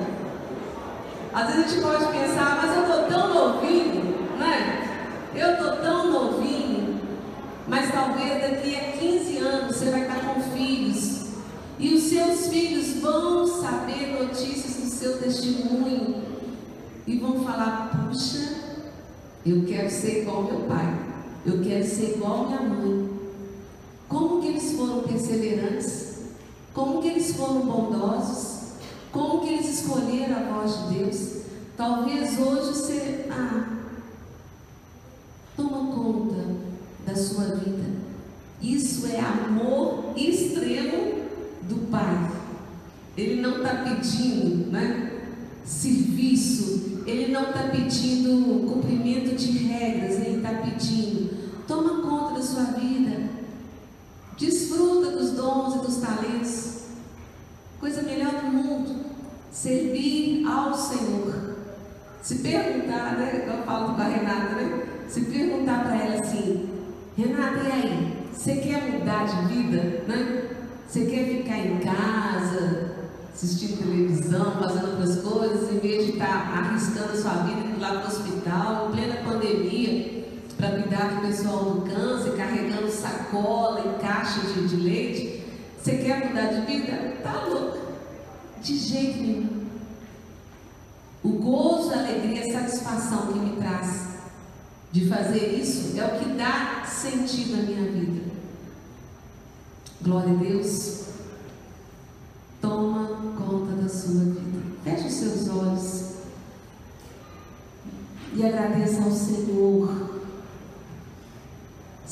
Às 1.32 1.46
vezes 1.46 1.64
a 1.64 1.68
gente 1.68 1.82
pode 1.82 2.06
pensar, 2.06 2.56
mas 2.62 2.76
eu 2.76 2.82
estou 2.82 3.02
tão 3.08 3.34
novinho, 3.34 4.28
né? 4.38 5.12
Eu 5.34 5.52
estou 5.52 5.76
tão 5.76 6.10
novinho, 6.10 7.00
mas 7.68 7.92
talvez 7.92 8.40
daqui 8.40 8.76
a 8.76 8.92
15 8.98 9.38
anos 9.38 9.76
você 9.76 9.90
vai 9.90 10.02
estar 10.02 10.20
com 10.20 10.40
filhos 10.52 11.26
e 11.78 11.94
os 11.94 12.04
seus 12.04 12.46
filhos 12.46 13.00
vão 13.00 13.46
saber 13.46 14.18
notícias 14.18 14.76
do 14.76 14.88
seu 14.88 15.18
testemunho 15.18 16.22
e 17.06 17.18
vão 17.18 17.44
falar: 17.44 17.90
puxa, 18.08 18.56
eu 19.44 19.64
quero 19.66 19.90
ser 19.90 20.22
igual 20.22 20.44
meu 20.44 20.60
pai, 20.60 20.98
eu 21.44 21.62
quero 21.62 21.84
ser 21.84 22.16
igual 22.16 22.46
minha 22.46 22.62
mãe. 22.62 22.95
Eles 24.76 24.88
foram 24.88 25.00
perseverantes? 25.04 26.16
Como 26.74 27.00
que 27.00 27.08
eles 27.08 27.34
foram 27.34 27.60
bondosos? 27.60 28.74
Como 29.10 29.40
que 29.40 29.54
eles 29.54 29.80
escolheram 29.80 30.36
a 30.36 30.60
voz 30.60 30.88
de 30.88 30.98
Deus? 30.98 31.36
Talvez 31.76 32.38
hoje 32.38 32.66
você, 32.68 33.26
ah, 33.30 33.78
toma 35.56 35.94
conta 35.94 36.44
da 37.06 37.14
sua 37.16 37.44
vida. 37.56 37.84
Isso 38.60 39.06
é 39.06 39.18
amor 39.18 40.12
extremo 40.14 41.22
do 41.62 41.90
Pai. 41.90 42.32
Ele 43.16 43.40
não 43.40 43.58
está 43.58 43.76
pedindo, 43.76 44.70
né? 44.70 45.22
Serviço, 45.64 47.02
ele 47.06 47.32
não 47.32 47.48
está 47.48 47.62
pedindo 47.70 48.70
cumprimento 48.70 49.34
de 49.34 49.52
regras, 49.52 50.16
ele 50.16 50.36
está 50.36 50.50
pedindo, 50.50 51.34
toma 51.66 52.02
conta 52.02 52.34
da 52.34 52.42
sua 52.42 52.64
vida, 52.64 53.35
desfruta 54.36 55.12
dos 55.12 55.30
dons 55.30 55.76
e 55.76 55.78
dos 55.78 55.96
talentos, 55.96 56.82
coisa 57.80 58.02
melhor 58.02 58.32
do 58.32 58.46
mundo, 58.46 59.06
servir 59.50 60.46
ao 60.46 60.74
Senhor. 60.74 61.56
Se 62.22 62.36
perguntar, 62.36 63.16
né? 63.16 63.44
Eu 63.46 63.64
falo 63.64 63.94
com 63.94 64.00
a 64.00 64.04
Renata, 64.04 64.54
né? 64.56 64.82
Se 65.08 65.20
perguntar 65.22 65.84
para 65.84 65.96
ela 65.96 66.20
assim, 66.20 66.68
Renata, 67.16 67.60
e 67.62 67.72
aí? 67.72 68.16
Você 68.32 68.56
quer 68.56 68.90
mudar 68.90 69.24
de 69.24 69.54
vida, 69.54 70.04
né? 70.06 70.50
Você 70.86 71.06
quer 71.06 71.24
ficar 71.24 71.58
em 71.58 71.78
casa, 71.78 72.96
assistindo 73.32 73.78
televisão, 73.78 74.52
fazendo 74.58 74.90
outras 74.90 75.20
coisas, 75.20 75.72
em 75.72 75.78
vez 75.78 76.06
de 76.06 76.12
estar 76.12 76.26
tá 76.26 76.58
arriscando 76.58 77.12
a 77.12 77.16
sua 77.16 77.32
vida 77.44 77.60
indo 77.60 77.80
lá 77.80 78.00
para 78.00 78.04
o 78.04 78.06
hospital, 78.06 78.88
em 78.88 78.92
plena 78.92 79.16
pandemia, 79.24 80.15
para 80.56 80.70
cuidar 80.70 81.14
do 81.14 81.26
pessoal 81.26 81.64
do 81.64 81.82
câncer, 81.82 82.36
carregando 82.36 82.90
sacola 82.90 83.80
e 83.80 84.02
caixa 84.02 84.40
de, 84.40 84.68
de 84.68 84.76
leite? 84.76 85.44
Você 85.80 85.98
quer 85.98 86.26
mudar 86.26 86.46
de 86.46 86.60
vida? 86.62 87.16
Tá 87.22 87.44
louco. 87.44 87.78
De 88.60 88.76
jeito 88.76 89.18
nenhum. 89.18 89.66
O 91.22 91.30
gozo, 91.30 91.92
a 91.92 91.98
alegria, 91.98 92.42
a 92.42 92.60
satisfação 92.60 93.32
que 93.32 93.38
me 93.38 93.56
traz 93.56 94.06
de 94.92 95.08
fazer 95.08 95.58
isso 95.60 95.98
é 95.98 96.04
o 96.04 96.18
que 96.18 96.30
dá 96.30 96.84
sentido 96.86 97.54
à 97.54 97.62
minha 97.62 97.90
vida. 97.90 98.22
Glória 100.02 100.32
a 100.32 100.36
Deus. 100.36 101.04
Toma 102.60 103.08
conta 103.36 103.72
da 103.72 103.88
sua 103.88 104.24
vida. 104.24 104.62
Feche 104.84 105.08
os 105.08 105.12
seus 105.12 105.48
olhos 105.48 106.06
e 108.34 108.44
agradeça 108.44 109.02
ao 109.02 109.10
Senhor. 109.10 110.05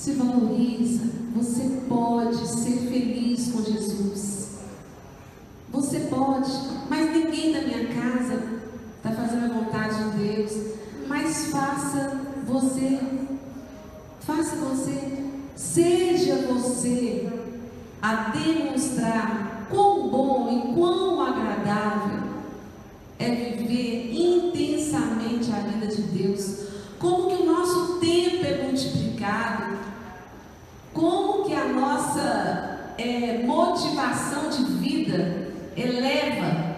Se 0.05 0.12
valoriza. 0.12 1.01
Você 1.35 1.81
pode 1.89 2.47
ser 2.47 2.76
feliz 2.90 3.51
com 3.51 3.64
Jesus. 3.64 4.59
Você 5.72 6.01
pode, 6.01 6.52
mas 6.90 7.10
ninguém 7.10 7.55
da 7.55 7.62
minha 7.62 7.86
casa 7.86 8.60
está 8.98 9.12
fazendo 9.12 9.47
a 9.47 9.60
vontade 9.60 10.10
de 10.10 10.18
Deus. 10.18 10.52
Mas 11.09 11.47
faça 11.47 12.20
você. 12.47 13.01
Faça 14.20 14.56
você. 14.56 15.24
Seja 15.56 16.36
você 16.52 17.26
a 18.02 18.28
demonstrar 18.28 19.68
quão 19.70 20.10
bom 20.10 20.51
e 20.52 20.74
quão 20.74 21.22
agradável 21.22 22.24
é 23.18 23.31
viver 23.31 24.12
intensamente 24.12 25.51
a 25.51 25.60
vida 25.60 25.86
de 25.86 26.02
Deus. 26.02 26.59
Como 26.98 27.28
que 27.28 27.43
o 27.43 27.47
nosso 27.47 28.01
tempo 28.01 28.44
é 28.44 28.64
multiplicado, 28.64 29.93
como 30.94 31.44
que 31.44 31.52
a 31.52 31.68
nossa 31.68 32.94
é, 32.96 33.42
motivação 33.44 34.48
de 34.48 34.64
vida 34.76 35.52
eleva, 35.76 36.76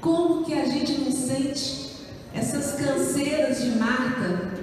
como 0.00 0.44
que 0.44 0.52
a 0.52 0.66
gente 0.66 1.00
não 1.00 1.10
sente 1.10 1.94
essas 2.34 2.72
canseiras 2.72 3.62
de 3.62 3.70
Marta 3.78 4.54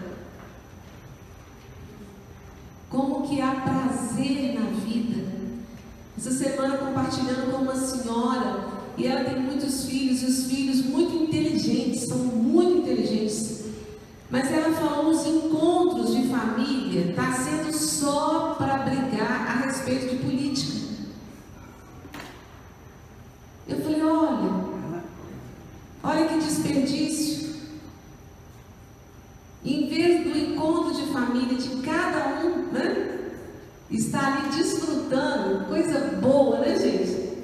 como 2.92 3.26
que 3.26 3.42
há 3.42 3.56
prazer 3.56 4.60
na 4.60 4.70
vida. 4.70 5.26
Essa 6.18 6.32
semana 6.32 6.78
compartilhando 6.78 7.50
com 7.50 7.64
uma 7.64 7.76
senhora, 7.76 8.66
e 8.98 9.08
ela 9.08 9.24
tem 9.24 9.40
muitos 9.40 9.86
filhos, 9.86 10.22
e 10.22 10.26
os 10.26 10.52
filhos 10.52 10.86
muito 10.86 11.24
inteligentes, 11.24 12.02
são 12.08 12.18
muito 12.18 12.80
inteligentes. 12.80 13.61
Mas 14.32 14.50
ela 14.50 14.74
falou 14.74 15.12
nos 15.12 15.26
encontros 15.26 16.16
de 16.16 16.30
família, 16.30 17.10
está 17.10 17.34
sendo 17.34 17.74
só 17.74 18.56
para 18.58 18.78
brigar 18.78 19.46
a 19.46 19.66
respeito 19.66 20.16
de 20.16 20.24
política. 20.24 20.72
Eu 23.68 23.82
falei, 23.82 24.02
olha, 24.02 24.64
olha 26.02 26.28
que 26.30 26.40
desperdício. 26.40 27.56
Em 29.66 29.90
vez 29.90 30.24
do 30.24 30.38
encontro 30.38 30.94
de 30.94 31.12
família 31.12 31.58
de 31.58 31.82
cada 31.82 32.42
um, 32.46 32.72
né? 32.72 33.20
Estar 33.90 34.38
ali 34.38 34.56
desfrutando, 34.56 35.66
coisa 35.66 36.00
boa, 36.22 36.60
né, 36.60 36.80
gente? 36.80 37.38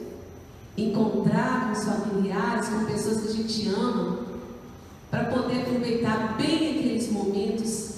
Encontrar 0.78 1.66
com 1.66 1.72
os 1.74 1.84
familiares, 1.84 2.70
com 2.70 2.86
pessoas 2.86 3.22
que 3.22 3.28
a 3.28 3.34
gente 3.34 3.68
ama, 3.68 4.27
para 5.10 5.26
poder 5.26 5.62
aproveitar 5.62 6.36
bem 6.38 6.72
aqueles 6.72 7.12
momentos. 7.12 7.98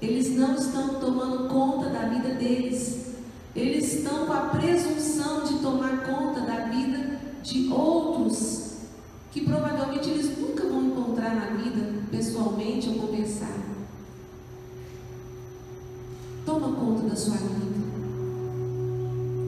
Eles 0.00 0.30
não 0.36 0.54
estão 0.54 1.00
tomando 1.00 1.48
conta 1.48 1.90
da 1.90 2.08
vida 2.08 2.34
deles, 2.34 3.12
eles 3.54 3.94
estão 3.94 4.26
com 4.26 4.32
a 4.32 4.40
presunção 4.46 5.32
tomar 5.62 6.04
conta 6.04 6.40
da 6.40 6.66
vida 6.66 7.20
de 7.42 7.72
outros 7.72 8.72
que 9.30 9.40
provavelmente 9.42 10.10
eles 10.10 10.36
nunca 10.36 10.66
vão 10.66 10.84
encontrar 10.86 11.34
na 11.34 11.46
vida, 11.56 12.02
pessoalmente 12.10 12.90
ou 12.90 13.06
conversar. 13.06 13.56
Toma 16.44 16.72
conta 16.72 17.08
da 17.08 17.16
sua 17.16 17.36
vida. 17.36 17.82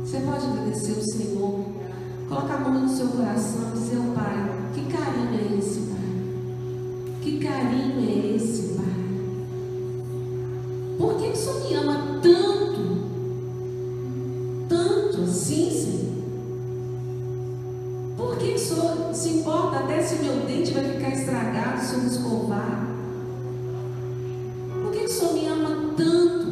Você 0.03 0.21
pode 0.21 0.47
agradecer 0.47 0.93
o 0.93 1.03
Senhor. 1.03 1.65
Colocar 2.29 2.55
a 2.55 2.61
mão 2.61 2.81
no 2.81 2.89
seu 2.89 3.09
coração 3.09 3.73
e 3.75 3.79
dizer, 3.79 3.99
oh, 3.99 4.15
Pai, 4.15 4.71
que 4.73 4.91
carinho 4.91 5.39
é 5.39 5.59
esse? 5.59 5.84
Que 7.25 7.39
carinho 7.39 8.07
é 8.07 8.37
esse, 8.37 8.75
Pai? 8.75 8.85
Por 10.99 11.17
que, 11.17 11.29
o 11.29 11.35
Senhor 11.35 11.65
me 11.65 11.75
ama 11.75 12.21
tanto? 12.21 12.99
Tanto 14.69 15.23
assim, 15.23 15.71
Senhor? 15.71 16.13
Por 18.19 18.37
que, 18.37 18.53
o 18.53 18.59
Senhor 18.59 19.15
se 19.15 19.29
importa 19.31 19.79
até 19.79 20.03
se 20.03 20.23
meu 20.23 20.45
dente 20.45 20.75
vai 20.75 20.85
ficar 20.85 21.17
estragado 21.17 21.81
se 21.81 21.95
eu 21.95 22.01
não 22.01 22.09
escovar? 22.09 22.89
Por 24.83 24.93
que 24.93 25.05
o 25.05 25.09
Senhor 25.09 25.33
me 25.33 25.47
ama 25.47 25.95
tanto? 25.97 26.44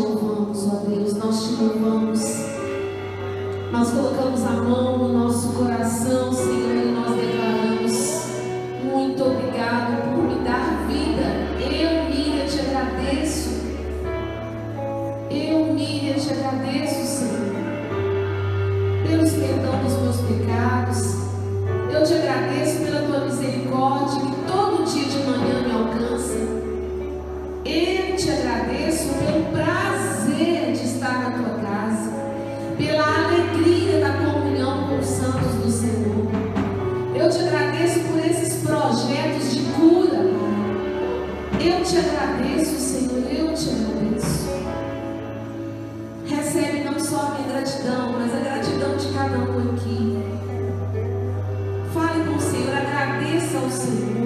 Louvamos, 0.00 0.66
ó 0.66 0.76
Deus, 0.88 1.14
nós 1.14 1.44
te 1.44 1.54
louvamos. 1.54 2.20
Nós 3.72 3.90
colocamos 3.90 4.44
a 4.44 4.52
mão 4.52 4.98
no 4.98 5.12
nosso 5.12 5.52
coração, 5.54 6.32
Senhor, 6.32 6.76
e 6.76 6.92
nós 6.92 7.14
declaramos: 7.14 8.26
muito 8.92 9.24
obrigado 9.24 10.14
por 10.14 10.22
me 10.24 10.44
dar 10.44 10.86
vida. 10.86 11.46
Eu, 11.60 12.04
Miriam, 12.10 12.46
te 12.46 12.60
agradeço. 12.60 13.50
Eu, 15.30 15.74
Miriam, 15.74 16.14
te 16.14 16.32
agradeço, 16.32 17.06
Senhor, 17.06 17.54
pelos 19.06 19.32
perdão 19.32 19.82
dos 19.82 19.96
meus 20.00 20.16
pecados. 20.16 21.16
Eu 21.92 22.04
te 22.04 22.14
agradeço 22.14 22.80
pela 22.80 23.02
tua 23.02 23.20
misericórdia 23.24 24.20
que 24.20 24.52
todo 24.52 24.84
dia 24.84 25.04
de 25.04 25.18
manhã 25.18 25.62
me 25.66 25.72
alcança. 25.72 26.75
Eu 27.68 28.14
te 28.14 28.30
agradeço 28.30 29.08
pelo 29.14 29.44
prazer 29.50 30.72
de 30.72 30.84
estar 30.84 31.18
na 31.18 31.30
tua 31.32 31.58
casa, 31.58 32.12
pela 32.78 33.02
alegria 33.02 34.00
da 34.00 34.12
comunhão 34.12 34.86
com 34.86 34.98
os 35.00 35.06
santos 35.06 35.52
do 35.64 35.68
Senhor. 35.68 36.28
Eu 37.12 37.28
te 37.28 37.40
agradeço 37.40 37.98
por 38.00 38.24
esses 38.24 38.62
projetos 38.62 39.52
de 39.52 39.60
cura. 39.72 40.18
Eu 41.58 41.82
te 41.82 41.98
agradeço, 41.98 42.78
Senhor, 42.78 43.24
eu 43.32 43.52
te 43.52 43.68
agradeço. 43.70 44.46
Recebe 46.24 46.84
não 46.84 47.00
só 47.00 47.20
a 47.20 47.30
minha 47.30 47.48
gratidão, 47.52 48.12
mas 48.12 48.32
a 48.32 48.38
gratidão 48.38 48.96
de 48.96 49.08
cada 49.12 49.38
um 49.38 49.74
aqui. 49.74 50.18
Fale 51.92 52.24
com 52.26 52.36
o 52.36 52.40
Senhor, 52.40 52.76
agradeça 52.76 53.58
ao 53.58 53.70
Senhor. 53.70 54.25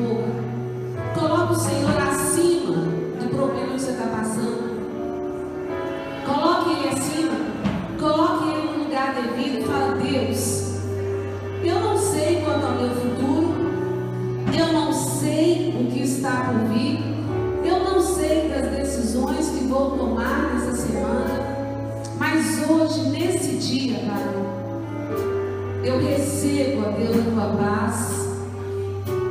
Está 16.21 16.53
por 16.53 16.69
vir. 16.69 16.99
Eu 17.65 17.83
não 17.83 18.01
sei 18.03 18.51
das 18.51 18.71
decisões 18.73 19.49
que 19.49 19.65
vou 19.65 19.97
tomar 19.97 20.53
nessa 20.53 20.77
semana. 20.77 21.57
Mas 22.19 22.69
hoje, 22.69 23.09
nesse 23.09 23.57
dia, 23.57 24.01
Pai, 24.01 24.23
eu 25.83 25.99
recebo, 25.99 26.83
ó 26.87 26.91
Deus, 26.91 27.17
a 27.17 27.31
tua 27.31 27.57
paz. 27.57 28.21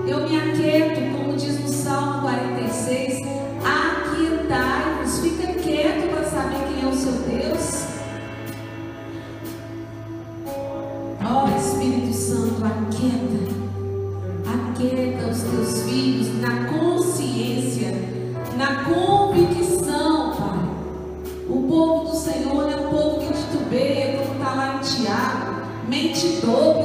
Eu 0.08 0.28
me 0.28 0.36
aquieto, 0.36 1.16
como 1.16 1.38
diz 1.38 1.60
no 1.60 1.68
Salmo 1.68 2.22
46, 2.22 3.22
aquietai-vos, 3.64 5.20
fica 5.20 5.54
quieto 5.60 6.10
para 6.10 6.24
saber 6.24 6.58
quem 6.70 6.90
é 6.90 6.92
o 6.92 6.96
seu 6.96 7.12
Deus. 7.12 7.84
Ó 11.24 11.48
Espírito 11.56 12.14
Santo, 12.14 12.66
aquieta 12.66 13.49
mentidor, 25.90 26.79